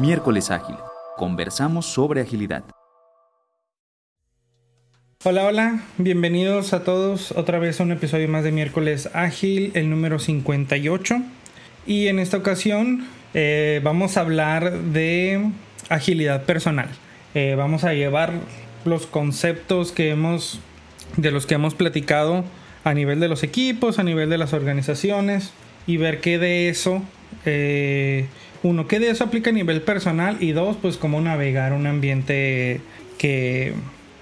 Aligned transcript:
Miércoles 0.00 0.50
Ágil. 0.50 0.76
Conversamos 1.18 1.84
sobre 1.84 2.22
agilidad. 2.22 2.64
Hola, 5.22 5.44
hola, 5.44 5.82
bienvenidos 5.98 6.72
a 6.72 6.84
todos 6.84 7.32
otra 7.32 7.58
vez 7.58 7.78
a 7.78 7.82
un 7.82 7.92
episodio 7.92 8.26
más 8.26 8.42
de 8.42 8.50
Miércoles 8.50 9.10
Ágil, 9.12 9.72
el 9.74 9.90
número 9.90 10.18
58. 10.18 11.16
Y 11.86 12.06
en 12.06 12.18
esta 12.18 12.38
ocasión 12.38 13.08
eh, 13.34 13.82
vamos 13.84 14.16
a 14.16 14.22
hablar 14.22 14.72
de 14.72 15.50
agilidad 15.90 16.44
personal. 16.44 16.88
Eh, 17.34 17.54
vamos 17.54 17.84
a 17.84 17.92
llevar 17.92 18.32
los 18.86 19.06
conceptos 19.06 19.92
que 19.92 20.08
hemos, 20.08 20.60
de 21.18 21.30
los 21.30 21.44
que 21.44 21.56
hemos 21.56 21.74
platicado 21.74 22.44
a 22.84 22.94
nivel 22.94 23.20
de 23.20 23.28
los 23.28 23.42
equipos, 23.42 23.98
a 23.98 24.02
nivel 24.02 24.30
de 24.30 24.38
las 24.38 24.54
organizaciones 24.54 25.52
y 25.86 25.98
ver 25.98 26.22
qué 26.22 26.38
de 26.38 26.70
eso 26.70 27.02
eh, 27.44 28.28
uno, 28.62 28.86
¿qué 28.86 29.00
de 29.00 29.10
eso 29.10 29.24
aplica 29.24 29.50
a 29.50 29.52
nivel 29.52 29.82
personal? 29.82 30.36
Y 30.40 30.52
dos, 30.52 30.76
pues 30.80 30.96
cómo 30.96 31.20
navegar 31.20 31.72
un 31.72 31.86
ambiente 31.86 32.80
que, 33.18 33.74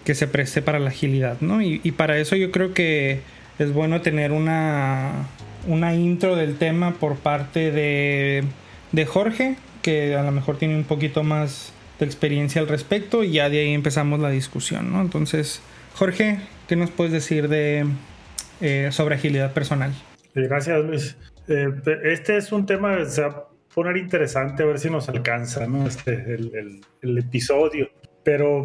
se 0.05 0.27
preste 0.27 0.62
para 0.62 0.78
la 0.78 0.88
agilidad, 0.88 1.37
¿no? 1.41 1.61
Y, 1.61 1.78
para 1.92 2.19
eso 2.19 2.34
yo 2.34 2.51
creo 2.51 2.73
que 2.73 3.20
es 3.59 3.73
bueno 3.73 4.01
tener 4.01 4.33
una, 4.33 5.27
una 5.66 5.95
intro 5.95 6.34
del 6.34 6.56
tema 6.56 6.95
por 6.95 7.16
parte 7.16 7.70
de, 7.70 8.45
de 8.92 9.06
Jorge, 9.06 9.56
que 9.83 10.14
a 10.16 10.23
lo 10.23 10.33
mejor 10.33 10.56
tiene 10.56 10.77
un 10.77 10.84
poquito 10.84 11.25
más 11.25 11.73
de 11.98 12.06
experiencia 12.06 12.61
al 12.61 12.69
respecto 12.69 13.25
y 13.25 13.33
ya 13.33 13.50
de 13.50 13.61
ahí 13.61 13.75
empezamos 13.75 14.20
la 14.20 14.30
discusión, 14.30 14.92
¿no? 14.92 15.02
Entonces, 15.02 15.61
Jorge, 15.95 16.39
¿qué 16.69 16.77
nos 16.77 16.91
puedes 16.91 17.12
decir 17.12 17.48
de, 17.48 17.84
eh, 18.61 18.89
sobre 18.92 19.16
agilidad 19.16 19.52
personal? 19.52 19.92
Gracias, 20.34 20.84
Luis. 20.84 21.16
Eh, 21.48 21.69
este 22.05 22.36
es 22.36 22.52
un 22.52 22.67
tema, 22.67 22.98
o 22.98 23.05
sea, 23.05 23.47
poner 23.78 23.96
interesante 23.96 24.64
a 24.64 24.66
ver 24.66 24.80
si 24.80 24.90
nos 24.90 25.08
alcanza 25.08 25.64
¿no? 25.68 25.86
este, 25.86 26.12
el, 26.34 26.80
el, 27.00 27.18
episodio. 27.18 27.88
Pero 28.24 28.64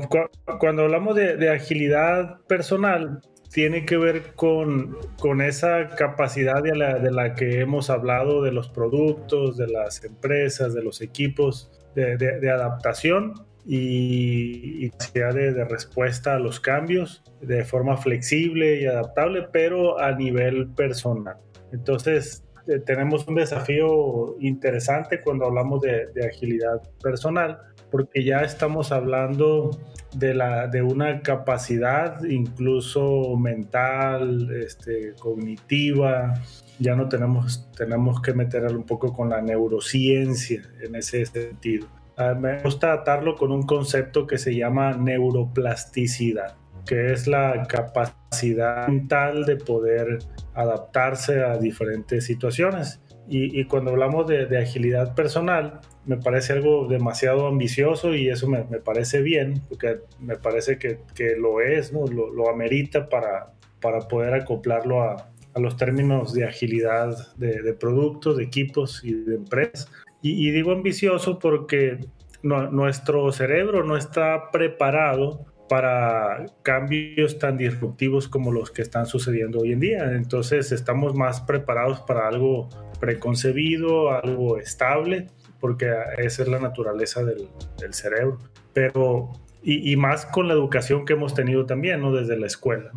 cuando 0.59 0.81
hablamos 0.81 1.15
de, 1.15 1.37
de, 1.37 1.51
agilidad 1.51 2.41
personal, 2.47 3.21
tiene 3.51 3.85
que 3.85 3.97
ver 3.97 4.33
con, 4.33 4.97
con 5.19 5.41
esa 5.41 5.89
capacidad 5.89 6.63
de 6.63 6.75
la, 6.75 6.97
de 6.97 7.11
la, 7.11 7.35
que 7.35 7.61
hemos 7.61 7.91
hablado 7.91 8.41
de 8.41 8.53
los 8.53 8.69
productos, 8.69 9.55
de 9.55 9.67
las 9.67 10.03
empresas, 10.03 10.73
de 10.73 10.81
los 10.81 10.99
equipos, 11.01 11.71
de, 11.93 12.17
de 12.17 12.49
adaptación 12.49 13.35
y, 13.67 14.83
y 14.83 14.89
capacidad 14.89 15.35
de, 15.35 15.63
respuesta 15.65 16.33
a 16.33 16.39
los 16.39 16.59
cambios 16.59 17.23
de 17.39 17.63
forma 17.63 17.97
flexible 17.97 18.81
y 18.81 18.87
adaptable, 18.87 19.47
pero 19.53 19.99
a 19.99 20.11
nivel 20.13 20.69
personal. 20.69 21.37
Entonces, 21.71 22.43
eh, 22.67 22.79
tenemos 22.79 23.27
un 23.27 23.35
desafío 23.35 24.35
interesante 24.39 25.21
cuando 25.21 25.45
hablamos 25.45 25.81
de, 25.81 26.09
agilidad 26.25 26.81
personal, 27.01 27.59
porque 27.91 28.23
ya 28.23 28.41
estamos 28.41 28.91
hablando 28.91 29.71
de, 30.15 30.33
la, 30.33 30.67
de 30.67 30.81
una 30.81 31.21
capacidad 31.21 32.23
incluso 32.23 33.35
mental, 33.37 34.49
este, 34.55 35.13
cognitiva, 35.19 36.33
ya 36.79 36.95
no 36.95 37.09
tenemos, 37.09 37.69
tenemos 37.75 38.21
que 38.21 38.33
meterlo 38.33 38.77
un 38.77 38.85
poco 38.85 39.13
con 39.13 39.29
la 39.29 39.41
neurociencia 39.41 40.61
en 40.81 40.95
ese 40.95 41.25
sentido. 41.25 41.87
Ah, 42.15 42.33
me 42.33 42.61
gusta 42.61 42.93
atarlo 42.93 43.35
con 43.35 43.51
un 43.51 43.63
concepto 43.63 44.27
que 44.27 44.37
se 44.37 44.55
llama 44.55 44.93
neuroplasticidad 44.93 46.62
que 46.85 47.13
es 47.13 47.27
la 47.27 47.65
capacidad 47.67 48.87
mental 48.87 49.45
de 49.45 49.55
poder 49.57 50.19
adaptarse 50.53 51.41
a 51.43 51.57
diferentes 51.57 52.25
situaciones. 52.25 52.99
Y, 53.29 53.63
cuando 53.65 53.91
hablamos 53.91 54.27
de, 54.27 54.57
agilidad 54.57 55.15
personal, 55.15 55.79
me 56.05 56.17
parece 56.17 56.53
algo 56.53 56.87
demasiado 56.87 57.47
ambicioso 57.47 58.13
y 58.13 58.27
eso 58.27 58.49
me, 58.49 58.63
parece 58.63 59.21
bien, 59.21 59.61
porque 59.69 60.01
me 60.19 60.35
parece 60.35 60.77
que, 60.77 60.99
lo 61.37 61.61
es, 61.61 61.93
¿no? 61.93 62.05
lo, 62.05 62.49
amerita 62.49 63.07
para, 63.07 63.53
para 63.83 63.99
poder 64.07 64.33
acoplarlo 64.33 65.03
a, 65.03 65.29
los 65.55 65.77
términos 65.77 66.33
de 66.33 66.45
agilidad 66.45 67.15
de, 67.35 67.73
productos, 67.73 68.37
de 68.37 68.43
equipos 68.43 69.03
y 69.03 69.13
de 69.13 69.35
empresas. 69.35 69.87
Y, 70.21 70.49
digo 70.49 70.71
ambicioso 70.71 71.37
porque 71.37 71.99
nuestro 72.41 73.31
cerebro 73.31 73.83
no 73.83 73.95
está 73.95 74.49
preparado 74.51 75.45
para 75.69 76.45
cambios 76.61 77.39
tan 77.39 77.57
disruptivos 77.57 78.27
como 78.27 78.51
los 78.51 78.71
que 78.71 78.81
están 78.81 79.05
sucediendo 79.05 79.59
hoy 79.59 79.71
en 79.71 79.79
día. 79.79 80.13
Entonces 80.13 80.71
estamos 80.71 81.15
más 81.15 81.41
preparados 81.41 82.01
para 82.01 82.27
algo 82.27 82.69
preconcebido, 82.99 84.11
algo 84.11 84.57
estable, 84.57 85.27
porque 85.59 85.91
esa 86.17 86.43
es 86.43 86.49
la 86.49 86.59
naturaleza 86.59 87.23
del, 87.23 87.47
cerebro. 87.91 88.39
Pero, 88.73 89.31
y, 89.61 89.95
más 89.95 90.25
con 90.25 90.47
la 90.47 90.53
educación 90.53 91.05
que 91.05 91.13
hemos 91.13 91.33
tenido 91.33 91.65
también, 91.65 92.01
¿no? 92.01 92.13
Desde 92.13 92.37
la 92.37 92.47
escuela. 92.47 92.91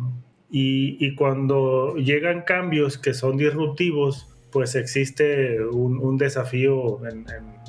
Y, 0.49 1.15
cuando 1.15 1.95
llegan 1.95 2.43
cambios 2.43 2.97
que 2.97 3.13
son 3.13 3.37
disruptivos, 3.37 4.27
pues 4.51 4.75
existe 4.75 5.63
un, 5.63 6.17
desafío, 6.17 6.99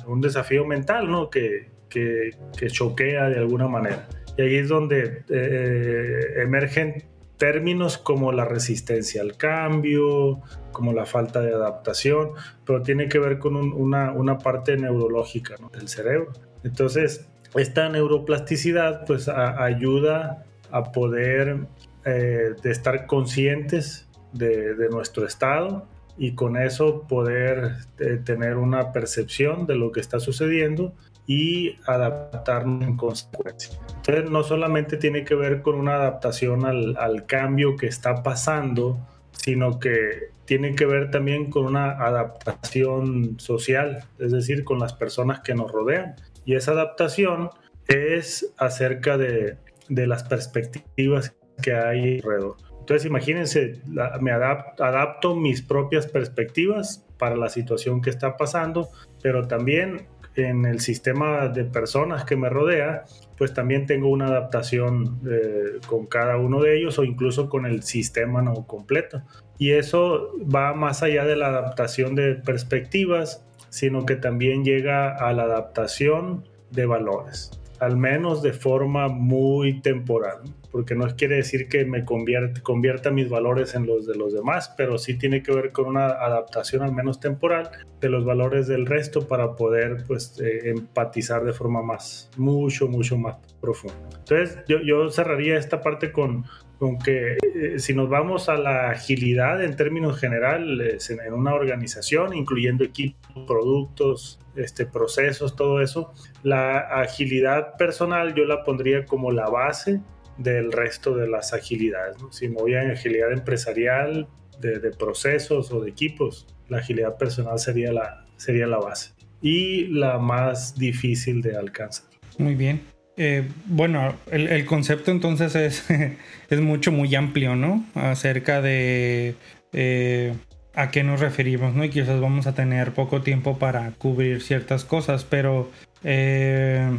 un 0.07 0.21
desafío 0.21 0.65
mental, 0.65 1.09
¿no? 1.09 1.29
Que, 1.29 1.69
que, 1.89 2.31
que 2.57 2.67
choquea 2.67 3.29
de 3.29 3.37
alguna 3.37 3.67
manera. 3.67 4.07
Y 4.37 4.41
ahí 4.41 4.55
es 4.55 4.69
donde 4.69 5.23
eh, 5.29 6.41
emergen 6.41 7.03
términos 7.37 7.97
como 7.97 8.31
la 8.31 8.45
resistencia 8.45 9.21
al 9.21 9.37
cambio, 9.37 10.41
como 10.71 10.93
la 10.93 11.05
falta 11.05 11.41
de 11.41 11.53
adaptación, 11.53 12.31
pero 12.65 12.83
tiene 12.83 13.07
que 13.07 13.17
ver 13.17 13.39
con 13.39 13.55
una, 13.55 14.11
una, 14.11 14.37
parte 14.37 14.75
neurológica 14.77 15.55
del 15.71 15.87
cerebro. 15.87 16.33
Entonces, 16.63 17.29
esta 17.55 17.87
neuroplasticidad 17.89 19.05
pues 19.05 19.29
ayuda 19.29 20.43
a 20.69 20.91
poder 20.91 21.67
eh, 22.05 22.55
de 22.61 22.71
estar 22.71 23.07
conscientes 23.07 24.07
de, 24.33 24.75
de, 24.75 24.89
nuestro 24.89 25.25
estado 25.25 25.87
y 26.17 26.35
con 26.35 26.57
eso 26.57 27.07
poder 27.07 27.77
eh, 27.99 28.19
tener 28.23 28.57
una 28.57 28.91
percepción 28.91 29.65
de 29.65 29.75
lo 29.75 29.91
que 29.91 30.01
está 30.01 30.19
sucediendo 30.19 30.93
y 31.29 31.75
adaptarnos 31.85 32.81
en 32.81 32.97
consecuencia. 32.97 33.79
Entonces, 33.97 34.31
no 34.31 34.41
solamente 34.41 34.97
tiene 34.97 35.23
que 35.23 35.35
ver 35.35 35.61
con 35.61 35.75
una 35.75 35.93
adaptación 35.93 36.65
al, 36.65 36.97
al 36.97 37.27
cambio 37.27 37.75
que 37.75 37.85
está 37.85 38.23
pasando, 38.23 38.97
sino 39.31 39.79
que 39.79 40.31
tiene 40.45 40.73
que 40.73 40.87
ver 40.87 41.11
también 41.11 41.51
con 41.51 41.67
una 41.67 41.91
adaptación 41.91 43.39
social, 43.39 44.05
es 44.17 44.31
decir, 44.31 44.63
con 44.63 44.79
las 44.79 44.93
personas 44.93 45.41
que 45.41 45.53
nos 45.53 45.71
rodean. 45.71 46.15
Y 46.45 46.55
esa 46.55 46.71
adaptación 46.71 47.51
es 47.87 48.51
acerca 48.57 49.19
de, 49.19 49.57
de 49.87 50.07
las 50.07 50.23
perspectivas 50.23 51.35
que 51.61 51.75
hay 51.75 52.15
alrededor. 52.15 52.57
Entonces, 52.79 53.05
imagínense, 53.05 53.83
me 54.19 54.31
adapto, 54.31 54.83
adapto 54.83 55.35
mis 55.35 55.61
propias 55.61 56.07
perspectivas 56.07 57.05
para 57.19 57.35
la 57.35 57.49
situación 57.49 58.01
que 58.01 58.09
está 58.09 58.35
pasando, 58.35 58.89
pero 59.21 59.47
también 59.47 60.07
en 60.35 60.65
el 60.65 60.79
sistema 60.79 61.47
de 61.47 61.65
personas 61.65 62.25
que 62.25 62.35
me 62.35 62.49
rodea, 62.49 63.05
pues 63.37 63.53
también 63.53 63.85
tengo 63.85 64.09
una 64.09 64.27
adaptación 64.27 65.19
eh, 65.29 65.79
con 65.87 66.05
cada 66.05 66.37
uno 66.37 66.61
de 66.61 66.77
ellos 66.77 66.99
o 66.99 67.03
incluso 67.03 67.49
con 67.49 67.65
el 67.65 67.83
sistema 67.83 68.41
no 68.41 68.65
completo. 68.67 69.21
Y 69.57 69.71
eso 69.71 70.33
va 70.53 70.73
más 70.73 71.03
allá 71.03 71.25
de 71.25 71.35
la 71.35 71.47
adaptación 71.47 72.15
de 72.15 72.35
perspectivas, 72.35 73.45
sino 73.69 74.05
que 74.05 74.15
también 74.15 74.63
llega 74.63 75.15
a 75.15 75.33
la 75.33 75.43
adaptación 75.43 76.45
de 76.71 76.85
valores, 76.85 77.51
al 77.79 77.97
menos 77.97 78.41
de 78.41 78.53
forma 78.53 79.07
muy 79.07 79.81
temporal 79.81 80.41
porque 80.71 80.95
no 80.95 81.07
quiere 81.15 81.37
decir 81.37 81.67
que 81.67 81.85
me 81.85 82.05
convierta, 82.05 83.11
mis 83.11 83.29
valores 83.29 83.75
en 83.75 83.85
los 83.85 84.05
de 84.05 84.15
los 84.15 84.33
demás, 84.33 84.73
pero 84.77 84.97
sí 84.97 85.17
tiene 85.17 85.41
que 85.41 85.53
ver 85.53 85.71
con 85.71 85.87
una 85.87 86.07
adaptación 86.07 86.83
al 86.83 86.93
menos 86.93 87.19
temporal 87.19 87.71
de 87.99 88.09
los 88.09 88.25
valores 88.25 88.67
del 88.67 88.85
resto 88.85 89.27
para 89.27 89.55
poder 89.55 90.03
pues 90.07 90.39
eh, 90.39 90.69
empatizar 90.69 91.43
de 91.43 91.53
forma 91.53 91.81
más, 91.81 92.29
mucho, 92.37 92.87
mucho 92.87 93.17
más 93.17 93.37
profunda. 93.59 93.95
Entonces 94.19 94.59
yo, 94.67 94.79
yo 94.81 95.09
cerraría 95.09 95.57
esta 95.57 95.81
parte 95.81 96.11
con, 96.11 96.45
con 96.79 96.97
que 96.97 97.37
eh, 97.55 97.77
si 97.77 97.93
nos 97.93 98.09
vamos 98.09 98.47
a 98.47 98.55
la 98.55 98.89
agilidad 98.89 99.61
en 99.63 99.75
términos 99.75 100.17
generales 100.17 101.09
en, 101.09 101.33
una 101.33 101.53
organización, 101.53 102.33
incluyendo 102.33 102.85
equipos, 102.85 103.45
productos, 103.45 104.39
este, 104.55 104.85
procesos, 104.85 105.55
todo 105.55 105.81
eso, 105.81 106.13
la 106.41 106.79
agilidad 106.79 107.75
personal 107.77 108.33
yo 108.33 108.45
la 108.45 108.63
pondría 108.63 109.05
como 109.05 109.31
la 109.31 109.49
base 109.49 110.01
del 110.39 110.71
resto 110.71 111.15
de 111.15 111.29
las 111.29 111.53
agilidades. 111.53 112.17
Si 112.31 112.47
me 112.47 112.55
voy 112.55 112.73
a 112.73 112.81
agilidad 112.91 113.31
empresarial, 113.31 114.27
de, 114.59 114.91
procesos 114.91 115.71
o 115.71 115.81
de 115.81 115.89
equipos, 115.89 116.47
la 116.67 116.79
agilidad 116.79 117.17
personal 117.17 117.59
sería 117.59 117.91
la, 117.91 118.25
sería 118.37 118.67
la 118.67 118.77
base 118.77 119.11
y 119.41 119.87
la 119.87 120.17
más 120.17 120.75
difícil 120.77 121.41
de 121.41 121.55
alcanzar. 121.55 122.05
Muy 122.37 122.55
bien. 122.55 122.81
Eh, 123.17 123.47
bueno, 123.65 124.15
el, 124.31 124.65
concepto 124.65 125.11
entonces 125.11 125.55
es, 125.55 125.85
es 126.49 126.59
mucho, 126.61 126.91
muy 126.91 127.13
amplio, 127.15 127.55
¿no? 127.55 127.85
Acerca 127.95 128.61
de 128.61 129.35
eh, 129.73 130.33
a 130.73 130.91
qué 130.91 131.03
nos 131.03 131.19
referimos, 131.19 131.75
¿no? 131.75 131.83
Y 131.83 131.89
quizás 131.89 132.19
vamos 132.21 132.47
a 132.47 132.55
tener 132.55 132.93
poco 132.93 133.21
tiempo 133.21 133.57
para 133.57 133.91
cubrir 133.91 134.41
ciertas 134.41 134.85
cosas, 134.85 135.25
pero 135.25 135.69
eh, 136.03 136.89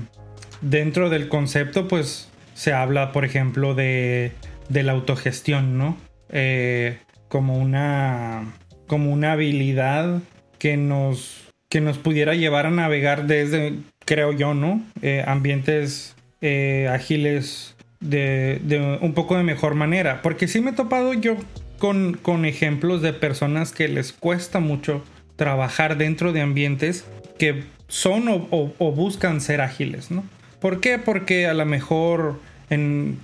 dentro 0.61 1.09
del 1.09 1.29
concepto, 1.29 1.89
pues 1.89 2.31
se 2.55 2.73
habla, 2.73 3.13
por 3.13 3.25
ejemplo, 3.25 3.75
de, 3.75 4.33
de 4.69 4.83
la 4.83 4.93
autogestión, 4.93 5.79
¿no? 5.79 5.97
Eh, 6.31 6.99
como 7.29 7.57
una 7.59 8.55
como 8.87 9.13
una 9.13 9.33
habilidad 9.33 10.21
que 10.59 10.77
nos 10.77 11.49
que 11.69 11.81
nos 11.81 11.99
pudiera 11.99 12.35
llevar 12.35 12.67
a 12.67 12.71
navegar 12.71 13.27
desde 13.27 13.75
creo 14.05 14.33
yo 14.33 14.55
no 14.55 14.83
eh, 15.03 15.25
ambientes 15.27 16.17
eh, 16.41 16.89
ágiles 16.91 17.77
de, 18.01 18.61
de, 18.65 18.99
un 19.01 19.13
poco 19.13 19.37
de 19.37 19.45
mejor 19.45 19.75
manera. 19.75 20.23
Porque 20.23 20.49
sí 20.49 20.61
me 20.61 20.71
he 20.71 20.73
topado 20.73 21.13
yo 21.13 21.37
con, 21.79 22.15
con 22.15 22.45
ejemplos 22.45 23.03
de 23.03 23.13
personas 23.13 23.73
que 23.73 23.89
les 23.89 24.13
cuesta 24.13 24.59
mucho 24.59 25.05
trabajar 25.37 25.97
dentro 25.97 26.33
de 26.33 26.41
ambientes 26.41 27.05
que 27.39 27.65
son 27.89 28.29
o, 28.29 28.49
o, 28.51 28.73
o 28.79 28.93
buscan 28.93 29.41
ser 29.41 29.61
ágiles 29.61 30.11
no 30.11 30.25
¿por 30.61 30.81
qué? 30.81 30.99
porque 30.99 31.47
a 31.47 31.55
lo 31.55 31.67
mejor 31.67 32.41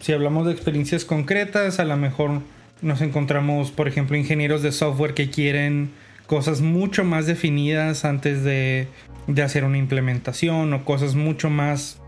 si 0.01 0.13
hablamos 0.13 0.47
de 0.47 0.53
experiencias 0.53 1.05
concretas 1.05 1.79
a 1.79 1.85
lo 1.85 1.97
mejor 1.97 2.41
nos 2.83 3.01
encontramos, 3.01 3.71
por 3.71 3.89
ejemplo, 3.89 4.17
ingenieros 4.17 4.63
de 4.63 4.73
software 4.73 5.15
que 5.15 5.31
quieren 5.31 5.91
cosas 6.27 6.61
mucho 6.61 7.05
más 7.05 7.27
definidas 7.27 8.05
antes 8.05 8.43
de, 8.43 8.89
de 9.27 9.43
hacer 9.43 9.65
una 9.65 9.79
implementación 9.79 10.73
o 10.73 10.85
cosas 10.85 11.15
mucho 11.15 11.49
más 11.49 11.99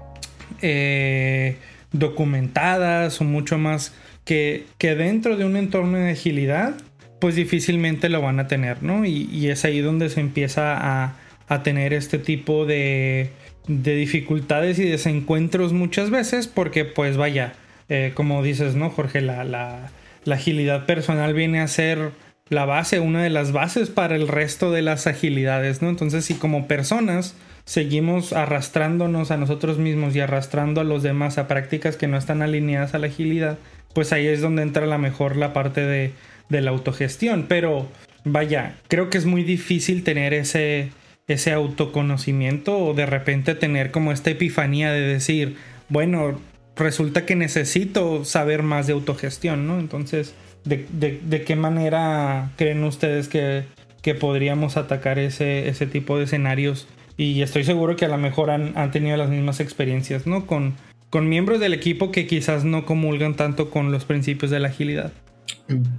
eh, 0.60 1.56
documentadas 1.92 3.20
o 3.20 3.24
mucho 3.24 3.58
más 3.58 3.94
que, 4.24 4.66
que, 4.78 4.94
dentro 4.94 5.36
de 5.36 5.44
un 5.44 5.56
entorno 5.56 5.98
de 5.98 6.10
agilidad 6.10 6.74
pues 7.20 7.34
difícilmente 7.34 8.08
lo 8.08 8.20
van 8.20 8.38
a 8.38 8.46
tener, 8.46 8.82
¿no? 8.82 9.04
Y, 9.04 9.28
y 9.32 9.48
es 9.48 9.64
ahí 9.64 9.80
donde 9.80 10.08
se 10.08 10.20
empieza 10.20 10.76
a, 10.76 11.16
a 11.48 11.62
tener 11.62 11.92
este 11.92 12.18
tipo 12.18 12.64
de, 12.64 13.30
de, 13.68 13.94
dificultades 13.94 14.78
y 14.78 14.88
desencuentros 14.88 15.72
muchas 15.72 16.10
veces 16.10 16.48
porque 16.48 16.84
pues 16.84 17.16
vaya, 17.16 17.52
eh, 17.88 18.12
como 18.14 18.42
dices, 18.42 18.74
¿no, 18.74 18.90
Jorge? 18.90 19.20
La, 19.20 19.44
la, 19.44 19.90
la 20.24 20.34
agilidad 20.34 20.86
personal 20.86 21.34
viene 21.34 21.60
a 21.60 21.68
ser 21.68 22.10
la 22.48 22.64
base, 22.64 23.00
una 23.00 23.22
de 23.22 23.30
las 23.30 23.52
bases 23.52 23.90
para 23.90 24.16
el 24.16 24.26
resto 24.26 24.72
de 24.72 24.82
las 24.82 25.06
agilidades, 25.06 25.82
¿no? 25.82 25.90
Entonces, 25.90 26.24
si 26.24 26.34
como 26.34 26.66
personas 26.66 27.34
seguimos 27.64 28.32
arrastrándonos 28.32 29.30
a 29.30 29.36
nosotros 29.36 29.78
mismos 29.78 30.16
y 30.16 30.20
arrastrando 30.20 30.80
a 30.80 30.84
los 30.84 31.02
demás 31.02 31.36
a 31.36 31.46
prácticas 31.46 31.96
que 31.96 32.08
no 32.08 32.16
están 32.16 32.40
alineadas 32.40 32.94
a 32.94 32.98
la 32.98 33.08
agilidad, 33.08 33.58
pues 33.92 34.12
ahí 34.12 34.26
es 34.26 34.40
donde 34.40 34.62
entra 34.62 34.86
la 34.86 34.96
mejor 34.96 35.36
la 35.36 35.52
parte 35.52 35.82
de, 35.82 36.12
de 36.48 36.60
la 36.62 36.70
autogestión. 36.70 37.44
Pero 37.48 37.86
vaya, 38.24 38.76
creo 38.88 39.10
que 39.10 39.18
es 39.18 39.26
muy 39.26 39.42
difícil 39.42 40.02
tener 40.02 40.32
ese, 40.32 40.90
ese 41.28 41.52
autoconocimiento 41.52 42.78
o 42.78 42.94
de 42.94 43.06
repente 43.06 43.54
tener 43.54 43.90
como 43.90 44.12
esta 44.12 44.30
epifanía 44.30 44.90
de 44.90 45.00
decir, 45.00 45.56
bueno, 45.90 46.40
resulta 46.74 47.26
que 47.26 47.36
necesito 47.36 48.24
saber 48.24 48.62
más 48.62 48.86
de 48.86 48.94
autogestión, 48.94 49.66
¿no? 49.66 49.78
Entonces, 49.78 50.34
¿de, 50.64 50.86
de, 50.90 51.44
qué 51.44 51.54
manera 51.54 52.52
creen 52.56 52.82
ustedes 52.82 53.28
que, 53.28 53.64
que 54.00 54.14
podríamos 54.14 54.76
atacar 54.76 55.18
ese, 55.18 55.68
ese, 55.68 55.86
tipo 55.86 56.16
de 56.16 56.24
escenarios? 56.24 56.88
Y 57.18 57.42
estoy 57.42 57.64
seguro 57.64 57.96
que 57.96 58.06
a 58.06 58.08
lo 58.08 58.18
mejor 58.18 58.50
han, 58.50 58.72
han 58.76 58.90
tenido 58.90 59.16
las 59.16 59.28
mismas 59.28 59.60
experiencias, 59.60 60.26
¿no? 60.26 60.46
Con, 60.46 60.76
con 61.10 61.28
miembros 61.28 61.60
del 61.60 61.74
equipo 61.74 62.10
que 62.10 62.26
quizás 62.26 62.64
no 62.64 62.86
comulgan 62.86 63.34
tanto 63.34 63.70
con 63.70 63.92
los 63.92 64.04
principios 64.04 64.50
de 64.50 64.60
la 64.60 64.68
agilidad. 64.68 65.12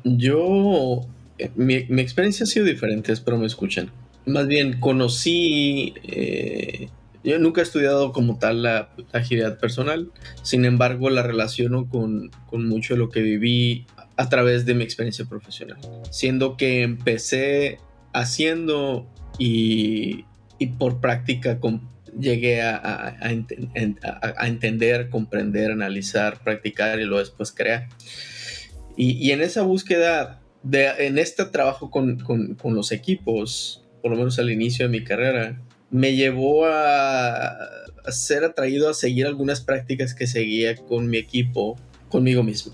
Yo, 0.03 1.01
eh, 1.37 1.51
mi, 1.55 1.85
mi 1.89 2.01
experiencia 2.01 2.45
ha 2.45 2.47
sido 2.47 2.65
diferente, 2.65 3.11
espero 3.11 3.37
me 3.37 3.45
escuchen. 3.45 3.91
Más 4.25 4.47
bien, 4.47 4.79
conocí... 4.79 5.93
Eh, 6.03 6.89
yo 7.23 7.37
nunca 7.37 7.61
he 7.61 7.63
estudiado 7.63 8.13
como 8.13 8.39
tal 8.39 8.63
la, 8.63 8.89
la, 8.95 9.19
agilidad 9.19 9.59
personal, 9.59 10.11
sin 10.41 10.63
embargo 10.63 11.09
la 11.09 11.21
relaciono 11.21 11.89
con, 11.89 12.31
con, 12.47 12.65
mucho 12.67 12.93
de 12.93 12.99
lo 12.99 13.09
que 13.09 13.21
viví 13.21 13.85
a 14.15 14.29
través 14.29 14.65
de 14.65 14.73
mi 14.73 14.83
experiencia 14.83 15.25
profesional, 15.25 15.77
siendo 16.11 16.55
que 16.55 16.81
empecé 16.81 17.79
haciendo 18.13 19.07
y, 19.37 20.25
y 20.59 20.67
por 20.67 21.01
práctica 21.01 21.59
con, 21.59 21.89
llegué 22.17 22.61
a, 22.61 22.75
a, 22.77 23.07
a, 23.09 24.33
a, 24.37 24.47
entender, 24.47 25.09
comprender, 25.09 25.71
analizar, 25.71 26.41
practicar 26.43 26.99
y 26.99 27.03
luego 27.03 27.19
después 27.19 27.51
crear. 27.51 27.87
Y, 28.95 29.11
y 29.11 29.31
en 29.31 29.41
esa 29.41 29.61
búsqueda, 29.63 30.41
de, 30.63 30.87
en 30.99 31.17
este 31.17 31.45
trabajo 31.45 31.89
con, 31.89 32.19
con, 32.19 32.55
con 32.55 32.75
los 32.75 32.91
equipos, 32.91 33.85
por 34.01 34.11
lo 34.11 34.17
menos 34.17 34.39
al 34.39 34.51
inicio 34.51 34.85
de 34.85 34.91
mi 34.91 35.03
carrera, 35.03 35.61
me 35.91 36.15
llevó 36.15 36.65
a, 36.65 37.57
ser 38.09 38.43
atraído 38.43 38.89
a 38.89 38.93
seguir 38.93 39.25
algunas 39.27 39.61
prácticas 39.61 40.13
que 40.13 40.27
seguía 40.27 40.75
con 40.75 41.09
mi 41.09 41.17
equipo, 41.17 41.77
conmigo 42.09 42.43
mismo 42.43 42.73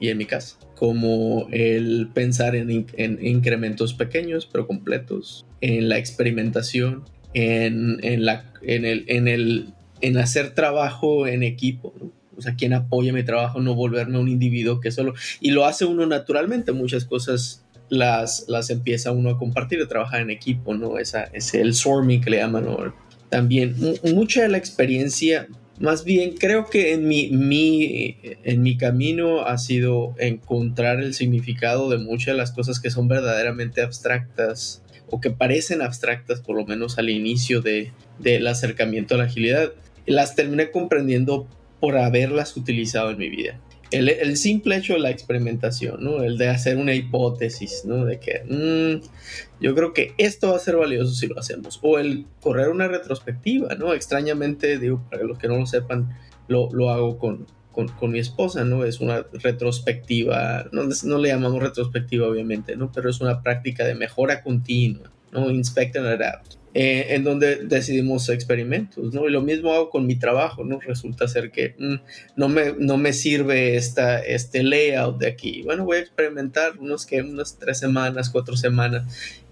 y 0.00 0.08
en 0.08 0.18
mi 0.18 0.24
casa, 0.24 0.56
como 0.74 1.46
el 1.52 2.08
pensar 2.12 2.56
en, 2.56 2.86
en 2.96 3.24
incrementos 3.24 3.94
pequeños 3.94 4.48
pero 4.50 4.66
completos, 4.66 5.46
en 5.60 5.88
la 5.88 5.98
experimentación, 5.98 7.04
en, 7.34 8.00
en, 8.02 8.24
la, 8.24 8.52
en, 8.62 8.84
el, 8.84 9.04
en, 9.06 9.28
el, 9.28 9.72
en 10.00 10.18
hacer 10.18 10.54
trabajo 10.54 11.28
en 11.28 11.44
equipo, 11.44 11.94
¿no? 12.00 12.10
o 12.36 12.40
sea, 12.40 12.56
quien 12.56 12.72
apoya 12.72 13.12
mi 13.12 13.22
trabajo, 13.22 13.60
no 13.60 13.74
volverme 13.74 14.18
un 14.18 14.28
individuo 14.28 14.80
que 14.80 14.90
solo, 14.90 15.14
y 15.40 15.50
lo 15.50 15.64
hace 15.64 15.84
uno 15.84 16.06
naturalmente, 16.06 16.72
muchas 16.72 17.04
cosas 17.04 17.61
las, 17.92 18.46
las 18.48 18.70
empieza 18.70 19.12
uno 19.12 19.28
a 19.28 19.38
compartir, 19.38 19.82
a 19.82 19.86
trabajar 19.86 20.22
en 20.22 20.30
equipo, 20.30 20.74
¿no? 20.74 20.98
Esa, 20.98 21.24
es 21.24 21.52
el 21.52 21.74
swarming 21.74 22.22
que 22.22 22.30
le 22.30 22.38
llaman, 22.38 22.64
¿no? 22.64 22.94
También 23.28 23.76
mucha 24.14 24.40
de 24.40 24.48
la 24.48 24.56
experiencia, 24.56 25.46
más 25.78 26.02
bien 26.02 26.34
creo 26.38 26.70
que 26.70 26.94
en 26.94 27.06
mi, 27.06 27.28
mi, 27.28 28.16
en 28.44 28.62
mi 28.62 28.78
camino 28.78 29.42
ha 29.42 29.58
sido 29.58 30.14
encontrar 30.18 31.00
el 31.00 31.12
significado 31.12 31.90
de 31.90 31.98
muchas 31.98 32.28
de 32.28 32.38
las 32.38 32.52
cosas 32.52 32.80
que 32.80 32.90
son 32.90 33.08
verdaderamente 33.08 33.82
abstractas 33.82 34.82
o 35.10 35.20
que 35.20 35.30
parecen 35.30 35.82
abstractas 35.82 36.40
por 36.40 36.56
lo 36.56 36.64
menos 36.64 36.96
al 36.96 37.10
inicio 37.10 37.60
de, 37.60 37.92
del 38.18 38.46
acercamiento 38.46 39.16
a 39.16 39.18
la 39.18 39.24
agilidad. 39.24 39.70
Las 40.06 40.34
terminé 40.34 40.70
comprendiendo 40.70 41.46
por 41.78 41.98
haberlas 41.98 42.56
utilizado 42.56 43.10
en 43.10 43.18
mi 43.18 43.28
vida 43.28 43.60
el, 43.92 44.08
el, 44.08 44.36
simple 44.36 44.76
hecho 44.76 44.94
de 44.94 45.00
la 45.00 45.10
experimentación, 45.10 46.02
¿no? 46.02 46.22
El 46.22 46.38
de 46.38 46.48
hacer 46.48 46.76
una 46.76 46.94
hipótesis, 46.94 47.84
¿no? 47.84 48.04
De 48.04 48.18
que 48.18 48.42
mmm, 48.48 49.04
yo 49.60 49.74
creo 49.74 49.92
que 49.92 50.14
esto 50.18 50.50
va 50.50 50.56
a 50.56 50.60
ser 50.60 50.76
valioso 50.76 51.14
si 51.14 51.26
lo 51.26 51.38
hacemos. 51.38 51.78
O 51.82 51.98
el 51.98 52.26
correr 52.40 52.68
una 52.68 52.88
retrospectiva, 52.88 53.74
¿no? 53.74 53.94
Extrañamente, 53.94 54.78
digo, 54.78 55.02
para 55.10 55.24
los 55.24 55.38
que 55.38 55.48
no 55.48 55.58
lo 55.58 55.66
sepan, 55.66 56.16
lo, 56.48 56.70
lo 56.72 56.90
hago 56.90 57.18
con, 57.18 57.46
con, 57.70 57.88
con, 57.88 58.10
mi 58.10 58.18
esposa, 58.18 58.64
¿no? 58.64 58.84
Es 58.84 59.00
una 59.00 59.26
retrospectiva, 59.32 60.66
no, 60.72 60.82
no 61.04 61.18
le 61.18 61.28
llamamos 61.28 61.62
retrospectiva, 61.62 62.26
obviamente, 62.26 62.76
¿no? 62.76 62.90
Pero 62.92 63.10
es 63.10 63.20
una 63.20 63.42
práctica 63.42 63.84
de 63.84 63.94
mejora 63.94 64.42
continua, 64.42 65.12
¿no? 65.32 65.50
Inspect 65.50 65.96
and 65.96 66.06
adapt 66.06 66.61
eh, 66.74 67.08
en 67.10 67.22
donde 67.22 67.56
decidimos 67.66 68.30
experimentos, 68.30 69.12
¿no? 69.12 69.28
Y 69.28 69.30
lo 69.30 69.42
mismo 69.42 69.74
hago 69.74 69.90
con 69.90 70.06
mi 70.06 70.16
trabajo, 70.16 70.64
¿no? 70.64 70.80
Resulta 70.80 71.28
ser 71.28 71.50
que 71.50 71.74
mm, 71.78 71.94
no, 72.36 72.48
me, 72.48 72.72
no 72.78 72.96
me 72.96 73.12
sirve 73.12 73.76
esta, 73.76 74.20
este 74.20 74.62
layout 74.62 75.18
de 75.18 75.26
aquí. 75.26 75.62
Bueno, 75.64 75.84
voy 75.84 75.98
a 75.98 76.00
experimentar 76.00 76.78
unos 76.78 77.04
que 77.04 77.20
unas 77.20 77.58
tres 77.58 77.78
semanas, 77.78 78.30
cuatro 78.30 78.56
semanas 78.56 79.04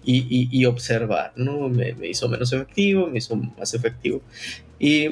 y, 0.03 0.25
y, 0.29 0.49
y 0.51 0.65
observar, 0.65 1.33
¿no? 1.35 1.69
Me, 1.69 1.93
me, 1.93 2.07
hizo 2.07 2.27
menos 2.27 2.53
efectivo, 2.53 3.05
me 3.05 3.19
hizo 3.19 3.35
más 3.35 3.75
efectivo. 3.75 4.23
Y, 4.79 5.09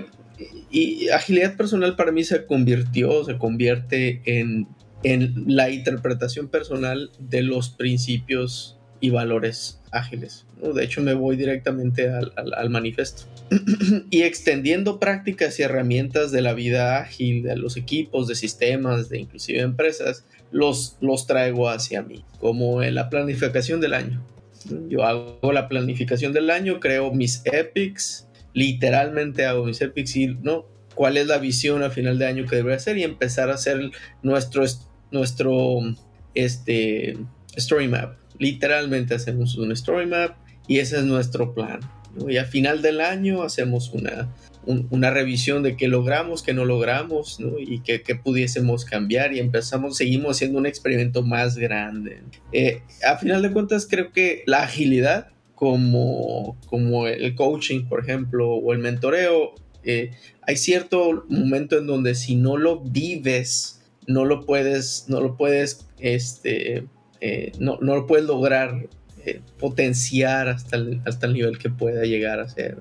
y 0.71 1.09
agilidad 1.09 1.57
personal 1.57 1.95
para 1.95 2.11
mí 2.11 2.23
se 2.23 2.47
convirtió, 2.47 3.23
se 3.23 3.37
convierte 3.37 4.23
en, 4.25 4.67
en 5.03 5.43
la 5.45 5.69
interpretación 5.69 6.47
personal 6.47 7.11
de 7.19 7.43
los 7.43 7.69
principios 7.69 8.78
y 9.01 9.09
valores 9.09 9.79
ágiles. 9.91 10.45
De 10.61 10.83
hecho, 10.83 11.01
me 11.01 11.13
voy 11.13 11.35
directamente 11.35 12.09
al, 12.09 12.33
al, 12.35 12.69
manifiesto. 12.69 13.23
y 14.09 14.23
extendiendo 14.23 14.99
prácticas 14.99 15.59
y 15.59 15.63
herramientas 15.63 16.31
de 16.31 16.41
la 16.41 16.53
vida 16.53 16.99
ágil, 16.99 17.43
de 17.43 17.55
los 17.55 17.77
equipos, 17.77 18.27
de 18.27 18.35
sistemas, 18.35 19.09
de 19.09 19.19
inclusive 19.19 19.61
empresas, 19.61 20.25
los, 20.51 20.97
los 21.01 21.27
traigo 21.27 21.69
hacia 21.69 22.01
mí, 22.01 22.25
como 22.39 22.83
en 22.83 22.95
la 22.95 23.09
planificación 23.09 23.79
del 23.79 23.93
año. 23.93 24.21
Yo 24.89 25.05
hago 25.05 25.53
la 25.53 25.69
planificación 25.69 26.33
del 26.33 26.49
año, 26.49 26.79
creo 26.79 27.11
mis 27.13 27.41
epics, 27.45 28.27
literalmente 28.53 29.45
hago 29.45 29.65
mis 29.65 29.79
epics 29.81 30.15
y 30.17 30.27
no, 30.27 30.65
cuál 30.95 31.15
es 31.15 31.27
la 31.27 31.37
visión 31.37 31.81
a 31.81 31.89
final 31.89 32.19
de 32.19 32.27
año 32.27 32.45
que 32.45 32.57
debería 32.57 32.75
hacer 32.75 32.97
y 32.97 33.03
empezar 33.03 33.49
a 33.49 33.53
hacer 33.53 33.91
nuestro, 34.21 34.65
nuestro 35.11 35.79
este, 36.35 37.17
story 37.55 37.87
map 37.87 38.19
literalmente 38.39 39.13
hacemos 39.13 39.55
un 39.57 39.71
story 39.73 40.07
map 40.07 40.37
y 40.67 40.79
ese 40.79 40.97
es 40.97 41.03
nuestro 41.03 41.53
plan. 41.53 41.79
Y 42.27 42.37
a 42.37 42.45
final 42.45 42.81
del 42.81 43.01
año 43.01 43.43
hacemos 43.43 43.91
una, 43.93 44.33
una 44.65 45.11
revisión 45.11 45.63
de 45.63 45.77
qué 45.77 45.87
logramos, 45.87 46.43
qué 46.43 46.53
no 46.53 46.65
logramos. 46.65 47.39
Y 47.59 47.81
qué, 47.81 47.99
pudiésemos 48.15 48.85
cambiar 48.85 49.33
y 49.33 49.39
empezamos, 49.39 49.97
seguimos 49.97 50.37
haciendo 50.37 50.57
un 50.57 50.65
experimento 50.65 51.21
más 51.21 51.57
grande. 51.57 52.21
Eh, 52.51 52.81
a 53.07 53.17
final 53.17 53.41
de 53.41 53.51
cuentas, 53.51 53.87
creo 53.89 54.11
que 54.11 54.43
la 54.47 54.63
agilidad, 54.63 55.27
como, 55.55 56.57
como 56.65 57.07
el 57.07 57.35
coaching, 57.35 57.85
por 57.87 58.01
ejemplo, 58.01 58.49
o 58.49 58.73
el 58.73 58.79
mentoreo, 58.79 59.53
eh, 59.83 60.11
hay 60.41 60.57
cierto 60.57 61.25
momento 61.29 61.77
en 61.77 61.87
donde 61.87 62.15
si 62.15 62.35
no 62.35 62.57
lo 62.57 62.81
vives, 62.81 63.81
no 64.07 64.25
lo 64.25 64.45
puedes, 64.45 65.05
no 65.07 65.21
lo 65.21 65.37
puedes, 65.37 65.87
este, 65.99 66.85
eh, 67.21 67.51
no, 67.59 67.77
no, 67.81 67.95
lo 67.95 68.07
puedes 68.07 68.25
lograr 68.25 68.87
eh, 69.25 69.41
potenciar 69.59 70.47
hasta 70.47 70.77
el, 70.77 71.01
hasta 71.05 71.27
el 71.27 71.33
nivel 71.33 71.57
que 71.57 71.69
pueda 71.69 72.03
llegar 72.03 72.39
a 72.39 72.47
ser. 72.47 72.77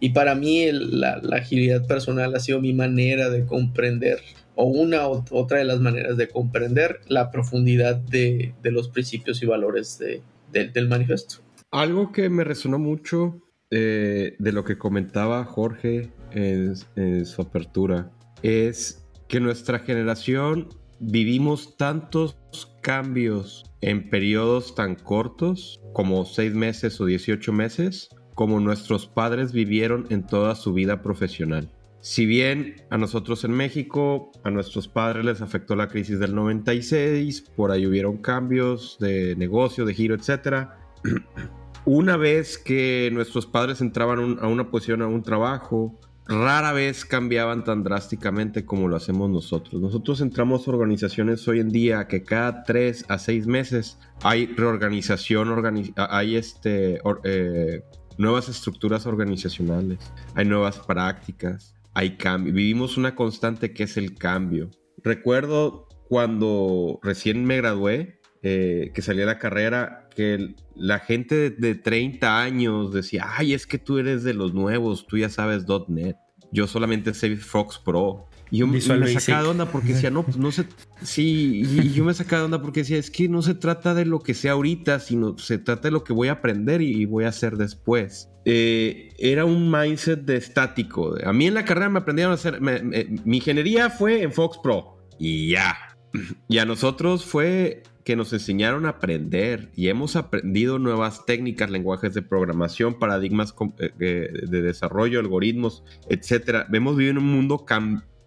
Y 0.00 0.10
para 0.10 0.34
mí 0.34 0.70
la, 0.72 1.20
agilidad 1.32 1.86
personal 1.86 2.34
ha 2.34 2.40
sido 2.40 2.60
mi 2.60 2.72
manera 2.72 3.30
de 3.30 3.46
comprender, 3.46 4.18
o 4.54 4.64
una 4.64 5.08
u 5.08 5.24
otra 5.30 5.58
de 5.58 5.64
las 5.64 5.80
maneras 5.80 6.16
de 6.16 6.28
comprender 6.28 7.00
la 7.08 7.30
profundidad 7.30 7.96
de, 7.96 8.54
de 8.62 8.70
los 8.70 8.88
principios 8.88 9.42
y 9.42 9.46
valores 9.46 9.98
de, 9.98 10.22
del 10.52 10.88
manifiesto. 10.88 11.36
Algo 11.70 12.12
que 12.12 12.28
me 12.28 12.44
resonó 12.44 12.78
mucho 12.78 13.40
eh, 13.70 14.34
de 14.38 14.52
lo 14.52 14.64
que 14.64 14.78
comentaba 14.78 15.44
Jorge 15.44 16.10
en 16.32 16.76
su 17.24 17.42
apertura 17.42 18.10
es 18.42 19.06
que 19.28 19.40
nuestra 19.40 19.78
generación 19.78 20.68
vivimos 21.00 21.76
tantos 21.76 22.36
cambios 22.80 23.64
en 23.80 24.08
periodos 24.10 24.74
tan 24.74 24.94
cortos 24.94 25.80
como 25.92 26.24
6 26.24 26.54
meses 26.54 27.00
o 27.00 27.06
18 27.06 27.52
meses 27.52 28.08
como 28.34 28.60
nuestros 28.60 29.06
padres 29.06 29.52
vivieron 29.52 30.06
en 30.10 30.24
toda 30.24 30.54
su 30.54 30.72
vida 30.72 31.02
profesional. 31.02 31.68
Si 32.00 32.24
bien 32.24 32.76
a 32.90 32.96
nosotros 32.96 33.42
en 33.42 33.50
México, 33.50 34.30
a 34.44 34.50
nuestros 34.50 34.86
padres 34.86 35.24
les 35.24 35.40
afectó 35.40 35.74
la 35.74 35.88
crisis 35.88 36.20
del 36.20 36.34
96, 36.34 37.50
por 37.56 37.72
ahí 37.72 37.86
hubieron 37.86 38.18
cambios 38.18 38.96
de 39.00 39.34
negocio, 39.34 39.84
de 39.84 39.94
giro, 39.94 40.14
etc. 40.14 40.68
Una 41.84 42.16
vez 42.16 42.58
que 42.58 43.10
nuestros 43.12 43.46
padres 43.46 43.80
entraban 43.80 44.38
a 44.40 44.46
una 44.46 44.70
posición, 44.70 45.02
a 45.02 45.08
un 45.08 45.22
trabajo, 45.22 45.98
rara 46.28 46.72
vez 46.72 47.06
cambiaban 47.06 47.64
tan 47.64 47.82
drásticamente 47.82 48.66
como 48.66 48.86
lo 48.86 48.96
hacemos 48.96 49.30
nosotros. 49.30 49.80
Nosotros 49.80 50.20
entramos 50.20 50.68
a 50.68 50.70
organizaciones 50.70 51.48
hoy 51.48 51.60
en 51.60 51.70
día 51.70 52.06
que 52.06 52.22
cada 52.22 52.62
tres 52.64 53.04
a 53.08 53.18
seis 53.18 53.46
meses 53.46 53.98
hay 54.22 54.46
reorganización, 54.46 55.48
hay 55.96 56.36
este, 56.36 57.00
eh, 57.24 57.82
nuevas 58.18 58.48
estructuras 58.50 59.06
organizacionales, 59.06 59.98
hay 60.34 60.44
nuevas 60.44 60.78
prácticas, 60.78 61.74
hay 61.94 62.16
cambio. 62.18 62.52
Vivimos 62.52 62.98
una 62.98 63.14
constante 63.14 63.72
que 63.72 63.84
es 63.84 63.96
el 63.96 64.14
cambio. 64.14 64.70
Recuerdo 65.02 65.88
cuando 66.08 67.00
recién 67.02 67.44
me 67.46 67.56
gradué, 67.56 68.20
eh, 68.42 68.92
que 68.94 69.02
salí 69.02 69.22
a 69.22 69.26
la 69.26 69.38
carrera, 69.38 70.07
que 70.18 70.56
la 70.74 70.98
gente 70.98 71.36
de, 71.36 71.50
de, 71.50 71.76
30 71.76 72.42
años 72.42 72.92
decía, 72.92 73.24
ay, 73.36 73.54
es 73.54 73.68
que 73.68 73.78
tú 73.78 73.98
eres 73.98 74.24
de 74.24 74.34
los 74.34 74.52
nuevos, 74.52 75.06
tú 75.06 75.16
ya 75.16 75.28
sabes 75.28 75.64
.NET. 75.86 76.16
Yo 76.50 76.66
solamente 76.66 77.14
sé 77.14 77.36
Fox 77.36 77.78
Pro. 77.78 78.26
Y 78.50 78.58
yo 78.58 78.66
me 78.66 78.80
sacaba 78.80 79.42
de 79.44 79.48
onda 79.48 79.70
porque 79.70 79.92
decía, 79.92 80.10
no, 80.10 80.26
no 80.36 80.50
sé. 80.50 80.64
Sí, 81.02 81.62
y 81.62 81.92
yo 81.92 82.02
me 82.02 82.14
sacaba 82.14 82.40
de 82.40 82.46
onda 82.46 82.60
porque 82.60 82.80
decía, 82.80 82.96
es 82.96 83.12
que 83.12 83.28
no 83.28 83.42
se 83.42 83.54
trata 83.54 83.94
de 83.94 84.06
lo 84.06 84.18
que 84.18 84.34
sé 84.34 84.48
ahorita, 84.48 84.98
sino 84.98 85.38
se 85.38 85.58
trata 85.58 85.82
de 85.82 85.92
lo 85.92 86.02
que 86.02 86.12
voy 86.12 86.26
a 86.26 86.32
aprender 86.32 86.82
y 86.82 87.04
voy 87.04 87.22
a 87.22 87.28
hacer 87.28 87.56
después. 87.56 88.28
Eh, 88.44 89.10
era 89.18 89.44
un 89.44 89.70
mindset 89.70 90.22
de 90.22 90.36
estático. 90.36 91.14
A 91.24 91.32
mí 91.32 91.46
en 91.46 91.54
la 91.54 91.64
carrera 91.64 91.90
me 91.90 92.00
aprendieron 92.00 92.32
a 92.32 92.34
hacer. 92.34 92.60
mi 92.60 93.36
ingeniería 93.36 93.88
fue 93.88 94.22
en 94.22 94.32
Fox 94.32 94.58
Pro 94.60 94.98
y 95.16 95.50
ya. 95.50 95.76
Y 96.48 96.58
a 96.58 96.64
nosotros 96.64 97.24
fue 97.24 97.84
que 98.08 98.16
nos 98.16 98.32
enseñaron 98.32 98.86
a 98.86 98.88
aprender 98.88 99.70
y 99.76 99.88
hemos 99.88 100.16
aprendido 100.16 100.78
nuevas 100.78 101.26
técnicas, 101.26 101.68
lenguajes 101.68 102.14
de 102.14 102.22
programación, 102.22 102.98
paradigmas 102.98 103.54
eh, 103.80 103.90
eh, 104.00 104.30
de 104.48 104.62
desarrollo, 104.62 105.20
algoritmos, 105.20 105.84
etcétera. 106.08 106.66
Hemos 106.72 106.96
vivido 106.96 107.10
en 107.10 107.18
un 107.18 107.30
mundo 107.30 107.66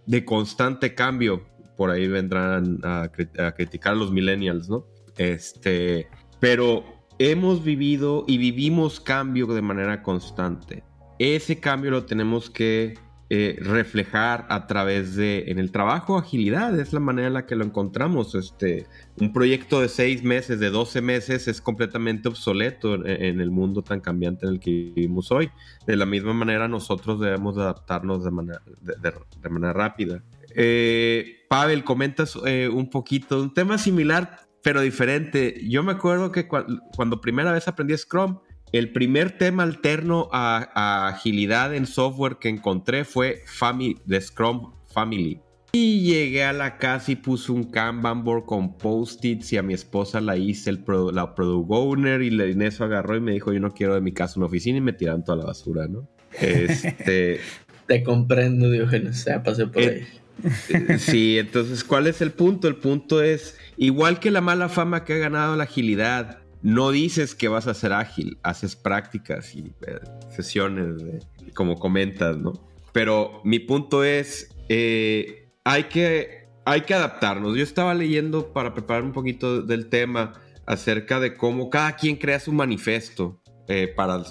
de 0.05 0.23
constante 0.23 0.93
cambio. 0.93 1.47
Por 1.77 1.89
ahí 1.89 2.07
vendrán 2.07 2.77
a, 2.83 3.09
criticar 3.55 3.97
los 3.97 4.11
millennials, 4.11 4.69
¿no? 4.69 4.85
Este, 5.17 6.07
pero 6.39 6.85
hemos 7.17 7.63
vivido 7.63 8.23
y 8.27 8.37
vivimos 8.37 8.99
cambio 8.99 9.47
de 9.47 9.63
manera 9.63 10.03
constante. 10.03 10.83
Ese 11.17 11.59
cambio 11.59 11.89
lo 11.89 12.05
tenemos 12.05 12.51
que 12.51 12.99
eh, 13.33 13.55
reflejar 13.61 14.45
a 14.49 14.67
través 14.67 15.15
de, 15.15 15.45
en 15.47 15.57
el 15.57 15.71
trabajo, 15.71 16.17
agilidad, 16.17 16.77
es 16.77 16.91
la 16.91 16.99
manera 16.99 17.29
en 17.29 17.33
la 17.33 17.45
que 17.45 17.55
lo 17.55 17.63
encontramos. 17.63 18.35
Este, 18.35 18.87
un 19.21 19.31
proyecto 19.31 19.79
de 19.79 19.87
seis 19.87 20.21
meses, 20.21 20.59
de 20.59 20.69
12 20.69 21.01
meses, 21.01 21.47
es 21.47 21.61
completamente 21.61 22.27
obsoleto 22.27 22.93
en, 23.05 23.39
el 23.39 23.49
mundo 23.49 23.83
tan 23.83 24.01
cambiante 24.01 24.45
en 24.45 24.51
el 24.51 24.59
que 24.59 24.91
vivimos 24.93 25.31
hoy. 25.31 25.49
De 25.87 25.95
la 25.95 26.05
misma 26.05 26.33
manera, 26.33 26.67
nosotros 26.67 27.21
debemos 27.21 27.57
adaptarnos 27.57 28.25
de 28.25 28.31
manera, 28.31 28.61
de, 28.81 29.49
manera 29.49 29.71
rápida. 29.71 30.21
Eh, 30.53 31.45
Pavel, 31.47 31.85
comentas 31.85 32.37
eh, 32.45 32.67
un 32.67 32.89
poquito, 32.89 33.41
un 33.41 33.53
tema 33.53 33.77
similar, 33.77 34.41
pero 34.61 34.81
diferente. 34.81 35.57
Yo 35.69 35.83
me 35.83 35.93
acuerdo 35.93 36.33
que 36.33 36.49
cuando 36.49 37.21
primera 37.21 37.53
vez 37.53 37.65
aprendí 37.69 37.97
Scrum, 37.97 38.39
el 38.71 38.91
primer 38.91 39.37
tema 39.37 39.63
alterno 39.63 40.29
a, 40.31 41.07
agilidad 41.07 41.75
en 41.75 41.85
software 41.85 42.37
que 42.37 42.49
encontré 42.49 43.03
fue 43.05 43.43
family, 43.45 43.97
de 44.05 44.21
Scrum 44.21 44.73
Family. 44.93 45.39
Y 45.73 46.01
llegué 46.01 46.43
a 46.43 46.51
la 46.51 46.77
casa 46.77 47.13
y 47.13 47.15
puse 47.15 47.51
un 47.51 47.63
Kanban 47.63 48.25
board 48.25 48.45
con 48.45 48.77
post-its 48.77 49.53
y 49.53 49.57
a 49.57 49.63
mi 49.63 49.73
esposa 49.73 50.19
la 50.19 50.35
hice 50.35 50.69
el 50.69 50.83
la 51.13 51.33
product 51.33 51.67
owner 51.69 52.21
y 52.21 52.27
en 52.27 52.61
eso 52.61 52.83
agarró 52.83 53.15
y 53.15 53.21
me 53.21 53.31
dijo 53.31 53.53
yo 53.53 53.61
no 53.61 53.71
quiero 53.71 53.95
de 53.95 54.01
mi 54.01 54.11
casa 54.11 54.33
una 54.37 54.47
oficina 54.47 54.79
y 54.79 54.81
me 54.81 54.91
tiraron 54.91 55.23
toda 55.23 55.37
la 55.37 55.45
basura, 55.45 55.87
¿no? 55.87 56.09
Este... 56.39 57.39
Te 57.87 58.03
comprendo, 58.03 58.69
Diógenes, 58.69 59.25
ya 59.25 59.43
pasé 59.43 59.67
por 59.67 59.81
eh, 59.81 60.07
ahí. 60.43 60.97
Sí, 60.97 61.37
entonces, 61.37 61.83
¿cuál 61.83 62.07
es 62.07 62.21
el 62.21 62.31
punto? 62.31 62.67
El 62.67 62.77
punto 62.77 63.21
es, 63.21 63.57
igual 63.77 64.19
que 64.19 64.31
la 64.31 64.39
mala 64.39 64.69
fama 64.69 65.03
que 65.03 65.13
ha 65.13 65.17
ganado 65.17 65.55
la 65.55 65.63
agilidad, 65.63 66.39
no 66.63 66.91
dices 66.91 67.35
que 67.35 67.47
vas 67.47 67.67
a 67.67 67.73
ser 67.73 67.93
ágil, 67.93 68.37
haces 68.43 68.75
prácticas 68.75 69.55
y 69.55 69.73
eh, 69.87 69.99
sesiones, 70.29 71.25
como 71.53 71.77
comentas, 71.77 72.37
¿no? 72.37 72.53
Pero 72.91 73.41
mi 73.43 73.59
punto 73.59 74.03
es, 74.03 74.55
eh, 74.69 75.49
hay, 75.63 75.85
que, 75.85 76.47
hay 76.65 76.81
que 76.81 76.93
adaptarnos. 76.93 77.55
Yo 77.55 77.63
estaba 77.63 77.93
leyendo 77.93 78.53
para 78.53 78.73
preparar 78.73 79.03
un 79.03 79.13
poquito 79.13 79.61
del 79.61 79.89
tema 79.89 80.33
acerca 80.65 81.19
de 81.19 81.35
cómo 81.35 81.69
cada 81.69 81.95
quien 81.95 82.17
crea 82.17 82.39
su 82.39 82.51
manifiesto 82.51 83.41
eh, 83.67 83.87
para 83.87 84.23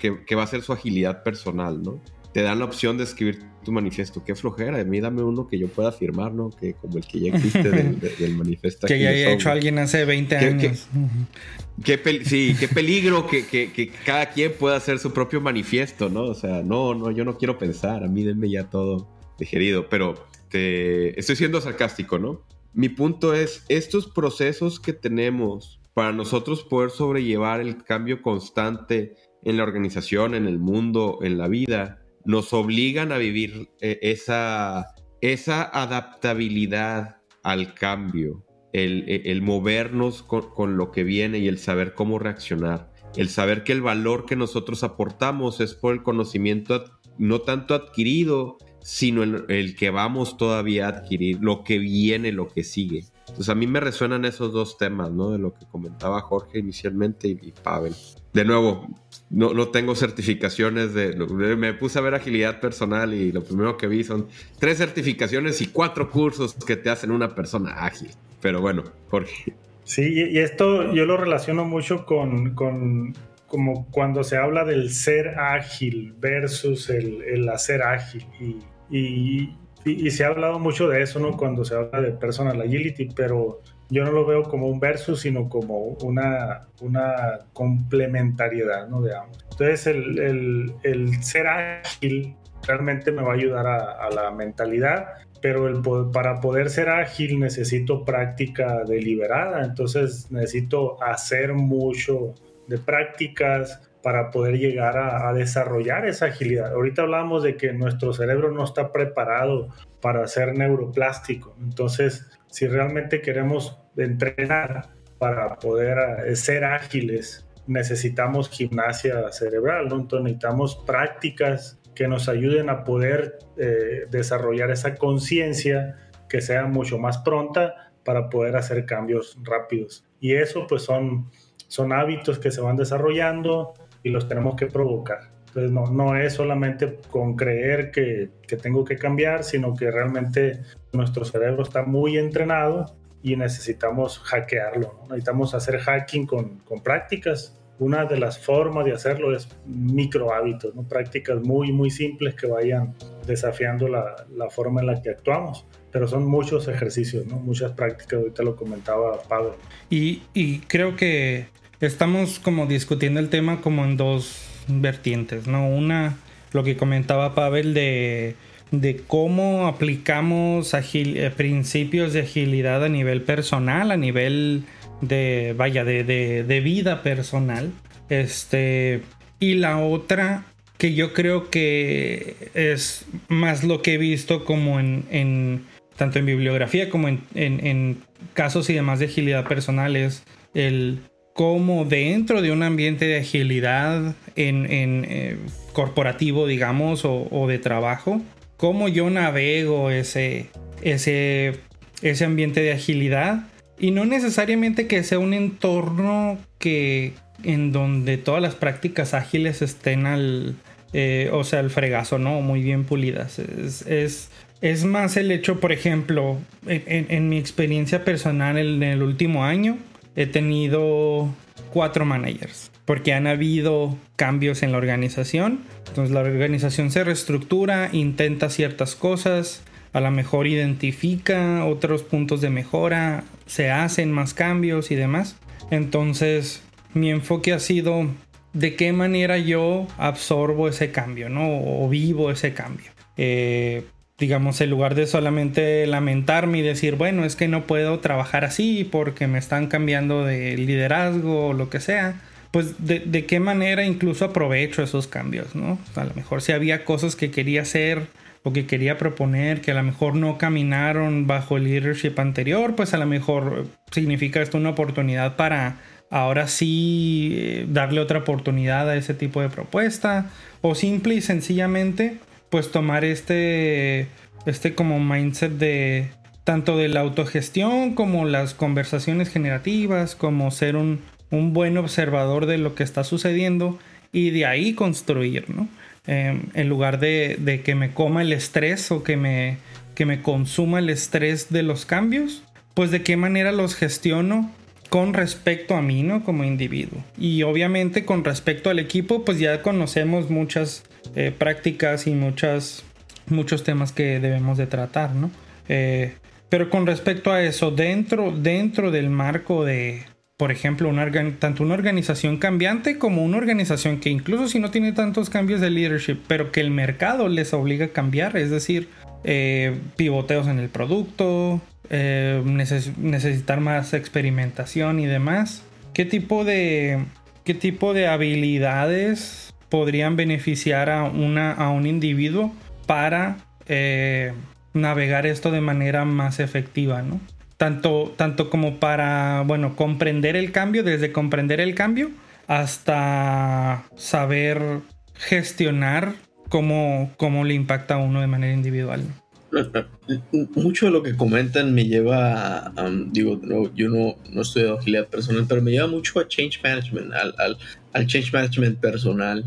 que, 0.00 0.34
va 0.34 0.42
a 0.42 0.46
ser 0.46 0.62
su 0.62 0.72
agilidad 0.72 1.22
personal, 1.22 1.82
¿no? 1.82 2.02
Te 2.38 2.44
dan 2.44 2.60
la 2.60 2.66
opción 2.66 2.96
de 2.96 3.02
escribir 3.02 3.40
tu 3.64 3.72
manifiesto. 3.72 4.22
Qué 4.24 4.36
flojera. 4.36 4.80
A 4.80 4.84
mí 4.84 5.00
dame 5.00 5.24
uno 5.24 5.48
que 5.48 5.58
yo 5.58 5.66
pueda 5.66 5.90
firmar, 5.90 6.32
¿no? 6.32 6.50
Que 6.50 6.74
como 6.74 6.98
el 6.98 7.04
que 7.04 7.18
ya 7.18 7.34
existe 7.34 7.68
del, 8.20 8.36
manifiesto. 8.36 8.86
que 8.86 8.96
ya 9.00 9.10
haya 9.10 9.32
hecho 9.32 9.50
alguien 9.50 9.76
hace 9.80 10.04
20 10.04 10.36
años. 10.36 10.86
Qué, 11.84 11.98
sí, 12.24 12.54
qué 12.60 12.68
peligro 12.68 13.26
que, 13.26 13.92
cada 14.06 14.30
quien 14.30 14.52
pueda 14.52 14.76
hacer 14.76 15.00
su 15.00 15.12
propio 15.12 15.40
manifiesto, 15.40 16.08
¿no? 16.08 16.26
O 16.26 16.34
sea, 16.34 16.62
no, 16.62 16.94
no, 16.94 17.10
yo 17.10 17.24
no 17.24 17.36
quiero 17.38 17.58
pensar. 17.58 18.04
A 18.04 18.06
mí 18.06 18.22
denme 18.22 18.48
ya 18.48 18.70
todo 18.70 19.08
digerido. 19.36 19.88
Pero 19.88 20.14
te, 20.48 21.18
estoy 21.18 21.34
siendo 21.34 21.60
sarcástico, 21.60 22.20
¿no? 22.20 22.44
Mi 22.72 22.88
punto 22.88 23.34
es, 23.34 23.64
estos 23.68 24.06
procesos 24.06 24.78
que 24.78 24.92
tenemos 24.92 25.80
para 25.92 26.12
nosotros 26.12 26.62
poder 26.62 26.90
sobrellevar 26.90 27.60
el 27.60 27.82
cambio 27.82 28.22
constante 28.22 29.16
en 29.42 29.56
la 29.56 29.64
organización, 29.64 30.36
en 30.36 30.46
el 30.46 30.60
mundo, 30.60 31.18
en 31.22 31.36
la 31.36 31.48
vida, 31.48 31.98
nos 32.28 32.52
obligan 32.52 33.10
a 33.10 33.16
vivir 33.16 33.70
eh, 33.80 34.00
esa, 34.02 34.94
esa 35.22 35.62
adaptabilidad 35.62 37.22
al 37.42 37.72
cambio, 37.72 38.44
el, 38.74 39.40
movernos 39.40 40.22
con, 40.22 40.76
lo 40.76 40.92
que 40.92 41.04
viene 41.04 41.38
y 41.38 41.48
el 41.48 41.58
saber 41.58 41.94
cómo 41.94 42.18
reaccionar, 42.18 42.92
el 43.16 43.30
saber 43.30 43.64
que 43.64 43.72
el 43.72 43.80
valor 43.80 44.26
que 44.26 44.36
nosotros 44.36 44.84
aportamos 44.84 45.62
es 45.62 45.72
por 45.72 45.94
el 45.94 46.02
conocimiento 46.02 46.84
no 47.16 47.40
tanto 47.40 47.74
adquirido, 47.74 48.58
sino 48.82 49.22
el, 49.22 49.74
que 49.74 49.88
vamos 49.88 50.36
todavía 50.36 50.84
a 50.84 50.90
adquirir, 50.90 51.38
lo 51.40 51.64
que 51.64 51.78
viene, 51.78 52.30
lo 52.30 52.48
que 52.48 52.62
sigue. 52.62 53.04
Entonces 53.28 53.48
a 53.48 53.54
mí 53.54 53.66
me 53.66 53.80
resuenan 53.80 54.24
esos 54.24 54.52
dos 54.52 54.78
temas, 54.78 55.10
¿no? 55.10 55.30
De 55.30 55.38
lo 55.38 55.54
que 55.54 55.66
comentaba 55.66 56.20
Jorge 56.20 56.58
inicialmente 56.58 57.28
y, 57.28 57.38
y 57.42 57.52
Pavel 57.52 57.94
de 58.32 58.44
nuevo, 58.44 58.86
no, 59.30 59.54
no, 59.54 59.68
tengo 59.68 59.94
certificaciones 59.94 60.94
de... 60.94 61.14
Me 61.56 61.74
puse 61.74 61.98
a 61.98 62.02
ver 62.02 62.14
agilidad 62.14 62.60
personal 62.60 63.14
y 63.14 63.32
lo 63.32 63.42
primero 63.42 63.76
que 63.76 63.86
vi 63.86 64.04
son 64.04 64.28
tres 64.58 64.78
certificaciones 64.78 65.60
y 65.60 65.66
cuatro 65.68 66.10
cursos 66.10 66.54
que 66.54 66.76
te 66.76 66.90
hacen 66.90 67.10
una 67.10 67.34
persona 67.34 67.72
ágil. 67.84 68.10
Pero 68.40 68.60
bueno, 68.60 68.84
Jorge. 69.08 69.54
Sí, 69.84 70.30
y 70.30 70.38
esto 70.38 70.92
yo 70.92 71.06
lo 71.06 71.16
relaciono 71.16 71.64
mucho 71.64 72.04
con, 72.04 72.54
con 72.54 73.14
como 73.46 73.86
cuando 73.90 74.22
se 74.22 74.36
habla 74.36 74.64
del 74.64 74.90
ser 74.90 75.38
ágil 75.38 76.14
versus 76.18 76.90
el, 76.90 77.22
el 77.22 77.48
hacer 77.48 77.82
ágil. 77.82 78.24
Y, 78.38 78.96
y, 78.96 79.56
y, 79.92 80.10
se 80.10 80.24
ha 80.24 80.28
hablado 80.28 80.58
mucho 80.58 80.88
de 80.88 81.02
eso, 81.02 81.18
¿no? 81.18 81.36
Cuando 81.36 81.64
se 81.64 81.74
habla 81.74 82.00
de 82.00 82.12
personal 82.12 82.60
agility, 82.60 83.08
pero 83.14 83.60
yo 83.90 84.04
no 84.04 84.12
lo 84.12 84.26
veo 84.26 84.42
como 84.44 84.68
un 84.68 84.80
versus, 84.80 85.20
sino 85.20 85.48
como 85.48 85.78
una, 86.02 86.68
una 86.80 87.46
complementariedad, 87.52 88.88
¿no? 88.88 89.02
De 89.02 89.16
ambos. 89.16 89.44
Entonces, 89.50 89.86
el, 89.86 90.18
el, 90.18 90.74
el 90.82 91.22
ser 91.22 91.46
ágil 91.46 92.36
realmente 92.66 93.12
me 93.12 93.22
va 93.22 93.32
a 93.32 93.36
ayudar 93.36 93.66
a, 93.66 93.92
a 93.92 94.10
la 94.10 94.30
mentalidad 94.30 95.06
pero 95.40 95.68
el, 95.68 95.82
para 96.12 96.40
poder 96.40 96.70
ser 96.70 96.88
ágil 96.88 97.38
necesito 97.38 98.04
práctica 98.04 98.82
deliberada, 98.84 99.64
entonces 99.64 100.30
necesito 100.30 101.02
hacer 101.02 101.54
mucho 101.54 102.34
de 102.66 102.78
prácticas 102.78 103.87
para 104.08 104.30
poder 104.30 104.56
llegar 104.56 104.96
a, 104.96 105.34
desarrollar 105.34 106.06
esa 106.06 106.28
agilidad. 106.28 106.72
Ahorita 106.72 107.02
hablamos 107.02 107.42
de 107.42 107.58
que 107.58 107.74
nuestro 107.74 108.14
cerebro 108.14 108.50
no 108.50 108.64
está 108.64 108.90
preparado 108.90 109.68
para 110.00 110.26
ser 110.26 110.56
neuroplástico, 110.56 111.54
entonces 111.60 112.26
si 112.46 112.66
realmente 112.66 113.20
queremos 113.20 113.78
entrenar 113.98 114.94
para 115.18 115.56
poder 115.56 115.98
eh, 116.24 116.36
ser 116.36 116.64
ágiles, 116.64 117.46
necesitamos 117.66 118.48
gimnasia 118.48 119.30
cerebral, 119.30 119.90
¿no? 119.90 119.96
Entonces 119.96 120.24
necesitamos 120.24 120.76
prácticas 120.86 121.78
que 121.94 122.08
nos 122.08 122.30
ayuden 122.30 122.70
a 122.70 122.84
poder 122.84 123.40
eh, 123.58 124.06
desarrollar 124.10 124.70
esa 124.70 124.94
conciencia 124.94 125.96
que 126.30 126.40
sea 126.40 126.64
mucho 126.64 126.98
más 126.98 127.18
pronta 127.18 127.92
para 128.06 128.30
poder 128.30 128.56
hacer 128.56 128.86
cambios 128.86 129.38
rápidos. 129.42 130.06
Y 130.18 130.32
eso 130.32 130.66
pues 130.66 130.84
son 130.84 131.92
hábitos 131.92 132.38
que 132.38 132.50
se 132.50 132.62
van 132.62 132.76
desarrollando 132.76 133.74
y 134.02 134.10
los 134.10 134.28
tenemos 134.28 134.56
que 134.56 134.66
provocar. 134.66 135.30
Entonces 135.48 135.72
no, 135.72 135.86
no 135.86 136.16
es 136.16 136.34
solamente 136.34 136.98
con 137.10 137.34
creer 137.34 137.90
que, 137.90 138.30
que 138.46 138.56
tengo 138.56 138.84
que 138.84 138.96
cambiar, 138.96 139.44
sino 139.44 139.74
que 139.74 139.90
realmente 139.90 140.60
nuestro 140.92 141.24
cerebro 141.24 141.62
está 141.62 141.82
muy 141.82 142.18
entrenado 142.18 142.94
y 143.22 143.36
necesitamos 143.36 144.18
hackearlo. 144.18 145.00
Necesitamos 145.08 145.54
hacer 145.54 145.78
hacking 145.78 146.26
con, 146.26 146.58
con 146.60 146.82
prácticas 146.82 147.58
una 147.78 148.04
de 148.04 148.18
las 148.18 148.38
formas 148.38 148.84
de 148.84 148.92
hacerlo 148.92 149.34
es 149.34 149.48
micro 149.66 150.32
hábitos, 150.32 150.74
¿no? 150.74 150.82
prácticas 150.82 151.40
muy, 151.40 151.72
muy 151.72 151.90
simples 151.90 152.34
que 152.34 152.46
vayan 152.46 152.94
desafiando 153.26 153.88
la, 153.88 154.26
la, 154.34 154.50
forma 154.50 154.80
en 154.80 154.88
la 154.88 155.00
que 155.00 155.10
actuamos. 155.10 155.64
Pero 155.92 156.08
son 156.08 156.26
muchos 156.26 156.68
ejercicios, 156.68 157.26
¿no? 157.26 157.36
muchas 157.36 157.72
prácticas, 157.72 158.20
ahorita 158.20 158.42
lo 158.42 158.56
comentaba 158.56 159.22
Pablo. 159.22 159.56
Y, 159.90 160.22
y 160.34 160.58
creo 160.60 160.96
que 160.96 161.46
estamos 161.80 162.38
como 162.38 162.66
discutiendo 162.66 163.20
el 163.20 163.28
tema 163.28 163.60
como 163.60 163.84
en 163.84 163.96
dos 163.96 164.44
vertientes, 164.68 165.46
¿no? 165.46 165.68
Una, 165.68 166.16
lo 166.52 166.64
que 166.64 166.76
comentaba 166.76 167.34
Pavel 167.34 167.74
de, 167.74 168.36
de 168.70 169.00
cómo 169.06 169.66
aplicamos 169.66 170.74
eh, 170.74 171.32
principios 171.36 172.12
de 172.12 172.20
agilidad 172.20 172.84
a 172.84 172.88
nivel 172.88 173.22
personal, 173.22 173.90
a 173.90 173.96
nivel 173.96 174.64
de, 175.00 175.54
vaya, 175.56 175.84
de, 175.84 176.04
de, 176.04 176.60
vida 176.60 177.02
personal. 177.02 177.72
Este, 178.08 179.02
y 179.40 179.54
la 179.54 179.78
otra 179.78 180.44
que 180.78 180.94
yo 180.94 181.12
creo 181.12 181.50
que 181.50 182.36
es 182.54 183.04
más 183.28 183.64
lo 183.64 183.82
que 183.82 183.94
he 183.94 183.98
visto 183.98 184.44
como 184.44 184.78
en, 184.80 185.04
en 185.10 185.64
tanto 185.96 186.18
en 186.20 186.26
bibliografía 186.26 186.88
como 186.88 187.08
en, 187.08 187.20
en, 187.34 187.98
casos 188.34 188.70
y 188.70 188.74
demás 188.74 189.00
de 189.00 189.06
agilidad 189.06 189.46
personal 189.46 189.96
es 189.96 190.22
el 190.54 191.00
cómo 191.38 191.84
dentro 191.84 192.42
de 192.42 192.50
un 192.50 192.64
ambiente 192.64 193.04
de 193.04 193.18
agilidad 193.18 194.16
en, 194.34 194.66
eh, 194.68 195.36
corporativo, 195.72 196.48
digamos, 196.48 197.04
o, 197.04 197.46
de 197.46 197.60
trabajo, 197.60 198.20
cómo 198.56 198.88
yo 198.88 199.08
navego 199.08 199.92
ese, 199.92 200.46
ese, 200.82 201.60
ese 202.02 202.24
ambiente 202.24 202.60
de 202.60 202.72
agilidad 202.72 203.46
y 203.78 203.92
no 203.92 204.04
necesariamente 204.04 204.88
que 204.88 205.04
sea 205.04 205.20
un 205.20 205.32
entorno 205.32 206.38
que 206.58 207.12
en 207.44 207.70
donde 207.70 208.16
todas 208.16 208.42
las 208.42 208.56
prácticas 208.56 209.14
ágiles 209.14 209.62
estén 209.62 210.06
al, 210.06 210.56
eh, 210.92 211.30
o 211.32 211.44
sea, 211.44 211.60
al 211.60 211.70
fregazo, 211.70 212.18
¿no? 212.18 212.40
Muy 212.40 212.62
bien 212.62 212.82
pulidas. 212.82 213.38
Es, 213.38 214.28
es, 214.60 214.84
más 214.84 215.16
el 215.16 215.30
hecho, 215.30 215.60
por 215.60 215.70
ejemplo, 215.70 216.36
en, 216.66 217.28
mi 217.28 217.38
experiencia 217.38 218.04
personal 218.04 218.58
en 218.58 218.82
el 218.82 219.04
último 219.04 219.44
año, 219.44 219.78
he 220.18 220.26
tenido 220.26 221.28
cuatro 221.72 222.04
managers, 222.04 222.72
porque 222.84 223.14
han 223.14 223.28
habido 223.28 223.96
cambios 224.16 224.64
en 224.64 224.72
la 224.72 224.78
organización. 224.78 225.60
Entonces 225.86 226.12
la 226.12 226.22
organización 226.22 226.90
se 226.90 227.04
reestructura, 227.04 227.88
intenta 227.92 228.50
ciertas 228.50 228.96
cosas, 228.96 229.62
a 229.92 230.00
lo 230.00 230.10
mejor 230.10 230.48
identifica 230.48 231.64
otros 231.64 232.02
puntos 232.02 232.40
de 232.40 232.50
mejora, 232.50 233.22
se 233.46 233.70
hacen 233.70 234.10
más 234.10 234.34
cambios 234.34 234.90
y 234.90 234.96
demás. 234.96 235.36
Entonces, 235.70 236.62
mi 236.94 237.10
enfoque 237.10 237.52
ha 237.52 237.60
sido 237.60 238.08
de 238.52 238.74
qué 238.74 238.92
manera 238.92 239.38
yo 239.38 239.86
absorbo 239.98 240.68
ese 240.68 240.90
cambio, 240.90 241.28
¿no? 241.28 241.46
O 241.48 241.88
vivo 241.88 242.32
ese 242.32 242.54
cambio. 242.54 242.90
Eh, 243.16 243.84
digamos, 244.18 244.60
en 244.60 244.70
lugar 244.70 244.94
de 244.94 245.06
solamente 245.06 245.86
lamentarme 245.86 246.58
y 246.58 246.62
decir, 246.62 246.96
bueno, 246.96 247.24
es 247.24 247.36
que 247.36 247.46
no 247.46 247.66
puedo 247.66 248.00
trabajar 248.00 248.44
así 248.44 248.88
porque 248.90 249.28
me 249.28 249.38
están 249.38 249.68
cambiando 249.68 250.24
de 250.24 250.56
liderazgo 250.56 251.48
o 251.48 251.52
lo 251.52 251.70
que 251.70 251.78
sea, 251.78 252.20
pues 252.50 252.84
de, 252.84 253.00
de 253.00 253.26
qué 253.26 253.38
manera 253.38 253.84
incluso 253.84 254.24
aprovecho 254.24 254.82
esos 254.82 255.06
cambios, 255.06 255.54
¿no? 255.54 255.78
A 255.94 256.04
lo 256.04 256.14
mejor 256.14 256.42
si 256.42 256.52
había 256.52 256.84
cosas 256.84 257.14
que 257.14 257.30
quería 257.30 257.62
hacer 257.62 258.08
o 258.42 258.52
que 258.52 258.66
quería 258.66 258.98
proponer 258.98 259.60
que 259.60 259.70
a 259.70 259.74
lo 259.74 259.82
mejor 259.82 260.14
no 260.14 260.38
caminaron 260.38 261.26
bajo 261.26 261.56
el 261.56 261.64
leadership 261.64 262.14
anterior, 262.18 262.74
pues 262.74 262.94
a 262.94 262.98
lo 262.98 263.06
mejor 263.06 263.66
significa 263.92 264.42
esto 264.42 264.58
una 264.58 264.70
oportunidad 264.70 265.36
para 265.36 265.76
ahora 266.10 266.48
sí 266.48 267.34
eh, 267.36 267.66
darle 267.68 268.00
otra 268.00 268.20
oportunidad 268.20 268.88
a 268.88 268.96
ese 268.96 269.14
tipo 269.14 269.42
de 269.42 269.48
propuesta 269.48 270.30
o 270.62 270.74
simple 270.74 271.14
y 271.14 271.20
sencillamente 271.20 272.18
pues 272.50 272.70
tomar 272.70 273.04
este 273.04 274.08
este 274.46 274.74
como 274.74 275.00
mindset 275.00 275.52
de 275.52 276.08
tanto 276.44 276.78
de 276.78 276.88
la 276.88 277.00
autogestión 277.00 277.94
como 277.94 278.24
las 278.24 278.54
conversaciones 278.54 279.28
generativas 279.28 280.14
como 280.14 280.50
ser 280.50 280.76
un, 280.76 281.00
un 281.30 281.52
buen 281.52 281.76
observador 281.76 282.46
de 282.46 282.58
lo 282.58 282.74
que 282.74 282.84
está 282.84 283.04
sucediendo 283.04 283.78
y 284.12 284.30
de 284.30 284.46
ahí 284.46 284.74
construir, 284.74 285.44
¿no? 285.50 285.68
Em, 286.06 286.44
en 286.54 286.68
lugar 286.68 287.00
de, 287.00 287.60
que 287.64 287.74
me 287.74 287.92
coma 287.92 288.22
el 288.22 288.32
estrés 288.32 288.90
o 288.90 289.02
que 289.02 289.16
me, 289.16 289.58
que 289.94 290.06
me 290.06 290.22
consuma 290.22 290.78
el 290.78 290.88
estrés 290.88 291.50
de 291.50 291.62
los 291.62 291.84
cambios, 291.84 292.42
pues 292.72 292.90
de 292.90 293.02
qué 293.02 293.16
manera 293.16 293.52
los 293.52 293.74
gestiono 293.74 294.50
con 294.88 295.12
respecto 295.12 295.76
a 295.76 295.82
mí, 295.82 296.02
¿no? 296.02 296.24
Como 296.24 296.44
individuo. 296.44 297.04
Y 297.18 297.42
obviamente 297.42 298.06
con 298.06 298.24
respecto 298.24 298.70
al 298.70 298.78
equipo, 298.78 299.24
pues 299.24 299.38
ya 299.38 299.60
conocemos 299.60 300.30
muchas 300.30 300.84
eh, 301.14 301.32
prácticas 301.36 302.06
y 302.06 302.12
muchas, 302.12 302.84
muchos 303.26 303.64
temas 303.64 303.92
que 303.92 304.20
debemos 304.20 304.58
de 304.58 304.66
tratar, 304.66 305.14
¿no? 305.14 305.30
Eh, 305.68 306.14
pero 306.48 306.70
con 306.70 306.86
respecto 306.86 307.32
a 307.32 307.42
eso, 307.42 307.70
dentro, 307.70 308.32
dentro 308.32 308.90
del 308.90 309.10
marco 309.10 309.64
de, 309.64 310.04
por 310.36 310.50
ejemplo, 310.50 310.90
tanto 311.38 311.62
una 311.62 311.74
organización 311.74 312.38
cambiante 312.38 312.98
como 312.98 313.22
una 313.24 313.36
organización 313.36 314.00
que 314.00 314.10
incluso 314.10 314.48
si 314.48 314.58
no 314.58 314.70
tiene 314.70 314.92
tantos 314.92 315.28
cambios 315.28 315.60
de 315.60 315.70
leadership, 315.70 316.18
pero 316.26 316.52
que 316.52 316.60
el 316.60 316.70
mercado 316.70 317.28
les 317.28 317.52
obliga 317.52 317.86
a 317.86 317.88
cambiar, 317.90 318.36
es 318.36 318.50
decir, 318.50 318.88
eh, 319.24 319.76
pivoteos 319.96 320.46
en 320.46 320.58
el 320.58 320.68
producto, 320.68 321.60
necesitar 321.90 323.60
más 323.60 323.94
experimentación 323.94 325.00
y 325.00 325.06
demás. 325.06 325.62
¿Qué 325.94 326.04
tipo 326.04 326.44
de, 326.44 327.04
qué 327.44 327.54
tipo 327.54 327.94
de 327.94 328.06
habilidades 328.06 329.47
podrían 329.68 330.16
beneficiar 330.16 330.90
a, 330.90 331.04
una, 331.04 331.52
a 331.52 331.70
un 331.70 331.86
individuo 331.86 332.52
para 332.86 333.36
eh, 333.66 334.32
navegar 334.72 335.26
esto 335.26 335.50
de 335.50 335.60
manera 335.60 336.04
más 336.04 336.40
efectiva, 336.40 337.02
¿no? 337.02 337.20
tanto, 337.58 338.14
tanto 338.16 338.48
como 338.48 338.78
para, 338.78 339.42
bueno, 339.46 339.76
comprender 339.76 340.36
el 340.36 340.52
cambio, 340.52 340.82
desde 340.82 341.12
comprender 341.12 341.60
el 341.60 341.74
cambio 341.74 342.10
hasta 342.46 343.84
saber 343.96 344.80
gestionar 345.14 346.14
cómo, 346.48 347.12
cómo 347.18 347.44
le 347.44 347.52
impacta 347.54 347.94
a 347.94 347.98
uno 347.98 348.22
de 348.22 348.28
manera 348.28 348.54
individual. 348.54 349.02
Mucho 350.54 350.86
de 350.86 350.92
lo 350.92 351.02
que 351.02 351.16
comentan 351.16 351.74
me 351.74 351.86
lleva, 351.86 352.72
digo, 353.10 353.40
yo 353.74 353.88
no, 353.88 354.16
no 354.30 354.42
estudio 354.42 354.78
agilidad 354.78 355.08
personal, 355.08 355.46
pero 355.48 355.60
me 355.60 355.72
lleva 355.72 355.86
mucho 355.86 356.20
a 356.20 356.28
change 356.28 356.60
management, 356.62 357.12
al, 357.12 357.56
al 357.92 358.06
change 358.06 358.32
management 358.32 358.78
personal. 358.80 359.44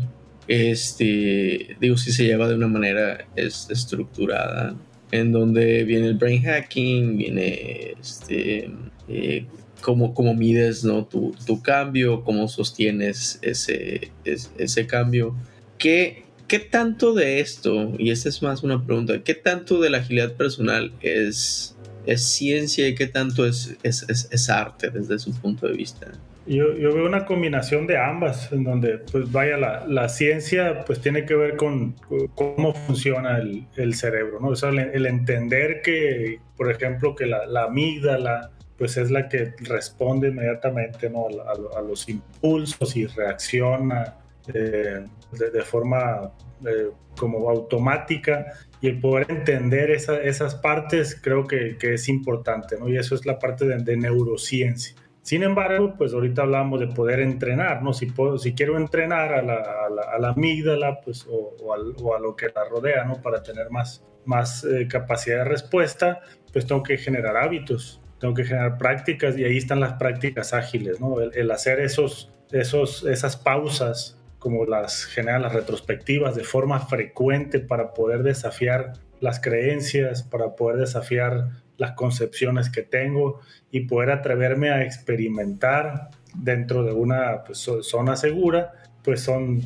Este, 0.48 1.76
digo, 1.80 1.96
si 1.96 2.12
se 2.12 2.24
lleva 2.24 2.48
de 2.48 2.56
una 2.56 2.68
manera 2.68 3.26
es, 3.36 3.68
estructurada, 3.70 4.74
en 5.10 5.32
donde 5.32 5.84
viene 5.84 6.08
el 6.08 6.14
brain 6.14 6.42
hacking, 6.42 7.16
viene 7.16 7.94
este, 8.00 8.70
eh, 9.08 9.46
cómo, 9.80 10.34
mides 10.34 10.84
¿no? 10.84 11.04
tu, 11.04 11.34
tu, 11.46 11.62
cambio, 11.62 12.24
cómo 12.24 12.48
sostienes 12.48 13.38
ese, 13.42 14.10
ese, 14.24 14.86
cambio. 14.86 15.36
¿Qué, 15.78 16.24
¿Qué 16.48 16.58
tanto 16.58 17.14
de 17.14 17.40
esto, 17.40 17.92
y 17.98 18.10
esta 18.10 18.28
es 18.28 18.42
más 18.42 18.62
una 18.62 18.84
pregunta, 18.84 19.22
qué 19.22 19.34
tanto 19.34 19.80
de 19.80 19.90
la 19.90 19.98
agilidad 19.98 20.34
personal 20.34 20.92
es, 21.00 21.76
es 22.04 22.22
ciencia 22.22 22.88
y 22.88 22.94
qué 22.94 23.06
tanto 23.06 23.46
es, 23.46 23.76
es, 23.82 24.04
es 24.08 24.50
arte 24.50 24.90
desde 24.90 25.18
su 25.18 25.32
punto 25.32 25.66
de 25.66 25.74
vista? 25.74 26.12
Yo, 26.46 26.74
veo 26.74 27.06
una 27.06 27.24
combinación 27.24 27.86
de 27.86 27.96
ambas, 27.96 28.50
en 28.50 28.64
donde, 28.64 28.98
pues 28.98 29.30
vaya, 29.30 29.56
la, 29.56 29.86
la 29.86 30.08
ciencia 30.08 30.84
pues 30.84 31.00
tiene 31.00 31.24
que 31.24 31.36
ver 31.36 31.56
con, 31.56 31.94
cómo 32.34 32.74
funciona 32.74 33.38
el, 33.38 33.66
el 33.76 33.94
cerebro, 33.94 34.40
¿no? 34.40 34.48
O 34.48 34.56
sea, 34.56 34.70
el, 34.70 35.06
entender 35.06 35.82
que, 35.82 36.40
por 36.56 36.70
ejemplo, 36.70 37.14
que 37.14 37.26
la, 37.26 37.46
la, 37.46 37.64
amígdala 37.64 38.50
pues 38.76 38.96
es 38.96 39.12
la 39.12 39.28
que 39.28 39.54
responde 39.60 40.28
inmediatamente, 40.28 41.08
¿no? 41.08 41.26
A, 41.28 41.80
los 41.80 42.08
impulsos 42.08 42.96
y 42.96 43.06
reacciona 43.06 44.16
eh, 44.52 45.04
de, 45.30 45.62
forma 45.62 46.32
eh, 46.66 46.88
como 47.16 47.48
automática 47.48 48.46
y 48.80 48.88
el 48.88 48.98
poder 48.98 49.30
entender 49.30 49.92
esa, 49.92 50.20
esas 50.20 50.56
partes 50.56 51.16
creo 51.22 51.46
que, 51.46 51.76
que, 51.78 51.94
es 51.94 52.08
importante, 52.08 52.76
¿no? 52.80 52.88
Y 52.88 52.96
eso 52.96 53.14
es 53.14 53.24
la 53.24 53.38
parte 53.38 53.64
de 53.64 53.96
neurociencia. 53.96 54.96
Sin 55.22 55.44
embargo, 55.44 55.94
pues 55.96 56.12
ahorita 56.12 56.42
hablamos 56.42 56.80
de 56.80 56.88
poder 56.88 57.20
entrenar, 57.20 57.80
¿no? 57.80 57.92
Si, 57.92 58.10
quiero 58.54 58.76
entrenar 58.76 59.32
a 59.32 59.42
la, 59.42 60.18
la, 60.18 60.28
amígdala, 60.28 61.00
pues, 61.00 61.26
o, 61.30 61.72
a 61.72 62.18
lo 62.18 62.34
que 62.34 62.48
la 62.52 62.64
rodea, 62.64 63.04
¿no? 63.04 63.22
Para 63.22 63.40
tener 63.40 63.70
más, 63.70 64.04
más 64.24 64.64
eh, 64.64 64.88
capacidad 64.88 65.38
de 65.38 65.44
respuesta, 65.44 66.20
pues 66.52 66.66
tengo 66.66 66.82
que 66.82 66.98
generar 66.98 67.36
hábitos, 67.36 68.00
tengo 68.18 68.34
que 68.34 68.44
generar 68.44 68.78
prácticas 68.78 69.38
y 69.38 69.44
ahí 69.44 69.56
están 69.56 69.78
las 69.78 69.92
prácticas 69.92 70.52
ágiles, 70.54 71.00
¿no? 71.00 71.20
El, 71.20 71.30
el 71.36 71.50
hacer 71.52 71.78
esos, 71.78 72.32
esos, 72.50 73.04
esas 73.04 73.36
pausas, 73.36 74.18
como 74.40 74.64
las 74.64 75.04
generan 75.04 75.42
las 75.42 75.54
retrospectivas, 75.54 76.34
de 76.34 76.42
forma 76.42 76.80
frecuente 76.80 77.60
para 77.60 77.94
poder 77.94 78.24
desafiar 78.24 78.94
las 79.20 79.38
creencias, 79.38 80.24
para 80.24 80.56
poder 80.56 80.78
desafiar 80.78 81.61
las 81.76 81.92
concepciones 81.92 82.70
que 82.70 82.82
tengo 82.82 83.40
y 83.70 83.80
poder 83.80 84.10
atreverme 84.10 84.70
a 84.70 84.82
experimentar 84.82 86.10
dentro 86.34 86.84
de 86.84 86.92
una 86.92 87.44
pues, 87.44 87.68
zona 87.82 88.16
segura, 88.16 88.72
pues 89.02 89.20
son, 89.20 89.62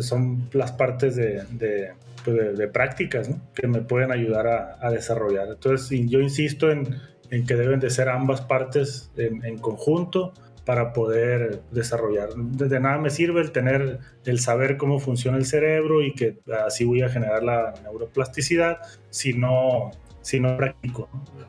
son 0.00 0.48
las 0.52 0.72
partes 0.72 1.16
de, 1.16 1.92
pues, 2.24 2.68
prácticas 2.72 3.30
que 3.54 3.66
me 3.66 3.80
pueden 3.80 4.12
ayudar 4.12 4.46
a, 4.46 4.78
a, 4.80 4.90
desarrollar. 4.90 5.48
Entonces 5.48 5.88
yo 6.08 6.20
insisto 6.20 6.70
en, 6.70 6.84
que 7.30 7.54
deben 7.56 7.80
de 7.80 7.90
ser 7.90 8.08
ambas 8.08 8.42
partes 8.42 9.10
en, 9.16 9.44
en 9.44 9.58
conjunto 9.58 10.32
para 10.64 10.92
poder 10.92 11.62
desarrollar. 11.70 12.34
De 12.34 12.80
nada 12.80 12.98
me 12.98 13.10
sirve 13.10 13.40
el 13.40 13.52
tener, 13.52 13.98
el 14.24 14.40
saber 14.40 14.76
cómo 14.76 14.98
funciona 14.98 15.36
el 15.36 15.44
cerebro 15.44 16.02
y 16.02 16.14
que 16.14 16.38
así 16.66 16.84
voy 16.84 17.02
a 17.02 17.08
generar 17.08 17.42
la 17.42 17.74
neuroplasticidad 17.82 18.78
si 19.10 19.34
no, 19.34 19.90
si 20.24 20.40
no 20.40 20.56
practico. 20.56 21.08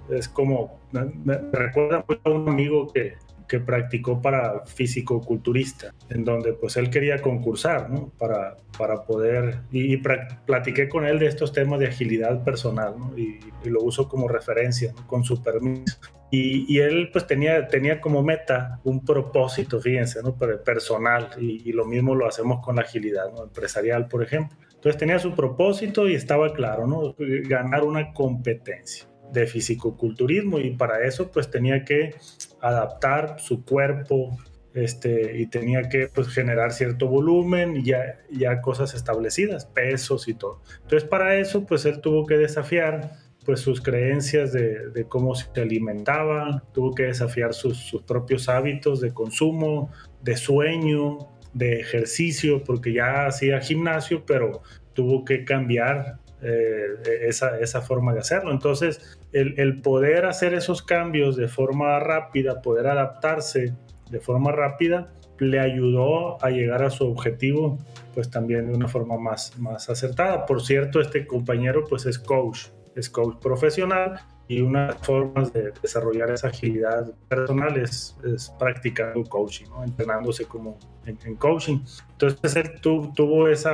Es 0.09 0.27
como, 0.27 0.79
me, 0.91 1.37
recuerda 1.51 2.05
a 2.23 2.29
un 2.29 2.49
amigo 2.49 2.91
que, 2.91 3.13
que 3.47 3.59
practicó 3.59 4.21
para 4.21 4.65
físico-culturista, 4.65 5.93
en 6.09 6.25
donde 6.25 6.53
pues 6.53 6.75
él 6.77 6.89
quería 6.89 7.21
concursar, 7.21 7.89
¿no? 7.89 8.11
Para, 8.17 8.57
para 8.77 9.03
poder, 9.03 9.61
y, 9.71 9.97
platiqué 9.97 10.89
con 10.89 11.05
él 11.05 11.19
de 11.19 11.27
estos 11.27 11.53
temas 11.53 11.79
de 11.79 11.87
agilidad 11.87 12.43
personal, 12.43 12.95
¿no? 12.97 13.17
Y, 13.17 13.39
y 13.63 13.69
lo 13.69 13.81
uso 13.81 14.09
como 14.09 14.27
referencia, 14.27 14.93
con 15.07 15.23
su 15.23 15.41
permiso. 15.41 15.97
Y, 16.31 16.65
y, 16.67 16.79
él 16.79 17.09
pues 17.13 17.25
tenía, 17.27 17.67
tenía 17.67 18.01
como 18.01 18.21
meta 18.23 18.81
un 18.83 19.05
propósito, 19.05 19.79
fíjense, 19.79 20.21
¿no? 20.21 20.35
personal, 20.35 21.29
y, 21.39 21.69
y, 21.69 21.71
lo 21.71 21.85
mismo 21.85 22.13
lo 22.13 22.27
hacemos 22.27 22.63
con 22.63 22.75
la 22.75 22.81
agilidad. 22.81 23.27
Empresarial, 23.41 24.07
por 24.07 24.21
ejemplo. 24.21 24.57
Entonces 24.85 24.99
tenía 24.99 25.17
su 25.17 25.33
propósito 25.33 26.07
y 26.07 26.13
estaba 26.13 26.53
claro, 26.53 26.85
¿no? 26.85 27.15
Ganar 27.17 27.83
una 27.83 28.13
competencia 28.13 29.07
de 29.33 29.47
fisicoculturismo 29.47 30.59
y 30.59 30.75
para 30.75 31.07
eso 31.07 31.31
pues 31.31 31.49
tenía 31.49 31.83
que 31.83 32.13
adaptar 32.61 33.39
su 33.39 33.65
cuerpo 33.65 34.37
este, 34.75 35.39
y 35.39 35.47
tenía 35.47 35.89
que 35.89 36.07
pues, 36.13 36.27
generar 36.27 36.71
cierto 36.71 37.07
volumen 37.07 37.77
y 37.77 37.85
ya, 37.85 38.19
ya 38.29 38.61
cosas 38.61 38.93
establecidas, 38.93 39.65
pesos 39.65 40.27
y 40.27 40.35
todo. 40.35 40.61
Entonces 40.83 41.09
para 41.09 41.35
eso 41.35 41.65
pues 41.65 41.85
él 41.85 41.99
tuvo 41.99 42.27
que 42.27 42.37
desafiar 42.37 43.13
pues 43.43 43.61
sus 43.61 43.81
creencias 43.81 44.53
de, 44.53 45.05
cómo 45.09 45.33
se 45.33 45.49
alimentaba, 45.59 46.63
tuvo 46.73 46.93
que 46.93 47.05
desafiar 47.05 47.55
sus 47.55 48.03
propios 48.05 48.49
hábitos 48.49 49.01
de 49.01 49.15
consumo, 49.15 49.89
de 50.21 50.37
sueño, 50.37 51.34
de 51.55 51.79
ejercicio, 51.79 52.63
porque 52.63 52.93
ya 52.93 53.25
hacía 53.25 53.61
gimnasio, 53.61 54.23
pero 54.27 54.61
tuvo 54.93 55.25
que 55.25 55.45
cambiar 55.45 56.17
eh, 56.41 56.87
esa, 57.21 57.57
esa, 57.59 57.81
forma 57.81 58.13
de 58.13 58.19
hacerlo. 58.19 58.51
Entonces, 58.51 59.17
el, 59.31 59.57
el, 59.57 59.81
poder 59.81 60.25
hacer 60.25 60.53
esos 60.53 60.83
cambios 60.83 61.37
de 61.37 61.47
forma 61.47 61.97
rápida, 61.99 62.61
poder 62.61 62.87
adaptarse 62.87 63.73
de 64.11 64.19
forma 64.19 64.51
rápida, 64.51 65.11
le 65.39 65.59
ayudó 65.59 66.43
a 66.43 66.49
llegar 66.49 66.83
a 66.83 66.89
su 66.89 67.05
objetivo, 67.05 67.79
pues 68.13 68.29
también 68.29 68.67
de 68.67 68.73
una 68.73 68.89
forma 68.89 69.17
más, 69.17 69.57
más 69.57 69.89
acertada. 69.89 70.45
Por 70.45 70.61
cierto, 70.61 70.99
este 70.99 71.25
compañero 71.25 71.85
pues 71.87 72.05
es 72.05 72.19
coach, 72.19 72.67
es 72.95 73.09
coach 73.09 73.37
profesional 73.41 74.19
y 74.47 74.61
una 74.61 74.87
de 74.87 74.93
formas 74.93 75.51
de 75.53 75.71
desarrollar 75.81 76.29
esa 76.31 76.49
agilidad 76.49 77.11
personal 77.27 77.77
es, 77.77 78.15
es 78.23 78.53
practicando 78.59 79.23
coaching, 79.23 79.65
entrenándose 79.83 80.45
como 80.45 80.77
en, 81.05 81.35
coaching. 81.35 81.79
Entonces 82.11 82.55
él 82.55 82.79
tu, 82.81 83.11
tuvo 83.13 83.47
ese 83.47 83.69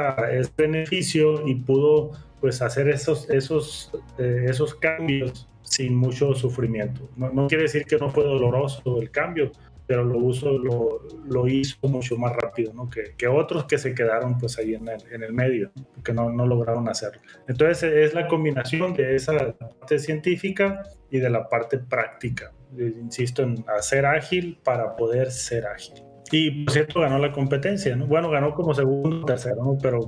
beneficio 0.55 1.45
y 1.47 1.55
pudo 1.55 2.11
pues 2.39 2.61
hacer 2.61 2.89
esos, 2.89 3.29
esos, 3.29 3.91
eh, 4.17 4.45
esos 4.47 4.73
cambios 4.75 5.47
sin 5.61 5.95
mucho 5.95 6.33
sufrimiento. 6.33 7.09
No, 7.15 7.31
no, 7.31 7.47
quiere 7.47 7.63
decir 7.63 7.85
que 7.85 7.97
no 7.97 8.09
fue 8.09 8.23
doloroso 8.23 9.01
el 9.01 9.11
cambio, 9.11 9.51
pero 9.91 10.05
lo, 10.05 10.19
uso, 10.19 10.57
lo, 10.57 11.01
lo 11.25 11.49
hizo 11.49 11.75
mucho 11.89 12.15
más 12.15 12.33
rápido 12.33 12.71
¿no? 12.73 12.89
que, 12.89 13.13
que, 13.17 13.27
otros 13.27 13.65
que 13.65 13.77
se 13.77 13.93
quedaron 13.93 14.37
pues 14.37 14.57
ahí 14.57 14.73
en 14.73 14.87
el, 14.87 15.01
en 15.11 15.21
el 15.21 15.33
medio, 15.33 15.69
que 16.01 16.13
no, 16.13 16.31
no, 16.31 16.47
lograron 16.47 16.87
hacerlo. 16.87 17.21
Entonces 17.45 17.83
es 17.83 18.13
la 18.13 18.25
combinación 18.29 18.93
de 18.93 19.17
esa 19.17 19.51
parte 19.51 19.99
científica 19.99 20.83
y 21.09 21.19
de 21.19 21.29
la 21.29 21.49
parte 21.49 21.77
práctica. 21.77 22.53
Insisto 22.77 23.43
en 23.43 23.65
hacer 23.67 24.05
ágil 24.05 24.61
para 24.63 24.95
poder 24.95 25.29
ser 25.29 25.65
ágil. 25.65 26.01
Y 26.31 26.63
por 26.63 26.73
cierto 26.73 27.01
ganó 27.01 27.17
la 27.17 27.33
competencia, 27.33 27.93
¿no? 27.97 28.07
Bueno, 28.07 28.29
ganó 28.29 28.53
como 28.53 28.73
segundo 28.73 29.23
o 29.23 29.25
tercero, 29.25 29.61
¿no? 29.61 29.77
Pero 29.81 29.99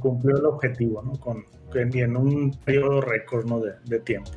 cumplió 0.00 0.38
el 0.38 0.44
objetivo, 0.44 1.02
¿no? 1.02 1.12
Con, 1.20 1.44
en 1.72 2.16
un 2.16 2.50
periodo 2.64 3.00
récord, 3.00 3.46
¿no? 3.46 3.60
De, 3.60 3.74
de 3.84 4.00
tiempo. 4.00 4.32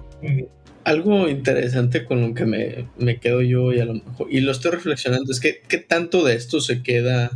Algo 0.85 1.29
interesante 1.29 2.05
con 2.05 2.21
lo 2.21 2.33
que 2.33 2.45
me, 2.45 2.87
me, 2.97 3.19
quedo 3.19 3.41
yo 3.41 3.71
y 3.71 3.79
a 3.79 3.85
lo 3.85 3.93
mejor, 3.95 4.27
y 4.29 4.41
lo 4.41 4.51
estoy 4.51 4.71
reflexionando, 4.71 5.31
es 5.31 5.39
que 5.39 5.61
qué 5.67 5.77
tanto 5.77 6.23
de 6.23 6.35
esto 6.35 6.59
se 6.59 6.83
queda 6.83 7.31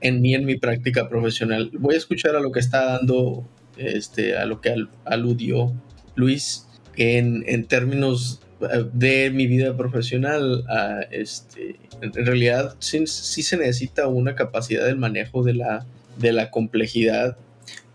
en 0.00 0.20
mí, 0.20 0.34
en 0.34 0.44
mi 0.44 0.56
práctica 0.56 1.08
profesional. 1.08 1.70
Voy 1.78 1.94
a 1.94 1.98
escuchar 1.98 2.36
a 2.36 2.40
lo 2.40 2.52
que 2.52 2.60
está 2.60 2.84
dando, 2.84 3.48
este, 3.76 4.36
a 4.36 4.46
lo 4.46 4.60
que 4.60 4.70
al, 4.70 4.90
aludió 5.04 5.72
Luis 6.14 6.66
en, 6.96 7.44
en, 7.46 7.64
términos 7.64 8.40
eh, 8.60 8.84
de 8.92 9.30
mi 9.30 9.46
vida 9.46 9.76
profesional. 9.76 10.64
Este, 11.10 11.76
en 12.00 12.12
realidad 12.26 12.76
sí, 12.78 13.06
sí, 13.06 13.42
se 13.42 13.56
necesita 13.56 14.08
una 14.08 14.34
capacidad 14.34 14.84
del 14.84 14.96
manejo 14.96 15.42
de 15.42 15.54
la, 15.54 15.86
de 16.18 16.32
la 16.32 16.50
complejidad 16.50 17.36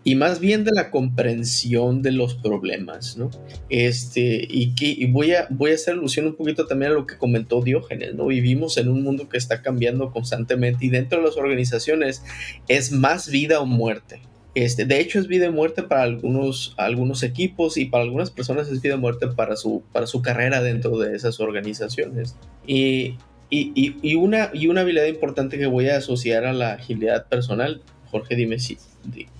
y 0.06 0.14
más 0.14 0.38
bien 0.38 0.62
de 0.62 0.70
la 0.70 0.92
comprensión 0.92 2.00
de 2.00 2.12
los 2.12 2.34
problemas, 2.34 3.16
¿no? 3.16 3.28
Este, 3.68 4.46
y 4.48 4.72
que 4.76 4.86
y 4.86 5.10
voy, 5.10 5.32
a, 5.32 5.48
voy 5.50 5.72
a 5.72 5.74
hacer 5.74 5.94
alusión 5.94 6.26
un 6.26 6.36
poquito 6.36 6.68
también 6.68 6.92
a 6.92 6.94
lo 6.94 7.08
que 7.08 7.18
comentó 7.18 7.60
Diógenes, 7.60 8.14
¿no? 8.14 8.26
Vivimos 8.26 8.76
en 8.76 8.88
un 8.88 9.02
mundo 9.02 9.28
que 9.28 9.36
está 9.36 9.62
cambiando 9.62 10.12
constantemente 10.12 10.86
y 10.86 10.90
dentro 10.90 11.18
de 11.18 11.24
las 11.24 11.36
organizaciones 11.36 12.22
es 12.68 12.92
más 12.92 13.28
vida 13.28 13.58
o 13.58 13.66
muerte. 13.66 14.20
Este, 14.54 14.84
de 14.84 15.00
hecho, 15.00 15.18
es 15.18 15.26
vida 15.26 15.48
o 15.48 15.52
muerte 15.52 15.82
para 15.82 16.04
algunos, 16.04 16.76
algunos 16.76 17.24
equipos 17.24 17.76
y 17.76 17.86
para 17.86 18.04
algunas 18.04 18.30
personas 18.30 18.68
es 18.68 18.80
vida 18.80 18.94
o 18.94 18.98
muerte 18.98 19.26
para 19.26 19.56
su, 19.56 19.82
para 19.92 20.06
su 20.06 20.22
carrera 20.22 20.62
dentro 20.62 20.98
de 20.98 21.16
esas 21.16 21.40
organizaciones. 21.40 22.36
Y, 22.64 23.16
y, 23.50 23.96
y, 24.02 24.14
una, 24.14 24.50
y 24.54 24.68
una 24.68 24.82
habilidad 24.82 25.06
importante 25.06 25.58
que 25.58 25.66
voy 25.66 25.88
a 25.88 25.96
asociar 25.96 26.44
a 26.44 26.52
la 26.52 26.74
agilidad 26.74 27.26
personal, 27.26 27.82
Jorge, 28.10 28.36
dime 28.36 28.58
si, 28.58 28.78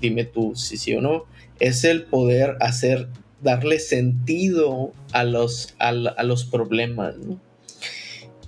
dime 0.00 0.24
tú 0.24 0.54
si 0.54 0.76
sí 0.76 0.94
o 0.94 1.00
no, 1.00 1.24
es 1.60 1.84
el 1.84 2.04
poder 2.04 2.56
hacer, 2.60 3.08
darle 3.42 3.78
sentido 3.78 4.92
a 5.12 5.24
los, 5.24 5.74
a, 5.78 5.92
los 5.92 6.44
problemas, 6.44 7.16
¿no? 7.16 7.40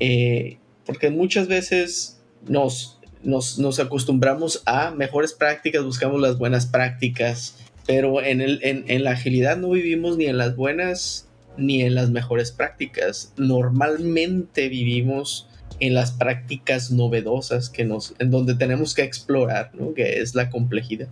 eh, 0.01 0.59
porque 0.85 1.11
muchas 1.11 1.49
veces 1.49 2.21
nos, 2.47 2.99
nos, 3.23 3.79
acostumbramos 3.81 4.63
a 4.67 4.91
mejores 4.91 5.33
prácticas, 5.33 5.85
buscamos 5.85 6.21
las 6.21 6.39
buenas 6.39 6.67
prácticas, 6.67 7.57
pero 7.87 8.23
en, 8.23 8.41
el, 8.41 8.61
en 8.63 9.05
la 9.05 9.13
agilidad 9.13 9.57
no 9.57 9.71
vivimos 9.71 10.17
ni 10.17 10.27
en 10.27 10.39
las 10.39 10.57
buenas 10.57 11.29
ni 11.59 11.83
en 11.83 11.95
las 11.95 12.11
mejores 12.11 12.53
prácticas. 12.53 13.33
Normalmente 13.37 14.69
vivimos 14.69 15.48
en 15.81 15.95
las 15.95 16.13
prácticas 16.13 16.91
novedosas 16.91 17.71
que 17.71 17.85
nos, 17.85 18.15
en 18.19 18.31
donde 18.31 18.55
tenemos 18.55 18.95
que 18.95 19.03
explorar, 19.03 19.71
¿no? 19.75 19.95
que 19.95 20.21
es 20.21 20.35
la 20.35 20.51
complejidad. 20.51 21.09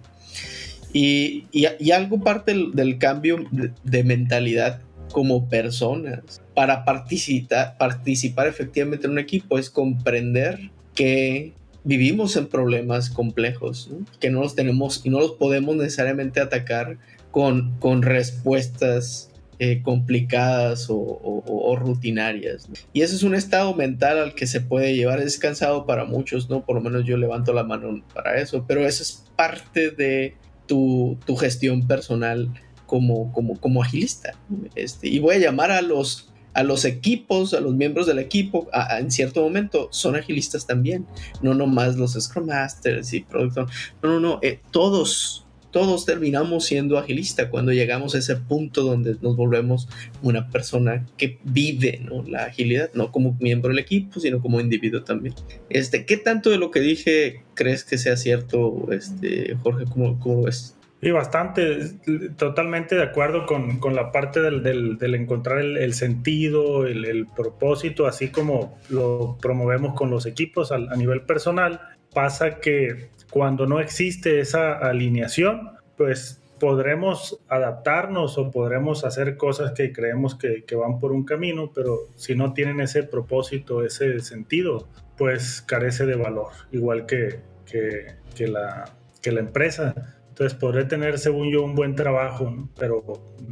Y, 0.92 1.44
y, 1.52 1.90
algo 1.90 2.20
parte 2.20 2.54
del, 2.72 2.98
cambio 2.98 3.44
de, 3.82 4.04
mentalidad 4.04 4.80
como 5.12 5.48
personas 5.48 6.40
para 6.54 6.84
participar, 6.84 7.76
participar 7.76 8.46
efectivamente 8.46 9.06
en 9.06 9.12
un 9.12 9.18
equipo 9.18 9.58
es 9.58 9.68
comprender 9.68 10.70
que 10.94 11.52
vivimos 11.84 12.36
en 12.36 12.46
problemas 12.46 13.10
complejos, 13.10 13.90
que 14.20 14.30
no 14.30 14.40
los 14.40 14.54
tenemos 14.54 15.02
y 15.04 15.10
no 15.10 15.20
los 15.20 15.32
podemos 15.32 15.76
necesariamente 15.76 16.40
atacar 16.40 16.98
con, 17.30 17.76
con 17.78 18.02
respuestas 18.02 19.30
eh, 19.58 19.80
complicadas 19.82 20.88
o, 20.90 21.76
rutinarias. 21.78 22.68
Y 22.92 23.02
ese 23.02 23.14
es 23.14 23.22
un 23.22 23.34
estado 23.34 23.74
mental 23.74 24.18
al 24.18 24.34
que 24.34 24.46
se 24.46 24.60
puede 24.60 24.94
llevar. 24.94 25.20
Es 25.20 25.38
cansado 25.38 25.86
para 25.86 26.04
muchos, 26.04 26.50
¿no? 26.50 26.64
Por 26.64 26.76
lo 26.76 26.82
menos 26.82 27.04
yo 27.04 27.16
levanto 27.16 27.52
la 27.52 27.64
mano 27.64 28.02
para 28.12 28.40
eso, 28.40 28.64
pero 28.66 28.86
eso 28.86 29.02
es 29.02 29.24
parte 29.34 29.90
de 29.90 30.36
tu, 30.66 31.18
gestión 31.38 31.86
personal 31.86 32.50
como, 32.86 33.32
como, 33.32 33.58
como 33.58 33.82
agilista. 33.82 34.34
Este, 34.74 35.08
y 35.08 35.18
voy 35.20 35.36
a 35.36 35.38
llamar 35.38 35.70
a 35.70 35.80
los, 35.80 36.30
a 36.52 36.62
los 36.62 36.84
equipos, 36.84 37.54
a 37.54 37.60
los 37.60 37.74
miembros 37.74 38.06
del 38.06 38.18
equipo, 38.18 38.68
en 38.98 39.10
cierto 39.10 39.42
momento 39.42 39.88
son 39.90 40.16
agilistas 40.16 40.66
también, 40.66 41.06
no 41.42 41.54
nomás 41.54 41.96
los 41.96 42.12
Scrum 42.12 42.46
Masters 42.46 43.12
y 43.12 43.20
Product 43.20 43.70
No, 44.02 44.08
no, 44.08 44.20
no, 44.20 44.38
eh, 44.42 44.60
todos 44.70 45.45
todos 45.70 46.06
terminamos 46.06 46.64
siendo 46.64 46.98
agilistas 46.98 47.48
cuando 47.48 47.72
llegamos 47.72 48.14
a 48.14 48.18
ese 48.18 48.36
punto 48.36 48.82
donde 48.82 49.16
nos 49.20 49.36
volvemos 49.36 49.88
una 50.22 50.48
persona 50.50 51.06
que 51.16 51.38
vive 51.44 52.00
la 52.26 52.44
agilidad, 52.44 52.90
no 52.94 53.12
como 53.12 53.36
miembro 53.40 53.70
del 53.70 53.78
equipo, 53.78 54.20
sino 54.20 54.40
como 54.40 54.60
individuo 54.60 55.02
también. 55.02 55.34
Este, 55.68 56.06
¿Qué 56.06 56.16
tanto 56.16 56.50
de 56.50 56.58
lo 56.58 56.70
que 56.70 56.80
dije 56.80 57.42
crees 57.54 57.84
que 57.84 57.98
sea 57.98 58.16
cierto, 58.16 58.88
este, 58.92 59.56
Jorge? 59.62 59.84
¿Cómo, 59.84 60.18
cómo 60.18 60.42
ves? 60.44 60.76
Sí, 61.02 61.10
bastante, 61.10 61.90
totalmente 62.38 62.94
de 62.94 63.02
acuerdo 63.02 63.44
con, 63.44 63.78
con 63.78 63.94
la 63.94 64.12
parte 64.12 64.40
del, 64.40 64.62
del, 64.98 65.14
encontrar 65.14 65.58
el, 65.58 65.94
sentido, 65.94 66.86
el, 66.86 67.04
el, 67.04 67.26
propósito, 67.26 68.06
así 68.06 68.28
como 68.28 68.78
lo 68.88 69.36
promovemos 69.40 69.94
con 69.94 70.10
los 70.10 70.24
equipos 70.24 70.72
a, 70.72 70.76
a 70.76 70.96
nivel 70.96 71.20
personal. 71.22 71.80
Pasa 72.14 72.60
que 72.60 73.10
cuando 73.36 73.66
no 73.66 73.80
existe 73.80 74.40
esa 74.40 74.78
alineación, 74.78 75.72
pues 75.98 76.40
podremos 76.58 77.38
adaptarnos 77.48 78.38
o 78.38 78.50
podremos 78.50 79.04
hacer 79.04 79.36
cosas 79.36 79.72
que 79.72 79.92
creemos 79.92 80.34
que, 80.34 80.64
van 80.74 80.98
por 80.98 81.12
un 81.12 81.26
camino, 81.26 81.70
pero 81.74 82.08
si 82.14 82.34
no 82.34 82.54
tienen 82.54 82.80
ese 82.80 83.02
propósito, 83.02 83.84
ese 83.84 84.20
sentido, 84.20 84.88
pues 85.18 85.60
carece 85.60 86.06
de 86.06 86.16
valor, 86.16 86.48
igual 86.72 87.04
que, 87.04 87.40
que, 87.66 88.48
la, 88.48 88.90
que 89.20 89.32
la 89.32 89.40
empresa. 89.40 89.94
Entonces 90.30 90.56
podré 90.58 90.86
tener, 90.86 91.18
según 91.18 91.52
yo, 91.52 91.62
un 91.62 91.74
buen 91.74 91.94
trabajo, 91.94 92.70
pero 92.78 93.04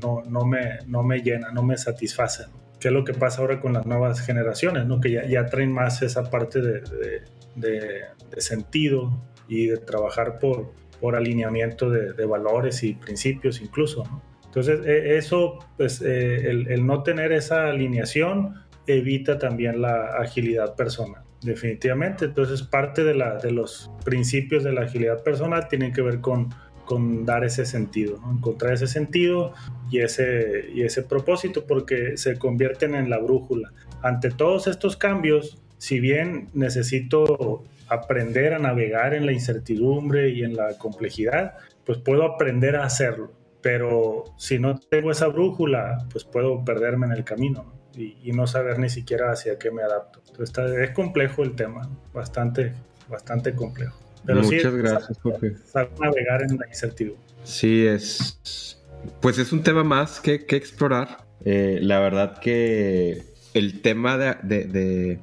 no, 0.02 0.22
no, 0.26 0.46
me, 0.46 0.78
no 0.86 1.02
me 1.02 1.18
llena, 1.18 1.50
no 1.52 1.62
me 1.62 1.76
satisface. 1.76 2.44
¿Qué 2.80 2.88
es 2.88 2.94
lo 2.94 3.04
que 3.04 3.12
pasa 3.12 3.42
ahora 3.42 3.60
con 3.60 3.74
las 3.74 3.84
nuevas 3.84 4.22
generaciones? 4.22 4.86
¿no? 4.86 4.98
Que 4.98 5.10
ya, 5.10 5.26
ya 5.26 5.44
traen 5.44 5.72
más 5.72 6.00
esa 6.00 6.30
parte 6.30 6.62
de, 6.62 6.80
de, 7.54 8.00
de 8.30 8.40
sentido, 8.40 9.12
y 9.48 9.66
de 9.66 9.76
trabajar 9.78 10.38
por, 10.38 10.72
por 11.00 11.16
alineamiento 11.16 11.90
de, 11.90 12.24
valores 12.24 12.83
y 12.83 12.94
principios 12.94 13.61
incluso. 13.61 14.04
Entonces, 14.46 14.80
e, 14.87 15.16
eso, 15.16 15.59
pues, 15.76 16.00
eh, 16.02 16.50
el, 16.50 16.87
no 16.87 17.02
tener 17.02 17.33
esa 17.33 17.68
alineación 17.68 18.54
evita 18.87 19.38
también 19.38 19.83
la 19.83 20.16
agilidad 20.18 20.76
personal, 20.76 21.22
definitivamente. 21.42 22.26
Entonces, 22.26 22.62
parte 22.62 23.04
de, 23.04 23.14
la, 23.14 23.37
de 23.37 23.50
los 23.50 23.90
principios 24.04 24.64
de 24.64 24.72
la 24.72 24.83
agilidad 24.83 25.22
personal 25.22 25.68
tienen 25.68 25.92
que 25.92 26.02
ver 26.02 26.20
con, 26.20 26.50
con 26.85 27.24
dar 27.24 27.44
ese 27.44 27.64
sentido, 27.66 28.20
encontrar 28.30 28.74
ese 28.74 28.87
sentido 28.87 29.52
y 29.90 30.00
ese, 30.00 30.66
y 30.72 30.83
ese 30.83 31.02
propósito, 31.02 31.66
porque 31.66 32.16
se 32.16 32.38
convierten 32.38 32.94
en 32.94 33.11
la 33.11 33.18
brújula. 33.18 33.72
Ante 34.02 34.30
todos 34.30 34.66
estos 34.66 34.96
cambios, 34.96 35.59
si 35.78 36.00
bien 36.00 36.48
necesito 36.54 37.64
aprender 37.88 38.54
a 38.54 38.58
navegar 38.58 39.14
en 39.14 39.26
la 39.26 39.32
incertidumbre 39.32 40.30
y 40.30 40.42
en 40.42 40.56
la 40.56 40.76
complejidad, 40.78 41.54
pues 41.84 41.98
puedo 41.98 42.24
aprender 42.24 42.76
a 42.76 42.84
hacerlo. 42.84 43.32
Pero 43.60 44.24
si 44.36 44.58
no 44.58 44.78
tengo 44.78 45.10
esa 45.10 45.26
brújula, 45.28 46.06
pues 46.12 46.24
puedo 46.24 46.64
perderme 46.64 47.06
en 47.06 47.12
el 47.12 47.24
camino 47.24 47.72
y, 47.96 48.32
no 48.32 48.46
saber 48.46 48.78
ni 48.78 48.90
siquiera 48.90 49.30
hacia 49.30 49.58
qué 49.58 49.70
me 49.70 49.82
adapto. 49.82 50.20
Entonces 50.38 50.78
es 50.78 50.90
complejo 50.90 51.42
el 51.42 51.54
tema, 51.54 51.88
bastante, 52.12 52.74
bastante 53.08 53.54
complejo. 53.54 53.98
Pero 54.26 54.42
Muchas 54.42 54.74
gracias, 54.74 55.18
Jorge. 55.18 55.54
Saber 55.66 55.98
navegar 56.00 56.42
en 56.42 56.58
la 56.58 56.66
incertidumbre. 56.66 57.22
Sí, 57.44 57.86
es. 57.86 58.82
Pues 59.20 59.38
es 59.38 59.52
un 59.52 59.62
tema 59.62 59.84
más 59.84 60.20
que, 60.20 60.46
que 60.46 60.56
explorar. 60.56 61.24
Eh, 61.44 61.78
la 61.82 62.00
verdad 62.00 62.38
que 62.38 63.22
el 63.52 63.82
tema 63.82 64.16
de 64.16 64.34
de 64.64 65.20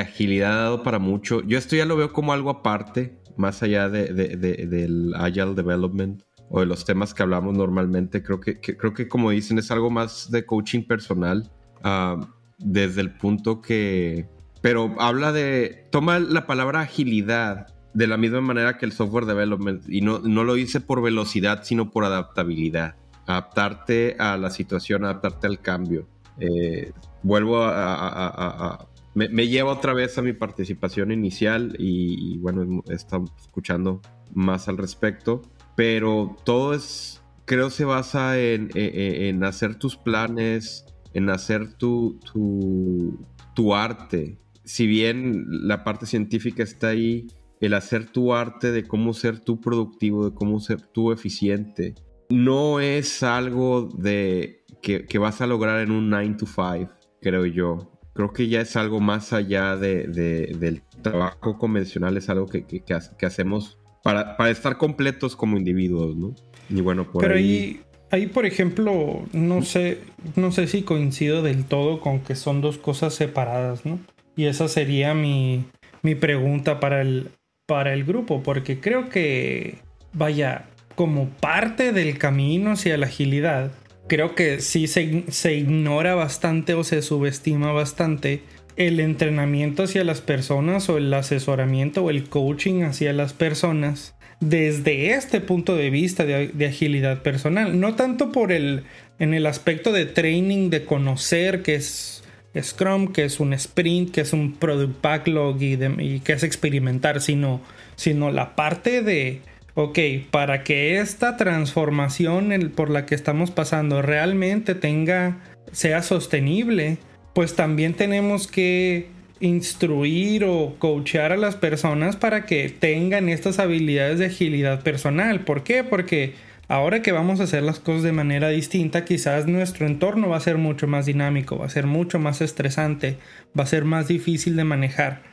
agilidad 0.00 0.52
ha 0.52 0.62
dado 0.62 0.82
para 0.82 0.98
mucho. 0.98 1.42
Yo 1.42 1.58
esto 1.58 1.76
ya 1.76 1.84
lo 1.84 1.96
veo 1.96 2.12
como 2.12 2.32
algo 2.32 2.50
aparte, 2.50 3.18
más 3.36 3.62
allá 3.62 3.88
de, 3.88 4.12
del 4.12 5.14
Agile 5.16 5.54
Development 5.54 6.22
o 6.48 6.60
de 6.60 6.66
los 6.66 6.84
temas 6.84 7.14
que 7.14 7.22
hablamos 7.22 7.56
normalmente. 7.56 8.22
Creo 8.22 8.40
que, 8.40 8.60
creo 8.60 8.94
que 8.94 9.08
como 9.08 9.30
dicen, 9.30 9.58
es 9.58 9.70
algo 9.70 9.90
más 9.90 10.30
de 10.30 10.44
coaching 10.44 10.82
personal, 10.82 11.50
ah, 11.82 12.20
desde 12.58 13.00
el 13.00 13.10
punto 13.10 13.60
que... 13.60 14.28
Pero 14.60 14.94
habla 14.98 15.32
de... 15.32 15.88
Toma 15.90 16.20
la 16.20 16.46
palabra 16.46 16.82
agilidad 16.82 17.66
de 17.94 18.06
la 18.06 18.16
misma 18.16 18.40
manera 18.40 18.78
que 18.78 18.86
el 18.86 18.92
software 18.92 19.26
development 19.26 19.84
y 19.88 20.00
no, 20.00 20.20
no 20.20 20.44
lo 20.44 20.56
hice 20.56 20.80
por 20.80 21.02
velocidad, 21.02 21.62
sino 21.64 21.90
por 21.90 22.04
adaptabilidad. 22.04 22.96
Adaptarte 23.26 24.16
a 24.18 24.36
la 24.36 24.50
situación, 24.50 25.04
adaptarte 25.04 25.46
al 25.46 25.60
cambio. 25.60 26.06
Eh, 26.38 26.92
vuelvo 27.22 27.62
a, 27.62 28.86
me, 29.14 29.48
lleva 29.48 29.72
otra 29.72 29.92
vez 29.92 30.16
a 30.16 30.22
mi 30.22 30.32
participación 30.32 31.12
inicial 31.12 31.76
y, 31.78 32.38
bueno, 32.38 32.82
he 32.88 32.94
estado 32.94 33.24
escuchando 33.38 34.00
más 34.32 34.68
al 34.68 34.78
respecto, 34.78 35.42
pero 35.76 36.36
todo 36.44 36.72
es, 36.72 37.22
creo 37.44 37.70
se 37.70 37.84
basa 37.84 38.40
en, 38.40 38.70
en, 38.74 39.44
hacer 39.44 39.74
tus 39.74 39.96
planes, 39.96 40.86
en 41.12 41.28
hacer 41.28 41.74
tu, 41.74 42.18
tu, 42.32 43.18
tu, 43.54 43.74
arte. 43.74 44.38
Si 44.64 44.86
bien 44.86 45.44
la 45.46 45.84
parte 45.84 46.06
científica 46.06 46.62
está 46.62 46.88
ahí, 46.88 47.26
el 47.60 47.74
hacer 47.74 48.06
tu 48.10 48.32
arte 48.32 48.72
de 48.72 48.84
cómo 48.88 49.12
ser 49.12 49.40
tú 49.40 49.60
productivo, 49.60 50.30
de 50.30 50.34
cómo 50.34 50.58
ser 50.58 50.80
tú 50.80 51.12
eficiente, 51.12 51.94
no 52.30 52.80
es 52.80 53.22
algo 53.22 53.90
de 53.94 54.64
que, 54.80 55.04
que 55.04 55.18
vas 55.18 55.42
a 55.42 55.46
lograr 55.46 55.80
en 55.80 55.90
un 55.90 56.08
9 56.08 56.36
to 56.38 56.46
5, 56.46 56.90
creo 57.20 57.44
yo 57.44 57.91
creo 58.12 58.32
que 58.32 58.48
ya 58.48 58.60
es 58.60 58.76
algo 58.76 59.00
más 59.00 59.32
allá 59.32 59.76
de, 59.76 60.06
del 60.06 60.82
trabajo 61.02 61.58
convencional, 61.58 62.16
es 62.16 62.28
algo 62.28 62.46
que, 62.46 62.64
que, 62.64 63.26
hacemos 63.26 63.78
para, 64.02 64.36
para, 64.36 64.50
estar 64.50 64.76
completos 64.76 65.36
como 65.36 65.56
individuos, 65.56 66.16
¿no? 66.16 66.34
Y 66.68 66.80
bueno, 66.80 67.10
por 67.10 67.22
Pero 67.22 67.34
ahí... 67.34 67.80
ahí... 68.10 68.26
por 68.26 68.46
ejemplo, 68.46 69.24
no 69.32 69.62
sé, 69.62 69.98
no 70.36 70.52
sé 70.52 70.66
si 70.66 70.82
coincido 70.82 71.42
del 71.42 71.64
todo 71.64 72.00
con 72.00 72.20
que 72.20 72.34
son 72.34 72.60
dos 72.60 72.78
cosas 72.78 73.14
separadas, 73.14 73.84
¿no? 73.86 73.98
Y 74.36 74.46
esa 74.46 74.68
sería 74.68 75.14
mi, 75.14 75.64
mi 76.02 76.14
pregunta 76.14 76.80
para 76.80 77.02
el, 77.02 77.30
para 77.66 77.92
el 77.92 78.04
grupo, 78.04 78.42
porque 78.42 78.80
creo 78.80 79.08
que, 79.08 79.78
vaya, 80.12 80.66
como 80.94 81.28
parte 81.28 81.92
del 81.92 82.18
camino 82.18 82.72
hacia 82.72 82.96
la 82.96 83.06
agilidad, 83.06 83.72
creo 84.08 84.34
que 84.34 84.60
sí 84.60 84.86
se, 84.86 85.54
ignora 85.54 86.14
bastante 86.14 86.74
o 86.74 86.84
se 86.84 87.02
subestima 87.02 87.72
bastante 87.72 88.42
el 88.76 89.00
entrenamiento 89.00 89.82
hacia 89.82 90.04
las 90.04 90.20
personas 90.20 90.88
o 90.88 90.98
el 90.98 91.12
asesoramiento 91.12 92.04
o 92.04 92.10
el 92.10 92.28
coaching 92.28 92.82
hacia 92.82 93.12
las 93.12 93.32
personas 93.32 94.14
desde 94.40 95.12
este 95.12 95.40
punto 95.40 95.76
de 95.76 95.90
vista 95.90 96.24
de, 96.24 96.66
agilidad 96.66 97.22
personal. 97.22 97.78
No 97.78 97.94
tanto 97.94 98.32
por 98.32 98.50
el, 98.50 98.84
en 99.18 99.34
el 99.34 99.46
aspecto 99.46 99.92
de 99.92 100.06
training, 100.06 100.70
de 100.70 100.84
conocer 100.84 101.62
qué 101.62 101.76
es 101.76 102.24
Scrum, 102.60 103.12
que 103.12 103.24
es 103.24 103.40
un 103.40 103.52
sprint, 103.54 104.10
que 104.10 104.22
es 104.22 104.32
un 104.32 104.54
product 104.54 105.00
backlog 105.00 105.62
y, 105.62 105.78
y 105.98 106.20
que 106.20 106.32
es 106.32 106.42
experimentar, 106.42 107.20
sino, 107.20 107.62
sino 107.94 108.30
la 108.30 108.56
parte 108.56 109.02
de 109.02 109.40
ok, 109.74 109.98
para 110.30 110.64
que 110.64 110.98
esta 110.98 111.36
transformación 111.36 112.72
por 112.74 112.90
la 112.90 113.06
que 113.06 113.14
estamos 113.14 113.50
pasando 113.50 114.02
realmente 114.02 114.74
tenga, 114.74 115.38
sea 115.72 116.02
sostenible, 116.02 116.98
pues 117.34 117.54
también 117.54 117.94
tenemos 117.94 118.46
que 118.46 119.08
instruir 119.40 120.44
o 120.44 120.76
coachear 120.78 121.32
a 121.32 121.36
las 121.36 121.56
personas 121.56 122.16
para 122.16 122.46
que 122.46 122.68
tengan 122.68 123.28
estas 123.28 123.58
habilidades 123.58 124.18
de 124.18 124.26
agilidad 124.26 124.82
personal. 124.82 125.40
¿Por 125.40 125.64
qué? 125.64 125.82
Porque 125.82 126.34
ahora 126.68 127.02
que 127.02 127.10
vamos 127.10 127.40
a 127.40 127.44
hacer 127.44 127.62
las 127.62 127.80
cosas 127.80 128.04
de 128.04 128.12
manera 128.12 128.50
distinta, 128.50 129.04
quizás 129.04 129.46
nuestro 129.46 129.86
entorno 129.86 130.28
va 130.28 130.36
a 130.36 130.40
ser 130.40 130.58
mucho 130.58 130.86
más 130.86 131.06
dinámico, 131.06 131.58
va 131.58 131.66
a 131.66 131.70
ser 131.70 131.86
mucho 131.86 132.20
más 132.20 132.40
estresante, 132.40 133.18
va 133.58 133.64
a 133.64 133.66
ser 133.66 133.84
más 133.84 134.06
difícil 134.06 134.54
de 134.54 134.64
manejar. 134.64 135.31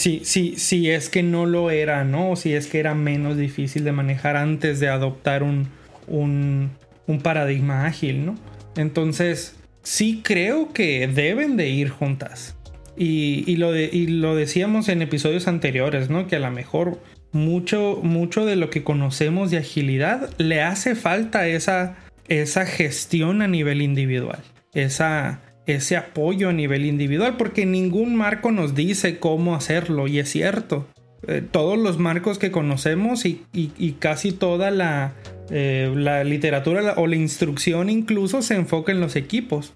Si, 0.00 0.22
sí, 0.24 0.54
sí 0.56 0.88
es 0.88 1.10
que 1.10 1.22
no 1.22 1.44
lo 1.44 1.70
era, 1.70 2.04
¿no? 2.04 2.30
O 2.30 2.36
si 2.36 2.54
es 2.54 2.68
que 2.68 2.80
era 2.80 2.94
menos 2.94 3.36
difícil 3.36 3.84
de 3.84 3.92
manejar 3.92 4.34
antes 4.34 4.80
de 4.80 4.88
adoptar 4.88 5.42
un, 5.42 5.68
un, 6.06 6.70
un 7.06 7.20
paradigma 7.20 7.84
ágil, 7.84 8.24
¿no? 8.24 8.34
Entonces, 8.76 9.56
sí 9.82 10.22
creo 10.24 10.72
que 10.72 11.06
deben 11.06 11.58
de 11.58 11.68
ir 11.68 11.90
juntas. 11.90 12.56
Y, 12.96 13.56
lo 13.56 13.72
de, 13.72 13.90
y, 13.92 14.06
lo 14.06 14.34
decíamos 14.34 14.88
en 14.88 15.02
episodios 15.02 15.46
anteriores, 15.46 16.08
¿no? 16.08 16.26
Que 16.26 16.36
a 16.36 16.40
lo 16.40 16.50
mejor 16.50 16.98
mucho, 17.32 18.00
mucho 18.02 18.46
de 18.46 18.56
lo 18.56 18.70
que 18.70 18.82
conocemos 18.82 19.50
de 19.50 19.58
agilidad 19.58 20.30
le 20.38 20.62
hace 20.62 20.94
falta 20.94 21.46
esa, 21.46 21.98
esa 22.26 22.64
gestión 22.64 23.42
a 23.42 23.48
nivel 23.48 23.82
individual, 23.82 24.40
esa, 24.72 25.42
ese 25.66 25.96
apoyo 25.96 26.48
a 26.48 26.52
nivel 26.52 26.84
individual, 26.84 27.36
porque 27.36 27.66
ningún 27.66 28.16
marco 28.16 28.50
nos 28.50 28.74
dice 28.74 29.18
cómo 29.18 29.54
hacerlo, 29.54 30.08
y 30.08 30.18
es 30.18 30.30
cierto. 30.30 30.88
Eh, 31.26 31.42
todos 31.48 31.78
los 31.78 31.98
marcos 31.98 32.38
que 32.38 32.50
conocemos 32.50 33.24
y, 33.26 33.96
casi 33.98 34.32
toda 34.32 34.70
la, 34.70 35.12
eh, 35.50 35.92
la 35.94 36.24
literatura 36.24 36.94
o 36.96 37.06
la 37.06 37.16
instrucción 37.16 37.90
incluso 37.90 38.40
se 38.42 38.54
enfoca 38.54 38.90
en 38.90 39.00
los 39.00 39.16
equipos, 39.16 39.74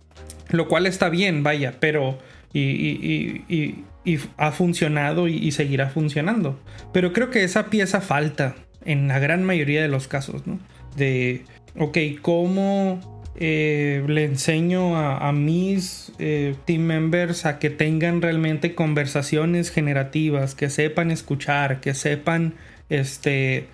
lo 0.51 0.68
cual 0.68 0.87
está 0.87 1.11
bien, 1.11 1.42
vaya, 1.42 1.75
pero 1.81 2.18
y, 2.53 3.85
y 4.05 4.18
ha 4.37 4.53
funcionado 4.53 5.29
y, 5.29 5.51
seguirá 5.53 5.88
funcionando. 5.88 6.61
Pero 6.92 7.12
creo 7.12 7.31
que 7.31 7.42
esa 7.42 7.66
pieza 7.66 8.01
falta 8.01 8.55
en 8.85 9.09
la 9.09 9.18
gran 9.18 9.44
mayoría 9.44 9.83
de 9.83 9.88
los 9.88 10.09
casos, 10.09 10.47
¿no? 10.47 10.59
De, 10.97 11.44
ok, 11.79 11.99
¿cómo 12.20 13.13
eh, 13.37 14.05
le 14.07 14.25
enseño 14.25 14.97
a, 14.97 15.33
mis 15.33 16.12
eh, 16.18 16.55
team 16.66 16.83
members 16.83 17.47
a 17.47 17.59
que 17.59 17.70
tengan 17.70 18.23
realmente 18.23 18.75
conversaciones 18.75 19.70
generativas, 19.70 20.55
que 20.55 20.70
sepan 20.70 21.11
escuchar, 21.11 21.81
que 21.81 21.94
sepan 21.94 22.55
este, 22.90 23.66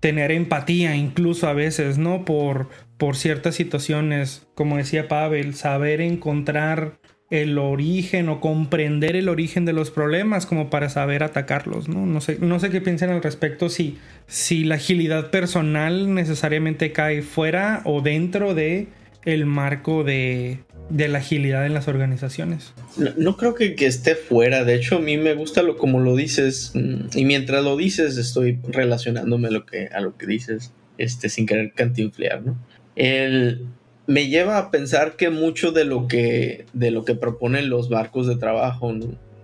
tener 0.00 0.30
empatía 0.30 0.94
incluso 0.94 1.48
a 1.48 1.54
veces, 1.54 1.96
¿no? 1.96 2.24
Por, 2.24 2.68
por 2.98 3.16
ciertas 3.16 3.54
situaciones, 3.54 4.46
como 4.54 4.76
decía 4.76 5.08
Pavel, 5.08 5.54
saber 5.54 6.00
encontrar 6.00 6.98
el 7.30 7.58
origen 7.58 8.28
o 8.30 8.40
comprender 8.40 9.14
el 9.14 9.28
origen 9.28 9.64
de 9.66 9.74
los 9.74 9.90
problemas 9.90 10.46
como 10.46 10.70
para 10.70 10.88
saber 10.88 11.22
atacarlos, 11.22 11.88
¿no? 11.88 12.06
No 12.06 12.20
sé, 12.20 12.38
no 12.40 12.58
sé 12.58 12.70
qué 12.70 12.80
piensan 12.80 13.10
al 13.10 13.22
respecto 13.22 13.68
si, 13.68 13.98
si 14.26 14.64
la 14.64 14.76
agilidad 14.76 15.30
personal 15.30 16.14
necesariamente 16.14 16.92
cae 16.92 17.22
fuera 17.22 17.82
o 17.84 18.00
dentro 18.00 18.54
de 18.54 18.88
el 19.26 19.44
marco 19.44 20.04
de, 20.04 20.60
de 20.88 21.08
la 21.08 21.18
agilidad 21.18 21.66
en 21.66 21.74
las 21.74 21.86
organizaciones. 21.86 22.72
No, 23.16 23.36
creo 23.36 23.54
que, 23.54 23.74
que, 23.74 23.86
esté 23.86 24.14
fuera, 24.14 24.64
de 24.64 24.74
hecho 24.74 24.96
a 24.96 25.00
mí 25.00 25.18
me 25.18 25.34
gusta 25.34 25.62
lo 25.62 25.76
como 25.76 26.00
lo 26.00 26.16
dices 26.16 26.72
mm, 26.74 27.10
y 27.14 27.24
mientras 27.26 27.62
lo 27.62 27.76
dices 27.76 28.16
estoy 28.16 28.58
relacionándome 28.68 29.48
a 29.48 29.50
lo 29.50 29.66
que, 29.66 29.88
a 29.88 30.00
lo 30.00 30.16
que 30.16 30.26
dices 30.26 30.72
este, 30.96 31.28
sin 31.28 31.44
querer 31.44 31.72
cantinflear, 31.74 32.42
¿no? 32.42 32.58
El, 32.96 33.66
me 34.08 34.28
lleva 34.28 34.56
a 34.56 34.70
pensar 34.70 35.16
que 35.16 35.28
mucho 35.28 35.70
de 35.70 35.84
lo 35.84 36.08
que, 36.08 36.64
de 36.72 36.90
lo 36.90 37.04
que 37.04 37.14
proponen 37.14 37.68
los 37.68 37.90
barcos 37.90 38.26
de 38.26 38.36
trabajo 38.36 38.90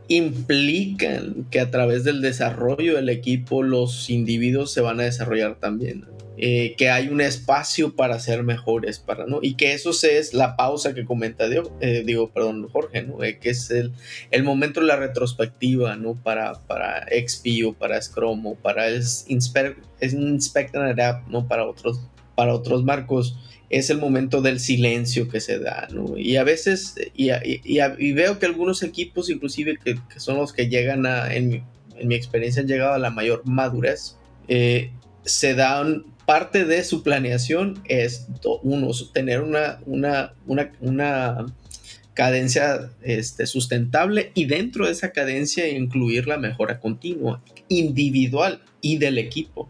implican 0.08 1.46
que 1.50 1.60
a 1.60 1.70
través 1.70 2.02
del 2.02 2.22
desarrollo 2.22 2.96
del 2.96 3.10
equipo 3.10 3.62
los 3.62 4.08
individuos 4.08 4.72
se 4.72 4.80
van 4.80 5.00
a 5.00 5.04
desarrollar 5.04 5.56
también. 5.60 6.06
Eh, 6.36 6.74
que 6.76 6.88
hay 6.90 7.08
un 7.08 7.20
espacio 7.20 7.94
para 7.94 8.18
ser 8.18 8.42
mejores, 8.42 8.98
para, 8.98 9.26
¿no? 9.26 9.38
Y 9.40 9.54
que 9.54 9.72
eso 9.72 9.90
es 9.90 10.34
la 10.34 10.56
pausa 10.56 10.92
que 10.92 11.04
comenta 11.04 11.44
eh, 11.80 12.02
digo, 12.04 12.30
perdón, 12.30 12.66
Jorge, 12.68 13.02
¿no? 13.02 13.22
Eh, 13.22 13.38
que 13.38 13.50
es 13.50 13.70
el, 13.70 13.92
el, 14.32 14.42
momento 14.42 14.80
de 14.80 14.86
la 14.86 14.96
retrospectiva, 14.96 15.94
¿no? 15.94 16.14
Para, 16.14 16.54
para 16.66 17.06
XP 17.06 17.66
o 17.66 17.72
para 17.72 18.02
Scrum 18.02 18.46
o 18.46 18.54
para 18.56 18.88
Inspect, 18.90 19.78
Inspect 20.02 20.74
and 20.74 20.98
Adapt, 20.98 21.28
¿no? 21.28 21.46
Para 21.46 21.66
otros, 21.66 22.00
para 22.34 22.54
otros 22.54 22.84
marcos 22.84 23.36
es 23.70 23.90
el 23.90 23.98
momento 23.98 24.40
del 24.40 24.60
silencio 24.60 25.28
que 25.28 25.40
se 25.40 25.58
da. 25.58 25.88
Y 26.16 26.36
a 26.36 26.44
veces, 26.44 26.94
y, 27.14 28.12
veo 28.12 28.38
que 28.38 28.46
algunos 28.46 28.82
equipos, 28.82 29.30
inclusive 29.30 29.78
que, 29.82 29.98
son 30.16 30.36
los 30.36 30.52
que 30.52 30.68
llegan 30.68 31.06
a, 31.06 31.34
en 31.34 31.48
mi, 31.48 32.14
experiencia, 32.14 32.62
han 32.62 32.68
llegado 32.68 32.94
a 32.94 32.98
la 32.98 33.10
mayor 33.10 33.42
madurez, 33.46 34.16
eh, 34.48 34.90
se 35.24 35.54
dan, 35.54 36.04
parte 36.26 36.64
de 36.64 36.84
su 36.84 37.02
planeación 37.02 37.82
es, 37.86 38.28
uno, 38.62 38.90
tener 39.12 39.40
una, 39.40 39.80
una, 39.86 40.32
una, 40.80 41.46
cadencia 42.14 42.92
este, 43.02 43.44
sustentable 43.44 44.30
y 44.34 44.44
dentro 44.44 44.86
de 44.86 44.92
esa 44.92 45.10
cadencia 45.10 45.68
incluir 45.68 46.28
la 46.28 46.38
mejora 46.38 46.78
continua, 46.78 47.42
individual 47.68 48.62
y 48.80 48.98
del 48.98 49.18
equipo. 49.18 49.68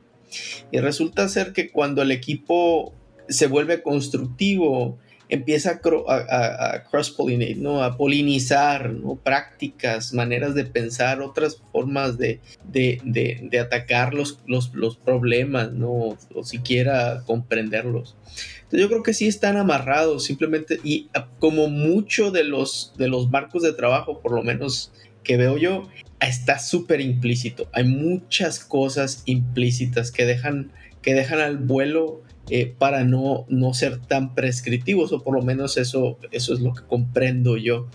Y 0.71 0.79
resulta 0.79 1.29
ser 1.29 1.53
que 1.53 1.71
cuando 1.71 2.03
el 2.03 2.11
equipo 2.11 2.93
se 3.29 3.47
vuelve 3.47 3.83
constructivo, 3.83 4.99
empieza 5.29 5.81
a, 6.09 6.85
cross-pollinate, 6.91 7.57
¿no? 7.57 7.83
a 7.83 7.97
polinizar 7.97 8.91
¿no? 8.91 9.17
prácticas, 9.17 10.13
maneras 10.13 10.55
de 10.55 10.65
pensar, 10.65 11.23
otras 11.23 11.61
formas 11.73 12.19
de, 12.19 12.41
de, 12.65 13.59
atacar 13.59 14.15
los, 14.15 14.39
los, 14.47 14.97
problemas, 14.97 15.73
¿no? 15.73 16.17
o 16.35 16.45
siquiera 16.45 17.23
comprenderlos. 17.27 18.17
Entonces 18.65 18.81
yo 18.81 18.89
creo 18.89 19.03
que 19.03 19.15
sí 19.15 19.27
están 19.27 19.57
amarrados, 19.57 20.25
simplemente, 20.25 20.81
y 20.85 21.09
como 21.39 21.69
mucho 21.69 22.31
de 22.31 22.45
los, 22.45 22.93
de 22.97 23.09
los 23.09 23.31
marcos 23.31 23.63
de 23.63 23.73
trabajo, 23.73 24.21
por 24.21 24.33
lo 24.33 24.43
menos 24.43 24.93
que 25.23 25.37
veo 25.37 25.57
yo, 25.57 25.89
está 26.21 26.59
súper 26.59 27.01
implícito. 27.01 27.69
Hay 27.73 27.85
muchas 27.85 28.61
cosas 28.61 29.23
implícitas 29.27 30.11
que 30.11 30.25
dejan, 30.25 30.73
que 31.03 31.15
dejan 31.15 31.41
al 31.41 31.59
vuelo 31.59 32.23
eh, 32.51 32.75
para 32.79 33.05
no, 33.05 33.47
no 33.49 33.73
ser 33.73 33.99
tan 33.99 34.35
prescriptivos, 34.35 35.13
o 35.13 35.23
por 35.23 35.35
lo 35.35 35.43
menos 35.43 35.77
eso, 35.77 36.19
eso 36.31 36.55
es 36.55 36.61
lo 36.61 36.75
que 36.75 36.83
comprendo 36.83 37.57
yo. 37.57 37.89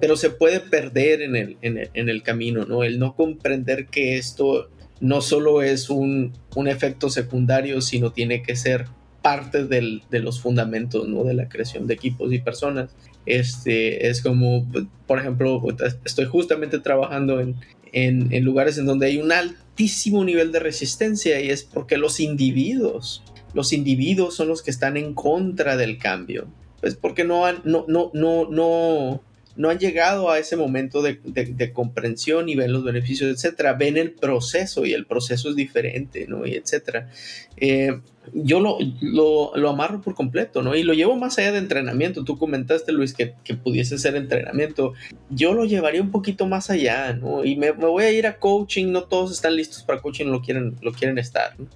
Pero 0.00 0.16
se 0.16 0.30
puede 0.30 0.60
perder 0.60 1.22
en 1.22 1.36
el, 1.36 1.56
en 1.62 2.08
el, 2.08 2.22
camino, 2.22 2.64
¿no? 2.64 2.82
El 2.82 2.98
no 2.98 3.14
comprender 3.14 3.86
que 3.86 4.16
esto 4.16 4.70
no 5.00 5.20
solo 5.20 5.62
es 5.62 5.90
un, 5.90 6.32
un 6.54 6.68
efecto 6.68 7.10
secundario, 7.10 7.80
sino 7.80 8.12
tiene 8.12 8.42
que 8.42 8.56
ser 8.56 8.86
parte 9.22 9.64
del, 9.64 10.02
de 10.10 10.18
los 10.18 10.40
fundamentos 10.40 11.08
¿no? 11.08 11.24
de 11.24 11.34
la 11.34 11.48
creación 11.48 11.86
de 11.86 11.94
equipos 11.94 12.32
y 12.32 12.40
personas. 12.40 12.90
Este, 13.26 14.08
es 14.08 14.22
como, 14.22 14.66
por 15.06 15.18
ejemplo, 15.18 15.62
estoy 16.04 16.24
justamente 16.26 16.78
trabajando 16.78 17.40
en, 17.40 18.44
lugares 18.44 18.78
en 18.78 18.86
donde 18.86 19.06
hay 19.06 19.18
un 19.18 19.32
altísimo 19.32 20.24
nivel 20.24 20.52
de 20.52 20.60
resistencia 20.60 21.40
y 21.40 21.50
es 21.50 21.62
porque 21.62 21.96
los 21.98 22.20
individuos 22.20 23.22
los 23.54 23.72
individuos 23.72 24.34
son 24.34 24.48
los 24.48 24.62
que 24.62 24.70
están 24.70 24.96
en 24.96 25.14
contra 25.14 25.76
del 25.76 25.98
cambio. 25.98 26.48
Pues 26.80 26.96
porque 26.96 27.24
no 27.24 27.46
han, 27.46 27.60
no, 27.64 27.84
no, 27.86 28.10
no, 28.14 28.48
no, 28.50 29.22
no 29.56 29.70
han 29.70 29.78
llegado 29.78 30.30
a 30.30 30.38
ese 30.38 30.56
momento 30.56 31.02
de, 31.02 31.72
comprensión 31.72 32.48
y 32.48 32.56
ven 32.56 32.72
los 32.72 32.82
beneficios, 32.82 33.30
etcétera. 33.30 33.74
Ven 33.74 33.96
el 33.96 34.12
proceso 34.12 34.84
y 34.84 34.92
el 34.92 35.06
proceso 35.06 35.50
es 35.50 35.56
diferente, 35.56 36.26
¿no? 36.26 36.46
Y 36.46 36.54
etcétera. 36.54 37.10
Eh, 37.56 38.00
yo 38.32 38.60
lo, 38.60 38.78
lo, 39.00 39.68
amarro 39.68 40.00
por 40.00 40.14
completo, 40.14 40.62
¿no? 40.62 40.76
Y 40.76 40.84
lo 40.84 40.94
llevo 40.94 41.16
más 41.16 41.38
allá 41.38 41.52
de 41.52 41.58
entrenamiento. 41.58 42.24
Tú 42.24 42.38
comentaste, 42.38 42.92
Luis, 42.92 43.14
que, 43.14 43.34
pudiese 43.62 43.98
ser 43.98 44.14
entrenamiento. 44.16 44.94
Yo 45.28 45.54
lo 45.54 45.64
llevaría 45.64 46.00
un 46.00 46.10
poquito 46.10 46.46
más 46.46 46.70
allá, 46.70 47.12
¿no? 47.14 47.44
Y 47.44 47.56
me, 47.56 47.72
voy 47.72 48.04
a 48.04 48.12
ir 48.12 48.26
a 48.26 48.38
coaching. 48.38 48.92
No 48.92 49.04
todos 49.04 49.32
están 49.32 49.56
listos 49.56 49.82
para 49.82 50.00
coaching, 50.00 50.26
lo 50.26 50.40
quieren, 50.40 50.76
lo 50.82 50.92
quieren 50.92 51.18
estar, 51.18 51.58
¿no? 51.58 51.66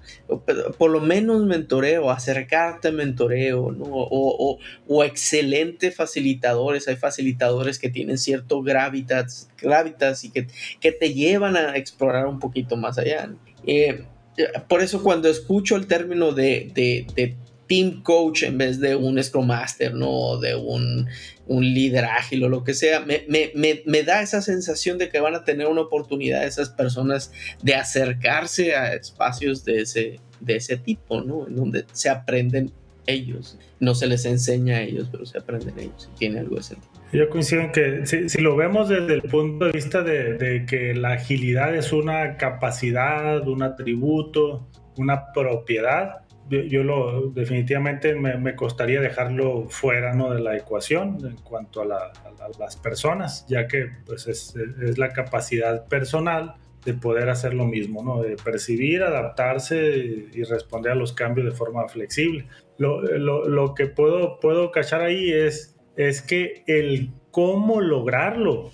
por 0.79 0.91
lo 0.91 1.01
menos 1.01 1.45
mentoreo, 1.45 2.11
acercarte 2.11 2.89
a 2.89 2.93
mentoreo, 2.93 3.73
¿no? 3.73 3.85
O, 3.85 4.59
o, 4.87 5.05
excelentes 5.05 5.95
facilitadores. 5.95 6.87
Hay 6.89 6.97
facilitadores 6.97 7.79
que 7.79 7.89
tienen 7.89 8.19
cierto 8.19 8.63
gravitas, 8.63 9.51
gravitas 9.61 10.25
y 10.25 10.31
que, 10.31 10.47
que 10.81 10.93
te 10.93 11.13
llevan 11.13 11.57
a 11.57 11.77
explorar 11.77 12.27
un 12.27 12.39
poquito 12.39 12.77
más 12.77 12.99
allá. 12.99 13.27
¿no? 13.27 13.37
Eh, 13.67 14.05
por 14.69 14.83
eso 14.83 15.03
cuando 15.03 15.29
escucho 15.29 15.77
el 15.77 15.87
término 15.87 16.33
de, 16.33 16.71
de, 16.75 17.37
team 17.67 18.03
coach 18.03 18.45
en 18.45 18.59
vez 18.59 18.79
de 18.79 18.95
un 18.95 19.21
Scrum 19.23 19.47
Master, 19.47 19.93
¿no? 19.95 20.39
De 20.39 20.55
un, 20.55 21.09
un 21.47 21.65
líder 21.65 22.05
ágil 22.05 22.45
o 22.45 22.49
lo 22.49 22.63
que 22.63 22.75
sea, 22.75 23.01
me, 23.01 23.25
me, 23.29 23.51
me, 23.85 24.03
da 24.05 24.23
esa 24.23 24.41
sensación 24.41 24.99
de 24.99 25.09
que 25.09 25.19
van 25.19 25.35
a 25.35 25.45
tener 25.45 25.67
una 25.67 25.81
oportunidad 25.81 26.45
esas 26.45 26.71
personas 26.71 27.33
de 27.63 27.75
acercarse 27.75 28.77
a 28.77 28.95
espacios 28.95 29.65
de 29.65 29.81
ese, 29.81 30.21
de 30.41 30.57
ese 30.57 30.77
tipo, 30.77 31.23
¿no? 31.23 31.49
En 31.49 31.57
donde 31.57 31.85
se 31.93 32.09
aprenden 32.09 32.73
ellos. 33.07 33.59
No 33.81 33.95
se 33.95 34.07
les 34.07 34.25
enseña 34.25 34.77
a 34.77 34.83
ellos, 34.83 35.09
pero 35.11 35.27
se 35.27 35.39
aprenden 35.39 35.79
ellos. 35.79 36.09
Tiene 36.19 36.41
algo 36.41 36.57
de 36.57 36.63
sentido. 36.63 36.96
Yo 37.13 37.31
coincido 37.31 37.63
en 37.63 37.73
que 37.73 38.07
si, 38.07 38.41
lo 38.41 38.57
vemos 38.57 38.89
desde 38.89 39.15
el 39.15 39.23
punto 39.23 39.67
de 39.67 39.73
vista 39.73 40.03
de, 40.03 40.67
que 40.69 40.95
la 40.95 41.13
agilidad 41.13 41.75
es 41.75 41.93
una 41.93 42.37
capacidad, 42.37 43.47
un 43.47 43.63
atributo, 43.63 44.69
una 44.97 45.33
propiedad, 45.33 46.27
yo 46.49 46.85
lo 46.85 47.31
definitivamente 47.31 48.15
me, 48.15 48.55
costaría 48.55 49.01
dejarlo 49.01 49.67
fuera 49.69 50.15
¿no? 50.15 50.33
de 50.33 50.41
la 50.41 50.57
ecuación 50.57 51.19
en 51.25 51.37
cuanto 51.37 51.83
a, 51.83 52.13
las 52.61 52.77
personas, 52.77 53.45
ya 53.49 53.67
que 53.67 53.89
pues 54.05 54.29
es, 54.29 54.55
es, 54.57 54.99
la 54.99 55.13
capacidad 55.13 55.89
personal 55.89 56.55
de 56.85 56.95
poder 56.95 57.29
hacer 57.29 57.55
lo 57.55 57.67
mismo, 57.67 58.05
¿no? 58.05 58.23
de 58.23 58.37
percibir, 58.37 59.03
adaptarse 59.03 59.77
y 60.33 60.43
responder 60.45 60.93
a 60.93 60.95
los 60.95 61.13
cambios 61.13 61.47
de 61.47 61.53
forma 61.53 61.89
flexible. 61.89 62.47
Lo, 62.79 63.03
lo, 63.03 63.49
lo 63.49 63.75
que 63.75 63.87
puedo, 63.87 64.39
puedo 64.39 64.71
cachar 64.71 65.01
ahí 65.01 65.33
es, 65.33 65.76
es 65.97 66.23
que 66.23 66.63
el 66.67 67.11
cómo 67.31 67.81
lograrlo 67.81 68.71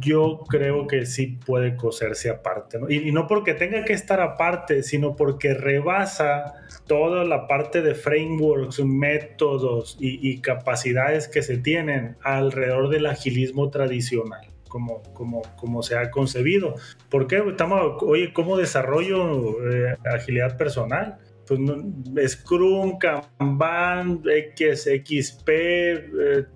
yo 0.00 0.44
creo 0.48 0.86
que 0.86 1.06
sí 1.06 1.38
puede 1.46 1.76
coserse 1.76 2.28
aparte. 2.28 2.78
Y, 2.88 3.10
no 3.12 3.26
porque 3.26 3.54
tenga 3.54 3.84
que 3.84 3.94
estar 3.94 4.20
aparte, 4.20 4.82
sino 4.82 5.16
porque 5.16 5.54
rebasa 5.54 6.54
toda 6.86 7.24
la 7.24 7.46
parte 7.46 7.80
de 7.80 7.94
frameworks, 7.94 8.80
métodos 8.80 9.96
y, 9.98 10.40
capacidades 10.40 11.28
que 11.28 11.42
se 11.42 11.56
tienen 11.58 12.16
alrededor 12.22 12.90
del 12.90 13.06
agilismo 13.06 13.70
tradicional. 13.70 14.46
Como, 14.68 15.02
como, 15.12 15.42
como 15.56 15.82
se 15.82 15.98
ha 15.98 16.10
concebido. 16.10 16.76
¿Por 17.10 17.26
qué? 17.26 17.42
Estamos, 17.46 18.02
oye, 18.02 18.32
¿cómo 18.32 18.56
desarrollo 18.56 19.70
eh, 19.70 19.96
agilidad 20.02 20.56
personal? 20.56 21.18
Pues 22.12 22.32
Scrum, 22.32 22.98
Kanban, 22.98 24.22
XXP, 24.22 25.48
eh, 25.48 26.46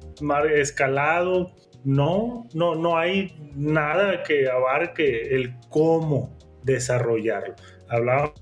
escalado, 0.54 1.52
no, 1.84 2.46
no, 2.54 2.74
no 2.74 2.96
hay 2.96 3.36
nada 3.54 4.22
que 4.22 4.48
abarque 4.48 5.34
el 5.34 5.54
cómo 5.70 6.36
desarrollarlo. 6.64 7.54
Hablaba, 7.88 8.34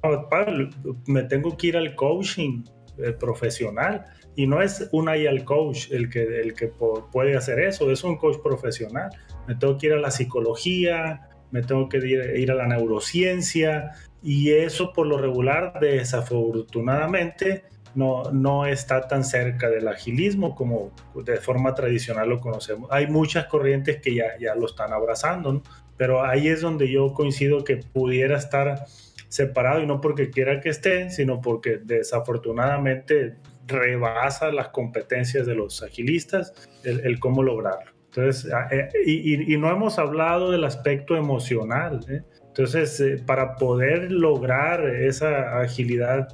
me 1.07 1.23
tengo 1.25 1.57
que 1.57 1.67
ir 1.69 1.77
al 1.77 1.95
coaching 1.95 2.65
eh, 2.99 3.13
profesional 3.13 4.05
y 4.37 4.47
no 4.47 4.63
es 4.63 4.89
un 4.93 5.09
al 5.09 5.45
coach 5.45 5.91
el 5.91 6.09
que, 6.09 6.23
el 6.41 6.55
que 6.55 6.71
puede 7.13 7.37
hacer 7.37 7.61
eso, 7.61 7.91
es 7.91 8.03
un 8.03 8.17
coach 8.17 8.39
profesional. 8.43 9.11
Me 9.47 9.55
tengo 9.55 9.77
que 9.77 9.89
ir 9.89 9.93
a 9.93 10.01
la 10.01 10.11
psicología, 10.11 11.29
me 11.51 11.63
tengo 11.63 11.89
que 11.89 11.99
ir 11.99 12.51
a 12.51 12.55
la 12.55 12.67
neurociencia 12.67 13.93
y 14.25 14.53
eso 14.53 14.93
por 14.95 15.07
lo 15.07 15.19
regular 15.19 15.79
desafortunadamente 15.81 17.65
no, 17.95 18.25
no 18.33 18.67
está 18.67 19.07
tan 19.07 19.23
cerca 19.23 19.69
del 19.69 19.87
agilismo 19.87 20.55
como 20.55 20.91
de 21.15 21.37
forma 21.37 21.75
tradicional 21.75 22.31
lo 22.31 22.41
conocemos. 22.41 22.91
Hay 22.91 23.07
muchas 23.07 23.47
corrientes 23.47 24.01
que 24.01 24.15
ya, 24.15 24.39
ya 24.41 24.55
lo 24.55 24.67
están 24.67 24.93
abrazando, 24.93 25.63
pero 25.99 26.25
ahí 26.25 26.49
es 26.49 26.63
donde 26.63 26.91
yo 26.91 27.13
coincido 27.13 27.65
que 27.65 27.77
pudiera 27.77 28.39
estar 28.39 28.87
separado 29.29 29.83
y 29.83 29.87
no 29.87 30.01
porque 30.01 30.31
quiera 30.31 30.61
que 30.61 30.71
esté, 30.71 31.11
sino 31.11 31.41
porque 31.41 31.79
desafortunadamente 31.79 33.37
rebasa 33.67 34.53
las 34.53 34.69
competencias 34.69 35.47
de 35.47 35.55
los 35.55 35.83
agilistas 35.83 36.53
el, 36.83 37.19
cómo 37.21 37.43
lograrlo. 37.43 37.93
Entonces, 38.07 38.51
eh, 38.71 38.89
y, 39.05 39.57
no 39.59 39.71
hemos 39.71 39.99
hablado 39.99 40.51
del 40.51 40.65
aspecto 40.65 41.17
emocional. 41.17 42.01
¿eh? 42.09 42.23
Entonces, 42.57 43.01
eh, 43.01 43.23
para 43.25 43.57
poder 43.57 44.13
lograr 44.13 44.87
esa 44.87 45.61
agilidad 45.61 46.29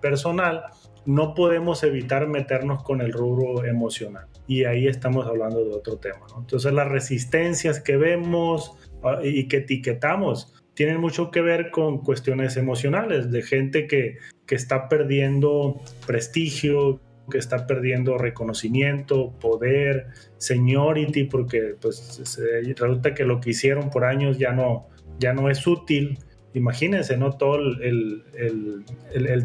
personal, 0.00 0.64
no 1.04 1.34
podemos 1.34 1.82
evitar 1.82 2.28
meternos 2.28 2.82
con 2.82 3.00
el 3.00 3.12
rubro 3.12 3.64
emocional. 3.64 4.26
Y 4.46 4.64
ahí 4.64 4.86
estamos 4.86 5.26
hablando 5.26 5.64
de 5.64 5.72
otro 5.72 5.98
tema. 5.98 6.26
Entonces 6.38 6.72
las 6.72 6.88
resistencias 6.88 7.80
que 7.80 7.96
vemos 7.96 8.72
ah, 9.02 9.20
y 9.22 9.48
que 9.48 9.58
etiquetamos 9.58 10.54
tienen 10.74 11.00
mucho 11.00 11.30
que 11.30 11.40
ver 11.40 11.70
con 11.70 11.98
cuestiones 11.98 12.56
emocionales, 12.56 13.30
de 13.30 13.42
gente 13.42 13.86
que, 13.86 14.16
que 14.46 14.54
está 14.54 14.88
perdiendo 14.88 15.80
prestigio, 16.06 17.00
que 17.30 17.38
está 17.38 17.66
perdiendo 17.66 18.16
reconocimiento, 18.16 19.32
poder, 19.38 20.06
seniority, 20.38 21.24
porque 21.24 21.76
pues 21.80 22.38
resulta 22.64 23.14
que 23.14 23.24
lo 23.24 23.40
que 23.40 23.50
hicieron 23.50 23.90
por 23.90 24.04
años 24.04 24.38
ya 24.38 24.52
no, 24.52 24.88
ya 25.22 25.32
no 25.32 25.48
es 25.48 25.66
útil 25.66 26.18
imagínense, 26.54 27.16
¿no? 27.16 27.32
Todo 27.32 27.56
el, 27.56 28.24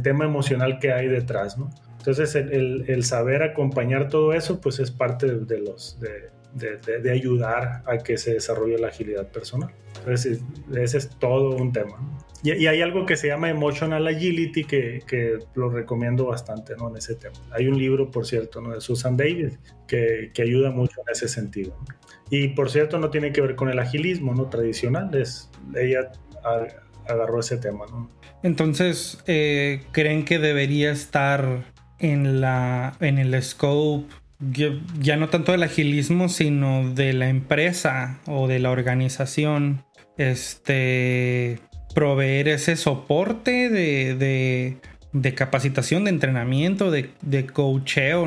tema 0.03 0.25
emocional 0.25 0.80
que 0.80 0.91
hay 0.91 1.07
detrás, 1.07 1.57
¿no? 1.57 1.69
Entonces, 1.97 2.36
el, 2.36 3.03
saber 3.03 3.43
acompañar 3.43 4.09
todo 4.09 4.34
eso, 4.34 4.61
pues 4.61 4.80
es 4.80 4.91
parte 4.91 5.28
de, 5.28 5.59
los, 5.59 5.99
de, 6.53 7.11
ayudar 7.11 7.84
a 7.86 7.97
que 7.97 8.17
se 8.17 8.34
desarrolle 8.34 8.78
la 8.78 8.88
agilidad 8.88 9.28
personal. 9.28 9.71
Entonces, 9.99 10.41
ese 10.75 10.97
es 10.97 11.09
todo 11.19 11.55
un 11.55 11.71
tema. 11.71 11.97
Y, 12.43 12.67
hay 12.67 12.81
algo 12.81 13.05
que 13.05 13.15
se 13.15 13.27
llama 13.27 13.49
Emotional 13.49 14.05
Agility 14.07 14.63
que, 14.63 15.39
lo 15.55 15.69
recomiendo 15.69 16.25
bastante, 16.25 16.75
¿no? 16.75 16.89
En 16.89 16.97
ese 16.97 17.15
tema. 17.15 17.35
Hay 17.51 17.67
un 17.67 17.77
libro, 17.77 18.11
por 18.11 18.25
cierto, 18.25 18.61
¿no? 18.61 18.73
De 18.73 18.81
Susan 18.81 19.17
Davis 19.17 19.59
que, 19.88 20.31
ayuda 20.39 20.71
mucho 20.71 21.01
en 21.05 21.11
ese 21.11 21.27
sentido. 21.27 21.75
Y, 22.29 22.49
por 22.49 22.69
cierto, 22.69 22.99
no 22.99 23.09
tiene 23.09 23.31
que 23.31 23.41
ver 23.41 23.55
con 23.55 23.69
el 23.69 23.79
agilismo, 23.79 24.33
¿no? 24.33 24.47
Tradicional. 24.47 25.13
Es, 25.15 25.49
ella 25.75 26.11
agarró 27.07 27.39
ese 27.39 27.57
tema, 27.57 27.85
¿no? 27.89 28.09
Entonces, 28.43 29.23
eh, 29.27 29.81
¿creen 29.91 30.25
que 30.25 30.39
debería 30.39 30.91
estar 30.91 31.65
en, 31.99 32.41
la, 32.41 32.95
en 32.99 33.17
el 33.17 33.41
scope 33.41 34.05
ya, 34.39 35.17
no 35.17 35.29
tanto 35.29 35.51
del 35.51 35.63
agilismo, 35.63 36.29
sino 36.29 36.93
de 36.93 37.13
la 37.13 37.29
empresa 37.29 38.19
o 38.27 38.47
de 38.47 38.59
la 38.59 38.69
organización? 38.69 39.83
Este, 40.17 41.59
proveer 41.97 42.47
ese 42.47 42.75
soporte 42.75 43.71
de, 43.71 44.77
de, 45.11 45.33
capacitación, 45.33 46.03
de 46.03 46.11
entrenamiento, 46.11 46.91
de, 46.91 47.09
de 47.21 47.47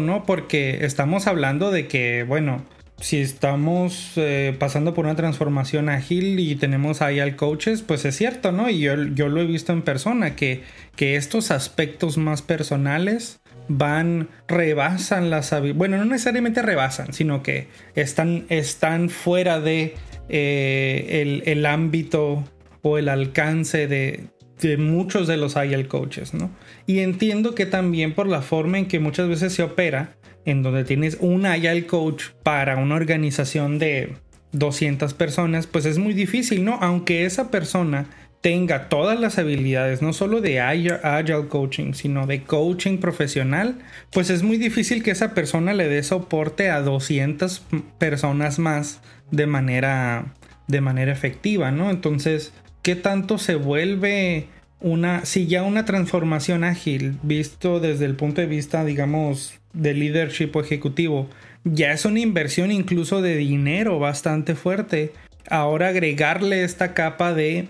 ¿no? 0.01 0.25
Porque 0.27 0.85
estamos 0.85 1.29
hablando 1.29 1.71
de 1.71 1.87
que, 1.87 2.25
bueno, 2.25 2.65
si 2.99 3.19
estamos 3.19 4.15
eh, 4.17 4.57
pasando 4.59 4.93
por 4.93 5.05
una 5.05 5.15
transformación 5.15 5.89
ágil 5.89 6.41
y 6.41 6.57
tenemos 6.57 7.01
ahí 7.01 7.21
al 7.21 7.37
coaches, 7.37 7.83
pues 7.83 8.05
es 8.05 8.17
cierto, 8.17 8.51
¿no? 8.51 8.69
Y 8.69 8.81
yo, 8.81 8.97
lo 8.97 9.41
he 9.41 9.47
visto 9.47 9.73
en 9.73 9.83
persona, 9.83 10.35
que, 10.35 10.65
que 10.97 11.15
estos 11.15 11.53
aspectos 11.53 12.19
más 12.19 12.43
personales 12.43 13.39
van, 13.69 14.31
rebasan 14.49 15.31
las 15.31 15.53
habilidades, 15.53 15.79
bueno, 15.79 15.97
no 15.97 16.07
necesariamente 16.07 16.61
rebasan, 16.61 17.13
sino 17.13 17.45
que 17.45 17.69
están, 17.95 18.47
están 18.49 19.11
fuera 19.11 19.61
de 19.61 19.95
eh, 20.29 21.43
el, 21.47 21.67
ámbito 21.67 22.43
o 22.83 22.99
el 22.99 23.09
alcance 23.09 23.87
de, 23.87 24.29
muchos 24.79 25.27
de 25.27 25.37
los 25.37 25.57
agile 25.57 25.89
coaches, 25.89 26.35
¿no? 26.35 26.51
Y 26.87 27.01
entiendo 27.01 27.55
que 27.55 27.67
también 27.67 28.15
por 28.15 28.27
la 28.27 28.43
forma 28.43 28.79
en 28.79 28.87
que 28.87 29.01
muchas 29.01 29.29
veces 29.29 29.53
se 29.53 29.63
opera, 29.63 30.17
en 30.45 30.63
donde 30.63 30.85
tienes 30.85 31.19
un 31.21 31.47
agile 31.47 31.87
coach 31.87 32.27
para 32.43 32.77
una 32.77 32.95
organización 32.95 33.79
de 33.79 34.17
200 34.53 35.15
personas, 35.15 35.67
pues 35.67 35.85
es 35.87 35.99
muy 35.99 36.13
difícil, 36.13 36.65
¿no? 36.65 36.79
Aunque 36.81 37.25
esa 37.25 37.51
persona 37.51 38.07
tenga 38.41 38.89
todas 38.89 39.21
las 39.21 39.39
habilidades, 39.39 40.01
no 40.01 40.13
solo 40.13 40.41
de 40.41 40.61
agile, 40.61 40.99
coaching, 41.49 41.93
sino 41.93 42.27
de 42.27 42.43
coaching 42.43 42.99
profesional, 42.99 43.79
pues 44.11 44.31
es 44.31 44.43
muy 44.43 44.57
difícil 44.57 45.03
que 45.03 45.11
esa 45.11 45.35
persona 45.35 45.75
le 45.75 45.89
dé 45.89 46.03
soporte 46.03 46.71
a 46.71 46.81
200 46.81 47.63
personas 47.99 48.59
más 48.59 49.01
de 49.31 49.47
manera, 49.47 50.35
de 50.69 50.81
manera 50.81 51.13
efectiva, 51.13 51.71
¿no? 51.71 51.91
Entonces, 51.91 52.55
¿qué 52.83 52.97
tanto 52.97 53.39
se 53.39 53.55
vuelve 53.55 54.49
una, 54.81 55.25
si 55.25 55.47
ya 55.47 55.63
una 55.63 55.85
transformación 55.85 56.65
ágil, 56.65 57.19
visto 57.23 57.81
desde 57.81 58.07
el 58.07 58.17
punto 58.17 58.41
de 58.41 58.47
vista, 58.47 58.85
digamos, 58.85 59.55
de 59.73 59.95
leadership 59.95 60.51
ejecutivo 60.57 61.29
ya 61.65 61.93
es 61.93 62.05
una 62.05 62.21
inversión 62.21 62.73
incluso 62.73 63.23
de 63.23 63.37
dinero 63.37 63.99
bastante 63.99 64.55
fuerte. 64.55 65.13
Ahora 65.49 65.89
agregarle 65.89 66.65
esta 66.65 66.95
capa 66.95 67.35
de 67.35 67.69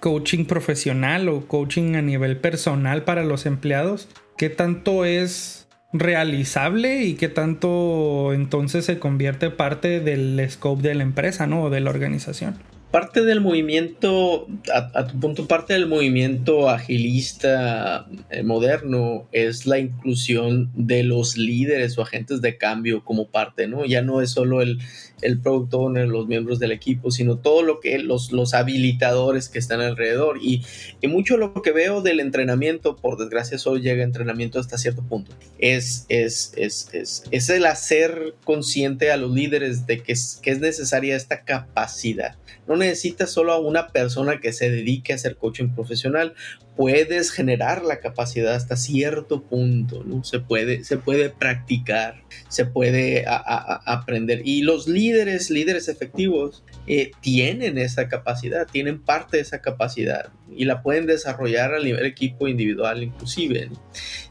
coaching 0.00 0.44
profesional 0.44 1.28
o 1.28 1.46
coaching 1.46 1.96
a 1.96 2.02
nivel 2.02 2.36
personal 2.36 3.04
para 3.04 3.24
los 3.24 3.46
empleados, 3.46 4.08
¿qué 4.36 4.48
tanto 4.48 5.04
es 5.04 5.68
realizable 5.92 7.02
y 7.02 7.14
qué 7.14 7.28
tanto 7.28 8.32
entonces 8.32 8.84
se 8.84 8.98
convierte 8.98 9.50
parte 9.50 10.00
del 10.00 10.44
scope 10.48 10.82
de 10.82 10.94
la 10.94 11.02
empresa, 11.02 11.46
¿no? 11.46 11.64
O 11.64 11.70
de 11.70 11.80
la 11.80 11.90
organización? 11.90 12.54
Parte 12.92 13.22
del 13.22 13.40
movimiento, 13.40 14.46
a, 14.72 15.06
tu 15.06 15.18
punto, 15.18 15.48
parte 15.48 15.72
del 15.72 15.88
movimiento 15.88 16.68
agilista 16.68 18.06
eh, 18.30 18.42
moderno 18.42 19.26
es 19.32 19.66
la 19.66 19.78
inclusión 19.78 20.70
de 20.74 21.02
los 21.02 21.38
líderes 21.38 21.96
o 21.96 22.02
agentes 22.02 22.42
de 22.42 22.58
cambio 22.58 23.02
como 23.02 23.28
parte, 23.28 23.66
¿no? 23.66 23.86
Ya 23.86 24.02
no 24.02 24.20
es 24.20 24.30
solo 24.30 24.60
el, 24.60 24.78
el 25.22 25.40
product 25.40 25.72
owner, 25.74 26.08
los 26.08 26.26
miembros 26.26 26.58
del 26.58 26.72
equipo, 26.72 27.10
sino 27.10 27.36
todo 27.36 27.62
lo 27.62 27.80
que 27.80 27.98
los, 27.98 28.32
los 28.32 28.54
habilitadores 28.54 29.48
que 29.48 29.58
están 29.58 29.80
alrededor. 29.80 30.38
Y, 30.42 30.64
y 31.00 31.08
mucho 31.08 31.36
lo 31.36 31.54
que 31.62 31.72
veo 31.72 32.02
del 32.02 32.20
entrenamiento, 32.20 32.96
por 32.96 33.16
desgracia 33.16 33.58
solo 33.58 33.78
llega 33.78 34.02
entrenamiento 34.02 34.58
hasta 34.58 34.78
cierto 34.78 35.02
punto, 35.02 35.32
es, 35.58 36.06
es, 36.08 36.52
es, 36.56 36.88
es, 36.92 37.24
es 37.30 37.48
el 37.50 37.66
hacer 37.66 38.34
consciente 38.44 39.10
a 39.10 39.16
los 39.16 39.30
líderes 39.32 39.86
de 39.86 40.02
que 40.02 40.12
es, 40.12 40.38
que 40.42 40.50
es 40.50 40.60
necesaria 40.60 41.16
esta 41.16 41.44
capacidad. 41.44 42.36
No 42.68 42.76
necesitas 42.76 43.30
solo 43.30 43.52
a 43.52 43.58
una 43.58 43.88
persona 43.88 44.40
que 44.40 44.52
se 44.52 44.70
dedique 44.70 45.12
a 45.12 45.16
hacer 45.16 45.36
coaching 45.36 45.74
profesional, 45.74 46.34
puedes 46.76 47.30
generar 47.30 47.84
la 47.84 48.00
capacidad 48.00 48.54
hasta 48.54 48.76
cierto 48.76 49.42
punto, 49.42 50.04
¿no? 50.04 50.24
Se 50.24 50.40
puede, 50.40 50.84
se 50.84 50.96
puede 50.96 51.30
practicar, 51.30 52.22
se 52.48 52.64
puede 52.64 53.24
aprender. 53.26 54.42
Y 54.44 54.62
los 54.62 54.88
líderes, 54.88 55.50
líderes 55.50 55.88
efectivos, 55.88 56.64
eh, 56.86 57.10
tienen 57.20 57.78
esa 57.78 58.08
capacidad, 58.08 58.66
tienen 58.66 59.02
parte 59.02 59.36
de 59.36 59.42
esa 59.42 59.60
capacidad 59.60 60.30
y 60.54 60.64
la 60.64 60.82
pueden 60.82 61.06
desarrollar 61.06 61.74
a 61.74 61.80
nivel 61.80 62.06
equipo 62.06 62.48
individual 62.48 63.02
inclusive. 63.02 63.70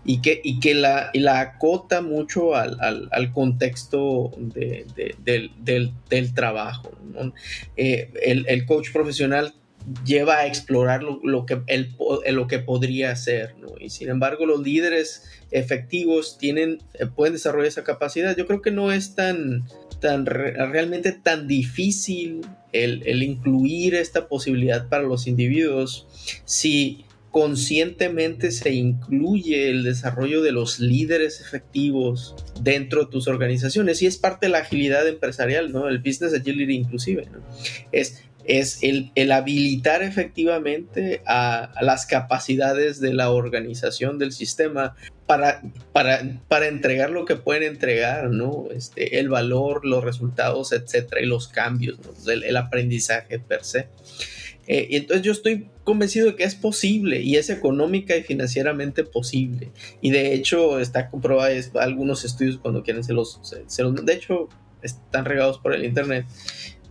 Y 0.03 0.21
que, 0.21 0.41
y 0.43 0.59
que 0.59 0.73
la, 0.73 1.11
la 1.13 1.39
acota 1.41 2.01
mucho 2.01 2.55
al, 2.55 3.31
contexto 3.33 4.31
del, 4.39 6.33
trabajo. 6.33 6.91
Eh, 7.77 8.09
el, 8.23 8.45
el 8.47 8.65
coach 8.65 8.91
profesional 8.91 9.53
lleva 10.05 10.37
a 10.37 10.47
explorar 10.47 11.03
lo, 11.03 11.45
que, 11.45 11.61
el, 11.67 11.95
lo 12.31 12.47
que 12.47 12.59
podría 12.59 13.11
hacer, 13.11 13.55
Y 13.79 13.89
sin 13.89 14.09
embargo, 14.09 14.45
los 14.45 14.61
líderes 14.61 15.23
efectivos 15.51 16.37
tienen, 16.37 16.79
eh, 16.93 17.07
pueden 17.07 17.33
desarrollar 17.33 17.67
esa 17.67 17.83
capacidad. 17.83 18.35
Yo 18.35 18.47
creo 18.47 18.61
que 18.61 18.71
no 18.71 18.91
es 18.91 19.15
tan, 19.15 19.65
tan 19.99 20.25
realmente 20.25 21.11
tan 21.11 21.47
difícil 21.47 22.41
el, 22.71 23.03
el 23.05 23.23
incluir 23.23 23.95
esta 23.95 24.27
posibilidad 24.27 24.87
para 24.87 25.03
los 25.03 25.27
individuos 25.27 26.07
si 26.45 27.05
conscientemente 27.31 28.51
se 28.51 28.73
incluye 28.73 29.69
el 29.69 29.83
desarrollo 29.83 30.41
de 30.41 30.51
los 30.51 30.79
líderes 30.79 31.39
efectivos 31.39 32.35
dentro 32.61 33.05
de 33.05 33.11
tus 33.11 33.27
organizaciones 33.29 34.01
y 34.01 34.07
es 34.07 34.17
parte 34.17 34.47
de 34.47 34.51
la 34.51 34.59
agilidad 34.59 35.07
empresarial, 35.07 35.71
¿no? 35.71 35.87
El 35.87 35.99
business 35.99 36.33
agility 36.33 36.73
inclusive. 36.73 37.27
Es 37.93 38.23
es 38.45 38.79
el, 38.81 39.31
habilitar 39.31 40.03
efectivamente 40.03 41.21
a, 41.25 41.71
las 41.81 42.05
capacidades 42.05 42.99
de 42.99 43.13
la 43.13 43.31
organización 43.31 44.17
del 44.17 44.31
sistema 44.31 44.95
para, 45.27 45.61
para, 45.93 46.67
entregar 46.67 47.09
lo 47.09 47.25
que 47.25 47.35
pueden 47.37 47.63
entregar, 47.63 48.29
¿no? 48.29 48.67
Este, 48.75 49.19
el 49.19 49.29
valor, 49.29 49.85
los 49.85 50.03
resultados, 50.03 50.73
etcétera, 50.73 51.21
y 51.21 51.25
los 51.25 51.47
cambios, 51.47 51.97
el, 52.27 52.57
aprendizaje 52.57 53.39
per 53.39 53.63
se. 53.63 53.87
Eh, 54.67 54.87
y 54.89 54.95
entonces 54.97 55.25
yo 55.25 55.31
estoy 55.31 55.69
convencido 55.83 56.27
de 56.27 56.35
que 56.35 56.43
es 56.43 56.55
posible 56.55 57.21
y 57.21 57.37
es 57.37 57.49
económica 57.49 58.15
y 58.15 58.23
financieramente 58.23 59.03
posible. 59.03 59.71
Y 60.01 60.11
de 60.11 60.33
hecho 60.33 60.79
está 60.79 61.09
comprobado, 61.09 61.53
algunos 61.79 62.25
estudios 62.25 62.57
cuando 62.57 62.83
quieren 62.83 63.03
se 63.03 63.13
se 63.67 63.83
los, 63.83 64.05
de 64.05 64.13
hecho 64.13 64.49
están 64.81 65.25
regados 65.25 65.59
por 65.59 65.73
el 65.73 65.85
internet 65.85 66.25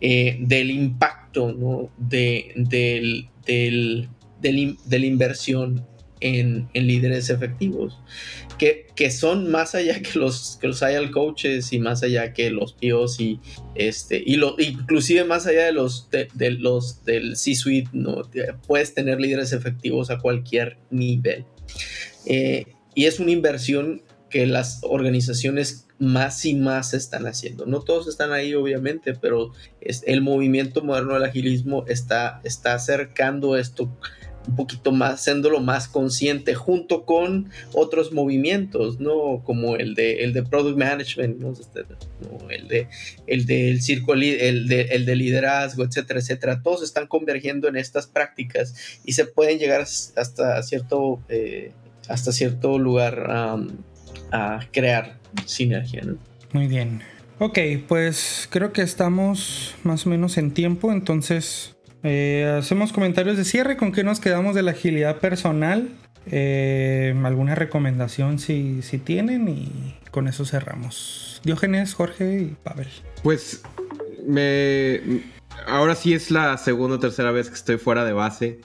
eh, 0.01 0.39
del 0.41 0.71
impacto 0.71 1.91
de, 1.99 2.53
del, 2.57 3.29
del, 3.45 4.09
de 4.41 4.99
la 4.99 5.07
inversión 5.07 5.87
en, 6.21 6.69
en, 6.75 6.87
líderes 6.87 7.31
efectivos, 7.31 7.99
que, 8.59 8.87
que, 8.95 9.11
son 9.11 9.51
más 9.51 9.75
allá 9.75 10.01
que 10.01 10.19
los, 10.19 10.59
que 10.61 10.69
los 10.69 10.83
IAL 10.83 11.11
coaches 11.11 11.73
y 11.73 11.79
más 11.79 12.03
allá 12.03 12.33
que 12.33 12.51
los 12.51 12.75
PIOs 12.75 13.21
y, 13.21 13.41
este, 13.75 14.23
y 14.25 14.37
lo, 14.37 14.57
inclusive 14.59 15.25
más 15.25 15.47
allá 15.47 15.65
de 15.65 15.73
los, 15.73 16.09
de, 16.11 16.51
los 16.51 17.05
del 17.05 17.37
C-Suite, 17.37 17.91
¿no? 17.93 18.23
puedes 18.67 18.95
tener 18.95 19.21
líderes 19.21 19.53
efectivos 19.53 20.11
a 20.11 20.19
cualquier 20.19 20.79
nivel. 20.91 21.45
Eh, 22.27 22.67
y 22.95 23.07
es 23.07 23.21
una 23.21 23.31
inversión 23.31 24.03
que 24.31 24.47
las 24.47 24.81
organizaciones 24.83 25.87
más 25.99 26.45
y 26.47 26.55
más 26.55 26.95
están 26.95 27.27
haciendo. 27.27 27.67
No 27.67 27.81
todos 27.81 28.09
están 28.09 28.33
ahí, 28.33 28.55
obviamente, 28.55 29.15
pero 29.15 29.53
es, 29.81 30.03
el 30.07 30.23
movimiento 30.23 30.83
moderno 30.83 31.15
del 31.15 31.25
agilismo 31.25 31.85
está, 31.87 32.41
está 32.45 32.75
acercando 32.75 33.57
esto 33.57 33.91
un 34.49 34.57
poquito 34.57 34.93
más, 34.93 35.23
siéndolo 35.23 35.61
más 35.61 35.87
consciente 35.87 36.55
junto 36.55 37.05
con 37.05 37.51
otros 37.75 38.13
movimientos, 38.13 38.99
¿no? 38.99 39.43
Como 39.45 39.77
el 39.77 39.95
de, 39.95 40.25
el 40.25 40.33
de 40.33 40.43
Product 40.43 40.79
Management, 40.79 41.43
este, 41.61 41.85
El 42.49 42.69
de, 42.69 42.89
el 43.27 43.47
del 43.47 43.83
círculo, 43.83 44.23
el 44.23 44.67
de, 44.67 44.83
el 44.83 45.05
de 45.05 45.17
liderazgo, 45.17 45.85
etcétera, 45.85 46.21
etcétera. 46.21 46.63
Todos 46.63 46.83
están 46.83 47.07
convergiendo 47.07 47.69
en 47.69 47.77
estas 47.77 48.07
prácticas 48.07 48.75
y 49.05 49.13
se 49.13 49.27
pueden 49.27 49.59
llegar 49.59 49.83
hasta 49.83 50.63
cierto, 50.63 51.21
eh, 51.29 51.73
hasta 52.09 52.33
cierto 52.33 52.79
lugar 52.79 53.31
a 54.33 54.61
crear 54.73 55.19
sinergia. 55.47 56.03
¿no? 56.03 56.17
Muy 56.53 56.67
bien. 56.67 57.03
Ok, 57.39 57.59
pues 57.89 58.49
creo 58.51 58.73
que 58.73 58.83
estamos 58.83 59.75
más 59.83 60.07
o 60.07 60.11
menos 60.11 60.37
en 60.37 60.53
tiempo, 60.53 60.93
entonces 60.93 61.75
eh, 62.03 62.57
hacemos 62.59 62.93
comentarios 62.93 63.37
de 63.37 63.45
cierre, 63.45 63.77
con 63.77 63.93
qué 63.93 64.05
nos 64.05 64.21
quedamos 64.21 64.55
de 64.55 64.63
la 64.63 64.73
agilidad 64.73 65.19
personal, 65.21 65.89
eh, 66.27 67.15
alguna 67.25 67.55
recomendación 67.55 68.39
si, 68.39 68.83
si 68.83 68.99
tienen 68.99 69.49
y 69.49 69.95
con 70.11 70.29
eso 70.29 70.45
cerramos. 70.45 71.41
Diógenes, 71.43 71.95
Jorge 71.95 72.41
y 72.43 72.57
Pavel. 72.63 72.89
Pues 73.23 73.63
me... 74.27 75.01
Ahora 75.67 75.95
sí 75.95 76.15
es 76.15 76.31
la 76.31 76.57
segunda 76.59 76.97
o 76.97 76.99
tercera 76.99 77.31
vez 77.33 77.49
que 77.49 77.55
estoy 77.55 77.79
fuera 77.79 78.05
de 78.05 78.13
base. 78.13 78.61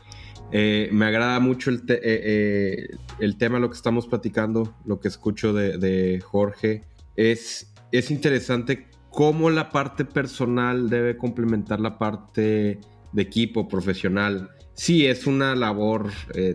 Eh, 0.51 0.89
me 0.91 1.05
agrada 1.05 1.39
mucho 1.39 1.69
el, 1.69 1.77
eh, 1.87 1.99
eh, 2.01 2.87
el, 3.19 3.37
tema, 3.37 3.59
lo 3.59 3.69
que 3.69 3.75
estamos 3.75 4.07
platicando, 4.07 4.75
lo 4.85 4.99
que 4.99 5.07
escucho 5.07 5.53
de, 5.53 6.21
Jorge. 6.23 6.83
Es, 7.15 7.73
es 7.91 8.11
interesante 8.11 8.87
cómo 9.09 9.49
la 9.49 9.69
parte 9.69 10.05
personal 10.05 10.89
debe 10.89 11.17
complementar 11.17 11.79
la 11.79 11.97
parte 11.97 12.79
de 13.11 13.21
equipo 13.21 13.67
profesional. 13.67 14.49
Sí, 14.73 15.05
es 15.05 15.25
una 15.25 15.55
labor 15.55 16.11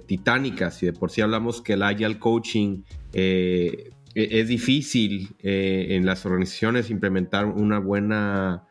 titánica. 0.06 0.70
Si 0.70 0.84
de 0.86 0.92
por 0.92 1.10
sí 1.10 1.22
hablamos 1.22 1.62
que 1.62 1.72
el 1.72 1.82
agile 1.82 2.18
coaching 2.18 2.82
e, 3.14 3.90
es 4.14 4.48
difícil 4.48 5.34
en 5.38 6.04
las 6.04 6.26
organizaciones 6.26 6.90
implementar 6.90 7.46
una 7.46 7.78
buena, 7.78 8.68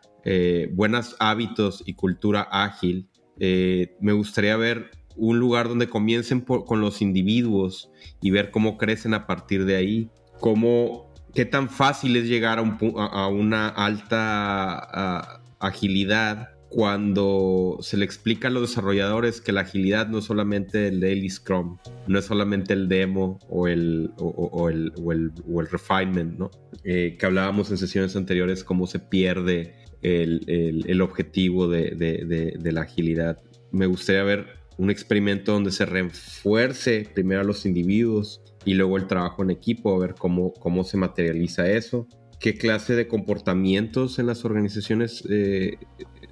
buenos 0.73 1.15
hábitos 1.19 1.81
y 1.83 1.95
cultura 1.95 2.47
ágil. 2.51 3.09
me 3.39 4.13
gustaría 4.13 4.55
ver 4.55 4.98
un 5.15 5.39
lugar 5.39 5.67
donde 5.67 5.89
comiencen 5.89 6.41
con 6.41 6.81
los 6.81 7.01
individuos 7.01 7.91
y 8.21 8.31
ver 8.31 8.51
cómo 8.51 8.77
crecen 8.77 9.13
a 9.13 9.27
partir 9.27 9.65
de 9.65 9.75
ahí, 9.75 10.09
cómo, 10.39 11.13
qué 11.33 11.45
tan 11.45 11.69
fácil 11.69 12.15
es 12.15 12.27
llegar 12.27 12.59
a, 12.59 13.27
una 13.27 13.67
alta 13.67 15.41
agilidad 15.59 16.49
cuando 16.69 17.77
se 17.81 17.97
le 17.97 18.05
explica 18.05 18.47
a 18.47 18.51
los 18.51 18.69
desarrolladores 18.69 19.41
que 19.41 19.51
la 19.51 19.61
agilidad 19.61 20.07
no 20.07 20.19
es 20.19 20.25
solamente 20.25 20.87
el 20.87 20.99
daily 20.99 21.29
scrum, 21.29 21.77
no 22.07 22.19
es 22.19 22.25
solamente 22.25 22.73
el 22.73 22.87
demo 22.87 23.39
o 23.49 23.67
el, 23.67 24.11
o, 24.17 24.69
el, 24.69 24.93
el, 24.95 25.67
refinement, 25.67 26.37
¿no? 26.37 26.51
Eh, 26.83 27.17
que 27.19 27.25
hablábamos 27.25 27.71
en 27.71 27.77
sesiones 27.77 28.15
anteriores, 28.15 28.63
cómo 28.63 28.85
se 28.85 28.99
pierde 28.99 29.73
el, 30.01 31.01
objetivo 31.01 31.67
de, 31.67 31.95
de, 31.95 32.71
la 32.71 32.81
agilidad. 32.81 33.41
Me 33.71 33.87
gustaría 33.87 34.23
ver 34.23 34.58
un 34.79 34.89
experimento 34.89 35.51
donde 35.51 35.71
se 35.71 35.85
refuerce 35.85 37.05
primero 37.13 37.41
a 37.41 37.43
los 37.43 37.65
individuos 37.65 38.41
y 38.63 38.75
luego 38.75 38.95
el 38.95 39.07
trabajo 39.07 39.43
en 39.43 39.51
equipo, 39.51 39.93
a 39.93 39.99
ver 39.99 40.15
cómo, 40.15 40.53
cómo 40.53 40.85
se 40.85 40.95
materializa 40.95 41.69
eso, 41.69 42.07
qué 42.39 42.57
clase 42.57 42.95
de 42.95 43.09
comportamientos 43.09 44.19
en 44.19 44.27
las 44.27 44.45
organizaciones 44.45 45.25
eh, 45.29 45.77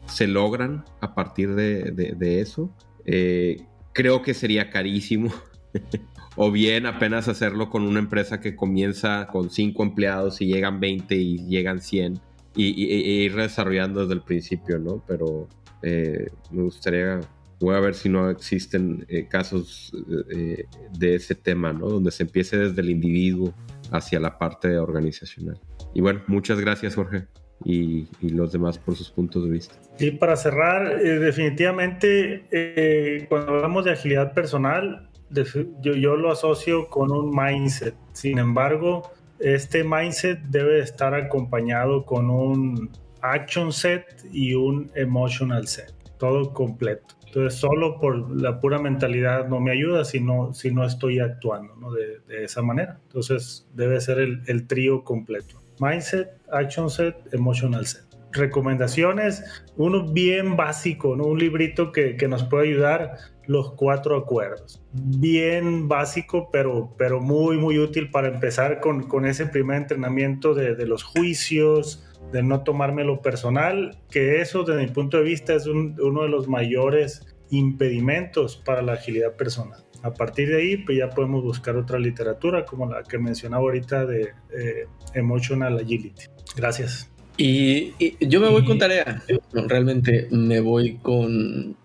se 0.06 0.28
logran 0.28 0.86
a 1.02 1.14
partir 1.14 1.56
de, 1.56 2.41
eso. 2.41 2.74
Eh, 3.06 3.58
creo 3.91 4.22
que 4.22 4.34
sería 4.34 4.70
carísimo. 4.70 5.30
o 6.38 6.50
bien 6.50 6.86
apenas 6.86 7.28
hacerlo 7.28 7.70
con 7.70 7.84
una 7.84 8.00
empresa 8.00 8.39
que 8.39 8.56
comienza 8.56 9.28
con 9.28 9.50
5 9.50 9.84
empleados 9.84 10.39
y 10.39 10.45
llegan 10.45 10.80
20 10.80 11.16
y 11.16 11.45
llegan 11.48 11.82
100 11.82 12.18
y, 12.56 12.86
ir 13.26 13.36
desarrollando 13.36 14.02
desde 14.02 14.14
el 14.14 14.22
principio, 14.22 14.80
¿no? 14.80 15.04
Pero 15.06 15.50
eh, 15.84 16.30
me 16.50 16.64
gustaría 16.64 17.20
voy 17.60 17.76
a 17.76 17.80
ver 17.80 17.95
si 17.95 18.10
no 18.10 18.30
existen 18.30 19.05
eh, 19.10 19.28
casos 19.28 19.91
eh, 20.36 20.66
de 20.97 21.16
ese 21.16 21.36
tema, 21.36 21.74
¿no? 21.74 21.89
Donde 21.89 22.12
se 22.12 22.24
empiece 22.24 22.58
desde 22.58 22.82
el 22.82 22.89
individuo 22.89 23.53
hacia 23.91 24.20
la 24.20 24.38
parte 24.38 24.78
organizacional. 24.78 25.60
Y 25.93 26.01
bueno, 26.01 26.22
muchas 26.28 26.60
gracias 26.60 26.95
Jorge 26.95 27.28
y, 27.64 28.08
los 28.22 28.51
demás 28.51 28.78
por 28.78 28.95
sus 28.95 29.10
puntos 29.10 29.45
de 29.45 29.51
vista. 29.51 29.76
Y 29.99 30.12
para 30.12 30.36
cerrar, 30.36 31.01
eh, 31.01 31.20
definitivamente 31.20 33.26
cuando 33.30 33.53
hablamos 33.53 33.86
de 33.86 33.91
agilidad 33.91 34.34
personal, 34.34 35.10
yo, 35.30 35.93
yo 35.93 36.16
lo 36.16 36.32
asocio 36.32 36.88
con 36.89 37.12
un 37.12 37.36
mindset. 37.36 37.95
Sin 38.14 38.38
embargo, 38.38 39.12
este 39.39 39.84
mindset 39.84 40.39
debe 40.43 40.80
estar 40.80 41.14
acompañado 41.14 42.05
con 42.05 42.30
un 42.30 42.89
action 43.22 43.72
set 43.72 44.05
y 44.32 44.53
un 44.53 44.91
emotional 44.95 45.68
set, 45.68 45.93
todo 46.18 46.53
completo. 46.53 47.15
Entonces, 47.26 47.59
solo 47.59 47.99
por 47.99 48.41
la 48.41 48.59
pura 48.59 48.80
mentalidad 48.80 49.47
no 49.47 49.59
me 49.59 49.72
ayuda 49.72 50.05
si 50.05 50.20
no, 50.20 50.53
si 50.53 50.72
no 50.72 50.86
estoy 50.86 51.20
actuando 51.20 51.76
¿no? 51.76 51.91
De, 51.91 52.22
esa 52.43 52.61
manera. 52.61 52.99
Entonces, 53.03 53.68
debe 53.74 53.99
ser 53.99 54.20
el, 54.20 54.68
trío 54.68 55.03
completo. 55.03 55.61
Mindset, 55.80 56.30
action 56.51 56.89
set, 56.89 57.15
emotional 57.34 57.86
set. 57.86 58.03
recomendaciones. 58.32 59.43
Uno 59.76 60.11
bien 60.11 60.55
básico, 60.55 61.15
¿no? 61.15 61.26
un 61.26 61.39
librito 61.39 61.91
que, 61.91 62.15
que, 62.15 62.28
nos 62.28 62.43
puede 62.43 62.70
ayudar, 62.70 63.18
los 63.47 63.72
cuatro 63.72 64.15
acuerdos. 64.18 64.82
Bien 64.93 65.88
básico, 65.88 66.49
pero, 66.51 66.93
pero 66.97 67.20
muy, 67.20 67.57
muy 67.57 67.80
útil 67.80 68.11
para 68.11 68.28
empezar 68.28 68.80
con, 68.80 69.03
con 69.03 69.26
ese 69.26 69.47
primer 69.47 69.78
entrenamiento 69.78 70.53
de, 70.53 70.86
los 70.86 71.03
juicios, 71.03 72.07
de 72.32 72.44
no 72.44 72.64
tomármelo 72.64 73.22
personal, 73.22 73.98
que 74.10 74.42
eso 74.42 74.64
desde 74.64 74.82
mi 74.82 74.88
punto 74.88 75.18
de 75.18 75.24
vista 75.24 75.54
es 75.54 75.66
un, 75.66 75.96
uno 76.02 76.24
de 76.24 76.30
los 76.30 76.48
mayores 76.48 77.26
impedimentos 77.50 78.58
para 78.58 78.82
la 78.82 78.94
agilidad 78.94 79.36
personal. 79.36 79.84
A 80.04 80.14
partir 80.14 80.50
de 80.50 80.58
ahí, 80.58 80.78
pues 80.78 80.98
ya 80.98 81.10
podemos 81.10 81.44
buscar 81.44 81.76
otra 81.76 82.00
literatura 82.00 82.66
como 82.66 82.86
la 82.86 83.04
que 83.04 83.18
mencionaba 83.18 83.64
ahorita 83.64 84.06
de 84.06 84.30
eh, 84.52 84.88
Emotional 85.14 85.78
Agility. 85.78 86.26
Gracias. 86.56 87.10
Y, 87.38 87.94
yo 88.26 88.40
me 88.40 88.50
voy 88.50 88.66
con 88.66 88.80
tarea. 88.80 89.24
realmente 89.54 90.28
me 90.32 90.60
voy 90.60 90.98
con 90.98 91.76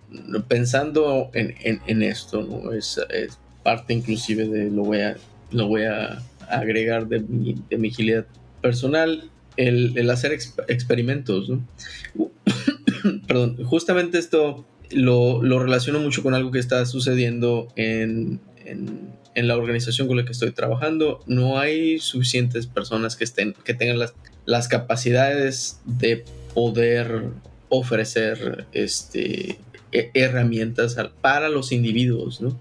pensando 0.48 1.30
en, 1.32 1.80
en, 1.86 2.02
esto, 2.02 2.42
¿no? 2.42 2.72
Es, 2.72 3.00
es, 3.10 3.38
parte 3.62 3.94
inclusive 3.94 4.48
de 4.48 4.70
lo 4.70 4.82
voy 4.82 5.00
a, 5.00 5.16
lo 5.50 5.68
voy 5.68 5.84
a 5.84 6.20
agregar 6.48 7.06
de 7.06 7.20
mi, 7.20 7.54
de 7.70 7.78
mi 7.78 7.88
agilidad 7.88 8.26
personal, 8.60 9.30
el, 9.56 10.10
hacer 10.10 10.32
experimentos, 10.68 11.48
¿no? 11.48 11.66
Perdón, 13.26 13.62
justamente 13.64 14.18
esto 14.18 14.64
lo, 14.90 15.42
lo, 15.42 15.58
relaciono 15.58 16.00
mucho 16.00 16.22
con 16.22 16.34
algo 16.34 16.50
que 16.50 16.58
está 16.58 16.84
sucediendo 16.86 17.68
en, 17.76 18.40
en, 18.64 19.10
en, 19.34 19.48
la 19.48 19.56
organización 19.56 20.06
con 20.06 20.16
la 20.16 20.24
que 20.24 20.32
estoy 20.32 20.52
trabajando. 20.52 21.20
No 21.26 21.58
hay 21.58 21.98
suficientes 21.98 22.66
personas 22.66 23.16
que, 23.16 23.24
estén, 23.24 23.54
que 23.64 23.74
tengan 23.74 23.98
las, 23.98 24.14
las 24.44 24.68
capacidades 24.68 25.80
de 25.84 26.24
poder 26.54 27.24
ofrecer 27.68 28.66
este, 28.72 29.58
herramientas 29.92 30.96
para 31.20 31.48
los 31.48 31.72
individuos, 31.72 32.40
¿no? 32.40 32.60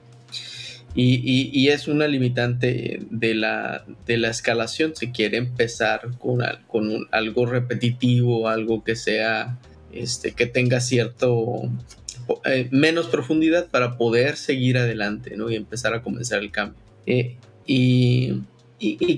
Y, 0.93 1.69
es 1.69 1.87
una 1.87 2.07
limitante 2.07 2.99
de 3.09 3.33
la, 3.33 3.85
de 4.05 4.17
la 4.17 4.29
escalación. 4.29 4.95
Se 4.95 5.11
quiere 5.11 5.37
empezar 5.37 6.17
con, 6.19 6.41
con 6.67 7.07
algo 7.11 7.45
repetitivo, 7.45 8.49
algo 8.49 8.83
que 8.83 8.95
sea, 8.95 9.57
este, 9.93 10.33
que 10.33 10.45
tenga 10.47 10.81
cierto 10.81 11.69
eh, 12.45 12.67
menos 12.71 13.07
profundidad 13.07 13.67
para 13.67 13.97
poder 13.97 14.37
seguir 14.37 14.77
adelante 14.77 15.35
¿no? 15.37 15.49
y 15.49 15.55
empezar 15.55 15.93
a 15.93 16.01
comenzar 16.01 16.39
el 16.39 16.51
cambio. 16.51 16.79
Eh, 17.05 17.37
y, 17.65 18.41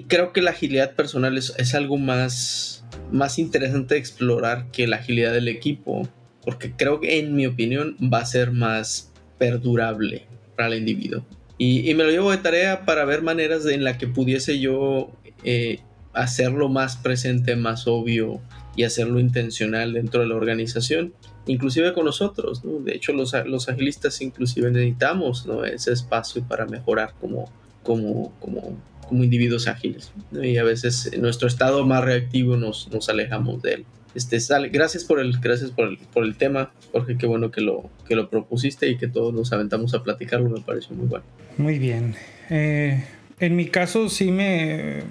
creo 0.08 0.34
que 0.34 0.42
la 0.42 0.52
agilidad 0.52 0.94
personal 0.94 1.38
es, 1.38 1.54
es, 1.58 1.74
algo 1.74 1.98
más, 1.98 2.84
más 3.12 3.40
interesante 3.40 3.96
de 3.96 4.00
explorar 4.00 4.70
que 4.72 4.88
la 4.88 4.98
agilidad 4.98 5.32
del 5.32 5.48
equipo, 5.48 6.08
porque 6.44 6.74
creo 6.76 7.00
que 7.00 7.20
en 7.20 7.34
mi 7.34 7.48
opinión 7.48 7.96
va 8.14 8.20
a 8.20 8.26
ser 8.26 8.52
más 8.52 9.12
perdurable 9.38 10.26
para 10.56 10.68
el 10.68 10.80
individuo. 10.80 11.26
Y, 11.66 11.94
me 11.94 12.04
lo 12.04 12.12
llevo 12.12 12.32
de 12.32 12.38
tarea 12.38 12.86
para 12.86 13.06
ver 13.06 13.22
maneras 13.22 13.66
en 13.66 13.84
la 13.84 13.98
que 13.98 14.08
pudiese 14.08 14.60
yo 14.60 15.12
eh, 15.44 15.80
hacerlo 16.14 16.68
más 16.68 16.98
presente, 16.98 17.56
más 17.56 17.88
obvio 17.88 18.42
y 18.76 18.84
hacerlo 18.84 19.20
intencional 19.20 19.94
dentro 19.94 20.22
de 20.22 20.28
la 20.28 20.36
organización 20.36 21.14
inclusive 21.46 21.94
con 21.94 22.06
nosotros, 22.06 22.64
¿no? 22.64 22.80
De 22.80 22.96
hecho, 22.96 23.14
los, 23.14 23.34
los 23.46 23.70
agilistas 23.70 24.22
inclusive 24.22 24.72
necesitamos 24.72 25.48
ese 25.72 25.92
espacio 25.92 26.44
para 26.48 26.66
mejorar 26.66 27.14
como, 27.20 27.52
como, 27.84 28.34
como, 28.40 28.78
como 29.08 29.24
individuos 29.24 29.68
ágiles. 29.68 30.12
Y 30.32 30.58
a 30.58 30.64
veces 30.64 31.10
en 31.12 31.22
nuestro 31.22 31.48
estado 31.48 31.86
más 31.86 32.04
reactivo 32.04 32.56
nos, 32.58 32.90
nos 32.92 33.10
alejamos 33.10 33.62
de 33.62 33.74
él. 33.74 33.86
Este, 34.16 34.40
sale. 34.40 34.70
Gracias 34.70 35.04
por 35.04 35.20
el, 35.20 35.40
gracias 35.40 35.72
por 35.72 35.88
el, 35.88 35.98
por 36.14 36.24
el 36.24 36.36
tema, 36.36 36.72
Jorge, 36.92 37.18
qué 37.18 37.26
bueno 37.26 37.52
que 37.52 37.62
lo, 37.62 37.90
que 38.08 38.16
lo 38.16 38.30
propusiste 38.30 38.88
y 38.88 38.98
que 38.98 39.08
todos 39.08 39.34
nos 39.34 39.52
aventamos 39.54 39.94
a 39.94 40.04
platicarlo, 40.04 40.50
me 40.50 40.62
pareció 40.62 40.96
muy 40.96 41.08
bueno. 41.08 41.26
Muy 41.58 41.80
bien. 41.80 42.16
Eh, 42.50 43.04
en 43.40 43.56
mi 43.56 43.68
caso 43.68 44.10
sí 44.10 44.32
me 44.32 45.04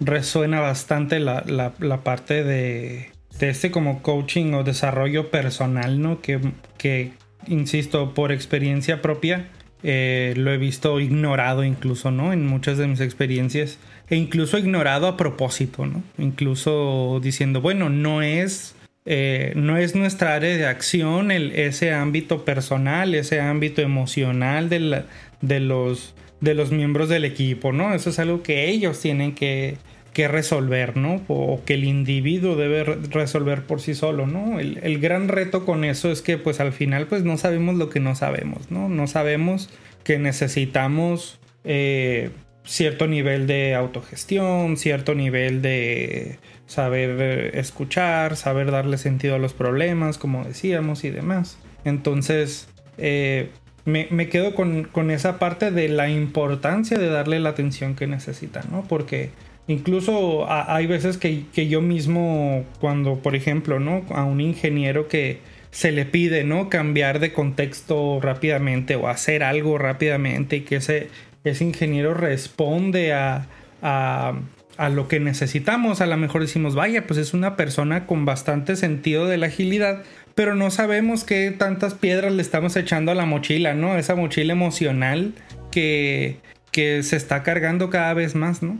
resuena 0.00 0.60
bastante 0.60 1.20
la, 1.20 1.44
la, 1.46 2.04
parte 2.04 2.44
de 2.44 3.14
de 3.38 3.48
este 3.48 3.70
como 3.70 4.02
coaching 4.02 4.52
o 4.54 4.64
desarrollo 4.64 5.30
personal, 5.30 6.00
¿no? 6.00 6.20
Que, 6.20 6.40
que 6.78 7.12
insisto, 7.46 8.14
por 8.14 8.32
experiencia 8.32 9.02
propia, 9.02 9.48
eh, 9.82 10.34
lo 10.36 10.52
he 10.52 10.58
visto 10.58 11.00
ignorado 11.00 11.64
incluso, 11.64 12.10
¿no? 12.10 12.32
En 12.32 12.46
muchas 12.46 12.78
de 12.78 12.86
mis 12.86 13.00
experiencias. 13.00 13.78
E 14.10 14.16
incluso 14.16 14.58
ignorado 14.58 15.06
a 15.06 15.16
propósito, 15.16 15.86
¿no? 15.86 16.02
Incluso 16.18 17.20
diciendo, 17.22 17.60
bueno, 17.60 17.88
no 17.88 18.22
es, 18.22 18.74
eh, 19.06 19.52
no 19.56 19.76
es 19.76 19.94
nuestra 19.94 20.34
área 20.34 20.56
de 20.56 20.66
acción 20.66 21.30
el, 21.30 21.52
ese 21.52 21.92
ámbito 21.92 22.44
personal, 22.44 23.14
ese 23.14 23.40
ámbito 23.40 23.80
emocional 23.80 24.68
de, 24.68 25.04
de, 25.40 25.60
los, 25.60 26.14
de 26.40 26.54
los 26.54 26.70
miembros 26.70 27.08
del 27.08 27.24
equipo, 27.24 27.72
¿no? 27.72 27.94
Eso 27.94 28.10
es 28.10 28.18
algo 28.18 28.42
que 28.42 28.68
ellos 28.68 29.00
tienen 29.00 29.34
que, 29.34 29.78
que 30.14 30.28
resolver, 30.28 30.96
¿no? 30.96 31.20
O 31.28 31.62
que 31.66 31.74
el 31.74 31.84
individuo 31.84 32.54
debe 32.54 32.84
resolver 32.84 33.64
por 33.64 33.80
sí 33.80 33.94
solo, 33.94 34.26
¿no? 34.26 34.60
El, 34.60 34.98
gran 35.00 35.28
reto 35.28 35.66
con 35.66 35.84
eso 35.84 36.10
es 36.10 36.22
que 36.22 36.38
pues 36.38 36.60
al 36.60 36.72
final 36.72 37.08
pues 37.08 37.24
no 37.24 37.36
sabemos 37.36 37.74
lo 37.74 37.90
que 37.90 38.00
no 38.00 38.14
sabemos, 38.14 38.70
¿no? 38.70 38.88
No 38.88 39.06
sabemos 39.08 39.68
que 40.04 40.18
necesitamos 40.18 41.38
eh, 41.64 42.30
cierto 42.64 43.06
nivel 43.06 43.46
de 43.46 43.74
autogestión, 43.74 44.76
cierto 44.76 45.14
nivel 45.14 45.62
de 45.62 46.38
saber 46.66 47.16
eh, 47.20 47.50
escuchar, 47.58 48.36
saber 48.36 48.70
darle 48.70 48.98
sentido 48.98 49.34
a 49.34 49.38
los 49.38 49.52
problemas, 49.52 50.18
como 50.18 50.44
decíamos, 50.44 51.04
y 51.04 51.10
demás. 51.10 51.58
Entonces, 51.84 52.68
eh, 52.98 53.50
me, 53.84 54.08
me, 54.10 54.28
quedo 54.28 54.54
con, 54.54 54.84
con, 54.84 55.10
esa 55.10 55.38
parte 55.38 55.70
de 55.70 55.88
la 55.88 56.08
importancia 56.08 56.98
de 56.98 57.08
darle 57.08 57.38
la 57.38 57.50
atención 57.50 57.94
que 57.94 58.06
necesita, 58.06 58.62
¿no? 58.70 58.82
Porque 58.88 59.30
Incluso 59.66 60.46
hay 60.50 60.86
veces 60.86 61.16
que, 61.16 61.46
yo 61.68 61.80
mismo, 61.80 62.64
cuando, 62.80 63.20
por 63.20 63.34
ejemplo, 63.34 63.80
¿no? 63.80 64.04
A 64.10 64.24
un 64.24 64.42
ingeniero 64.42 65.08
que 65.08 65.38
se 65.70 65.90
le 65.90 66.04
pide, 66.04 66.44
¿no? 66.44 66.68
Cambiar 66.68 67.18
de 67.18 67.32
contexto 67.32 68.20
rápidamente 68.20 68.94
o 68.96 69.08
hacer 69.08 69.42
algo 69.42 69.78
rápidamente 69.78 70.56
y 70.56 70.60
que 70.60 70.76
ese, 70.76 71.08
ese 71.44 71.64
ingeniero 71.64 72.14
responde 72.14 73.12
a, 73.12 73.46
a, 73.82 74.34
a 74.76 74.88
lo 74.88 75.08
que 75.08 75.20
necesitamos. 75.20 76.00
A 76.00 76.06
lo 76.06 76.16
mejor 76.16 76.40
decimos, 76.40 76.74
vaya, 76.74 77.06
pues 77.06 77.18
es 77.18 77.34
una 77.34 77.56
persona 77.56 78.06
con 78.06 78.24
bastante 78.24 78.76
sentido 78.76 79.26
de 79.26 79.36
la 79.36 79.46
agilidad, 79.46 80.02
pero 80.34 80.54
no 80.54 80.70
sabemos 80.70 81.24
qué 81.24 81.50
tantas 81.50 81.94
piedras 81.94 82.32
le 82.32 82.42
estamos 82.42 82.76
echando 82.76 83.12
a 83.12 83.14
la 83.14 83.26
mochila, 83.26 83.74
¿no? 83.74 83.96
Esa 83.96 84.16
mochila 84.16 84.52
emocional 84.52 85.34
que, 85.70 86.38
que 86.72 87.02
se 87.02 87.16
está 87.16 87.42
cargando 87.42 87.90
cada 87.90 88.14
vez 88.14 88.34
más, 88.34 88.62
¿no? 88.62 88.78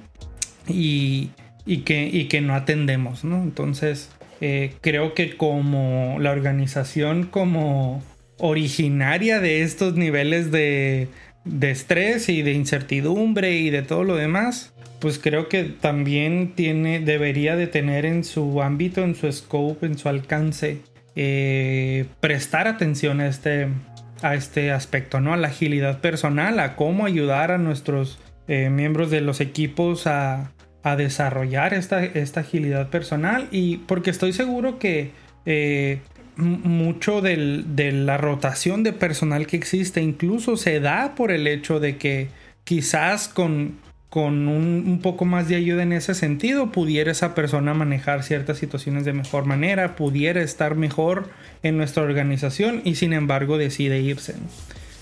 y, 0.68 1.30
que, 1.84 2.26
que 2.28 2.40
no 2.40 2.54
atendemos, 2.54 3.24
¿no? 3.24 3.42
Entonces, 3.42 4.10
eh, 4.40 4.74
creo 4.80 5.14
que 5.14 5.36
como 5.36 6.16
la 6.20 6.30
organización 6.30 7.24
como 7.24 8.02
originaria 8.38 9.40
de 9.40 9.62
estos 9.62 9.94
niveles 9.94 10.50
de, 10.50 11.08
de 11.44 11.70
estrés 11.70 12.28
y 12.28 12.42
de 12.42 12.52
incertidumbre 12.52 13.52
y 13.52 13.70
de 13.70 13.82
todo 13.82 14.04
lo 14.04 14.16
demás, 14.16 14.72
pues 15.00 15.18
creo 15.18 15.48
que 15.48 15.64
también 15.64 16.52
tiene, 16.54 17.00
debería 17.00 17.56
de 17.56 17.66
tener 17.66 18.06
en 18.06 18.24
su 18.24 18.62
ámbito, 18.62 19.02
en 19.02 19.14
su 19.14 19.30
scope, 19.30 19.86
en 19.86 19.98
su 19.98 20.08
alcance, 20.08 20.80
eh, 21.16 22.06
prestar 22.20 22.66
atención 22.66 23.20
a 23.20 23.28
este, 23.28 23.68
a 24.22 24.34
este 24.34 24.72
aspecto, 24.72 25.20
¿no? 25.20 25.34
A 25.34 25.36
la 25.36 25.48
agilidad 25.48 26.00
personal, 26.00 26.58
a 26.60 26.76
cómo 26.76 27.04
ayudar 27.04 27.50
a 27.50 27.58
nuestros 27.58 28.18
eh, 28.48 28.70
miembros 28.70 29.10
de 29.10 29.20
los 29.20 29.40
equipos 29.40 30.06
a, 30.06 30.52
a 30.84 30.96
desarrollar 30.96 31.72
esta, 31.72 32.04
esta, 32.04 32.40
agilidad 32.40 32.90
personal 32.90 33.48
y 33.50 33.78
porque 33.78 34.10
estoy 34.10 34.34
seguro 34.34 34.78
que 34.78 35.12
eh, 35.46 36.00
mucho 36.36 37.20
de 37.20 37.92
la 37.92 38.16
rotación 38.16 38.82
de 38.82 38.92
personal 38.92 39.46
que 39.46 39.56
existe 39.56 40.02
incluso 40.02 40.56
se 40.56 40.80
da 40.80 41.14
por 41.14 41.30
el 41.30 41.46
hecho 41.46 41.80
de 41.80 41.96
que 41.96 42.28
quizás 42.64 43.28
con, 43.28 43.78
un, 44.14 45.00
poco 45.02 45.24
más 45.24 45.48
de 45.48 45.56
ayuda 45.56 45.82
en 45.82 45.92
ese 45.92 46.14
sentido 46.14 46.72
pudiera 46.72 47.12
esa 47.12 47.34
persona 47.34 47.74
manejar 47.74 48.22
ciertas 48.22 48.58
situaciones 48.58 49.04
de 49.04 49.12
mejor 49.12 49.44
manera, 49.44 49.96
pudiera 49.96 50.42
estar 50.42 50.74
mejor 50.76 51.30
en 51.62 51.76
nuestra 51.76 52.02
organización 52.02 52.80
y 52.84 52.94
sin 52.94 53.12
embargo 53.12 53.58
decide 53.58 54.00
irse. 54.00 54.34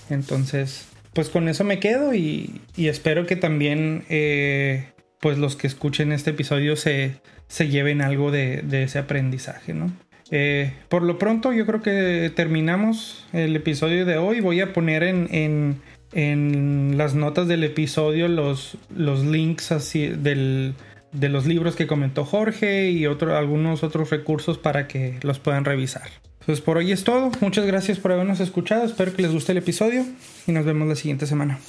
Entonces, 0.09 0.87
pues 1.13 1.29
con 1.29 1.47
eso 1.47 1.63
me 1.63 1.79
quedo 1.79 2.13
y, 2.13 2.61
espero 2.75 3.25
que 3.25 3.35
también 3.35 4.03
eh, 4.09 4.89
pues 5.19 5.37
los 5.37 5.55
que 5.55 5.67
escuchen 5.67 6.11
este 6.11 6.31
episodio 6.31 6.75
se, 6.75 7.21
se 7.47 7.69
lleven 7.69 8.01
algo 8.01 8.31
de, 8.31 8.63
ese 8.83 8.99
aprendizaje, 8.99 9.73
¿no? 9.73 9.93
Eh, 10.35 10.73
por 10.89 11.03
lo 11.03 11.19
pronto 11.19 11.53
yo 11.53 11.63
creo 11.67 11.83
que 11.83 12.31
terminamos 12.35 13.23
el 13.33 13.55
episodio 13.55 14.03
de 14.03 14.17
hoy. 14.17 14.39
Voy 14.39 14.61
a 14.61 14.73
poner 14.73 15.03
en, 15.03 15.79
en, 16.11 16.97
las 16.97 17.13
notas 17.13 17.47
del 17.47 17.63
episodio 17.63 18.27
los, 18.27 18.75
los 18.95 19.23
links 19.23 19.71
así 19.71 20.07
del, 20.07 20.73
de 21.11 21.29
los 21.29 21.45
libros 21.45 21.75
que 21.75 21.85
comentó 21.85 22.25
Jorge 22.25 22.89
y 22.89 23.05
algunos 23.05 23.83
otros 23.83 24.09
recursos 24.09 24.57
para 24.57 24.87
que 24.87 25.19
los 25.21 25.37
puedan 25.37 25.65
revisar. 25.65 26.09
Pues 26.47 26.61
por 26.61 26.77
hoy 26.77 26.91
es 26.91 27.03
todo. 27.03 27.29
Muchas 27.39 27.67
gracias 27.67 27.99
por 27.99 28.11
habernos 28.11 28.39
escuchado. 28.39 28.85
Espero 28.85 29.13
que 29.13 29.21
les 29.21 29.31
guste 29.31 29.51
el 29.51 29.59
episodio 29.59 30.03
y 30.47 30.51
nos 30.51 30.65
vemos 30.65 30.87
la 30.87 30.95
siguiente 30.95 31.27
semana. 31.27 31.59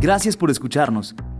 Gracias 0.00 0.36
por 0.36 0.50
escucharnos. 0.50 1.14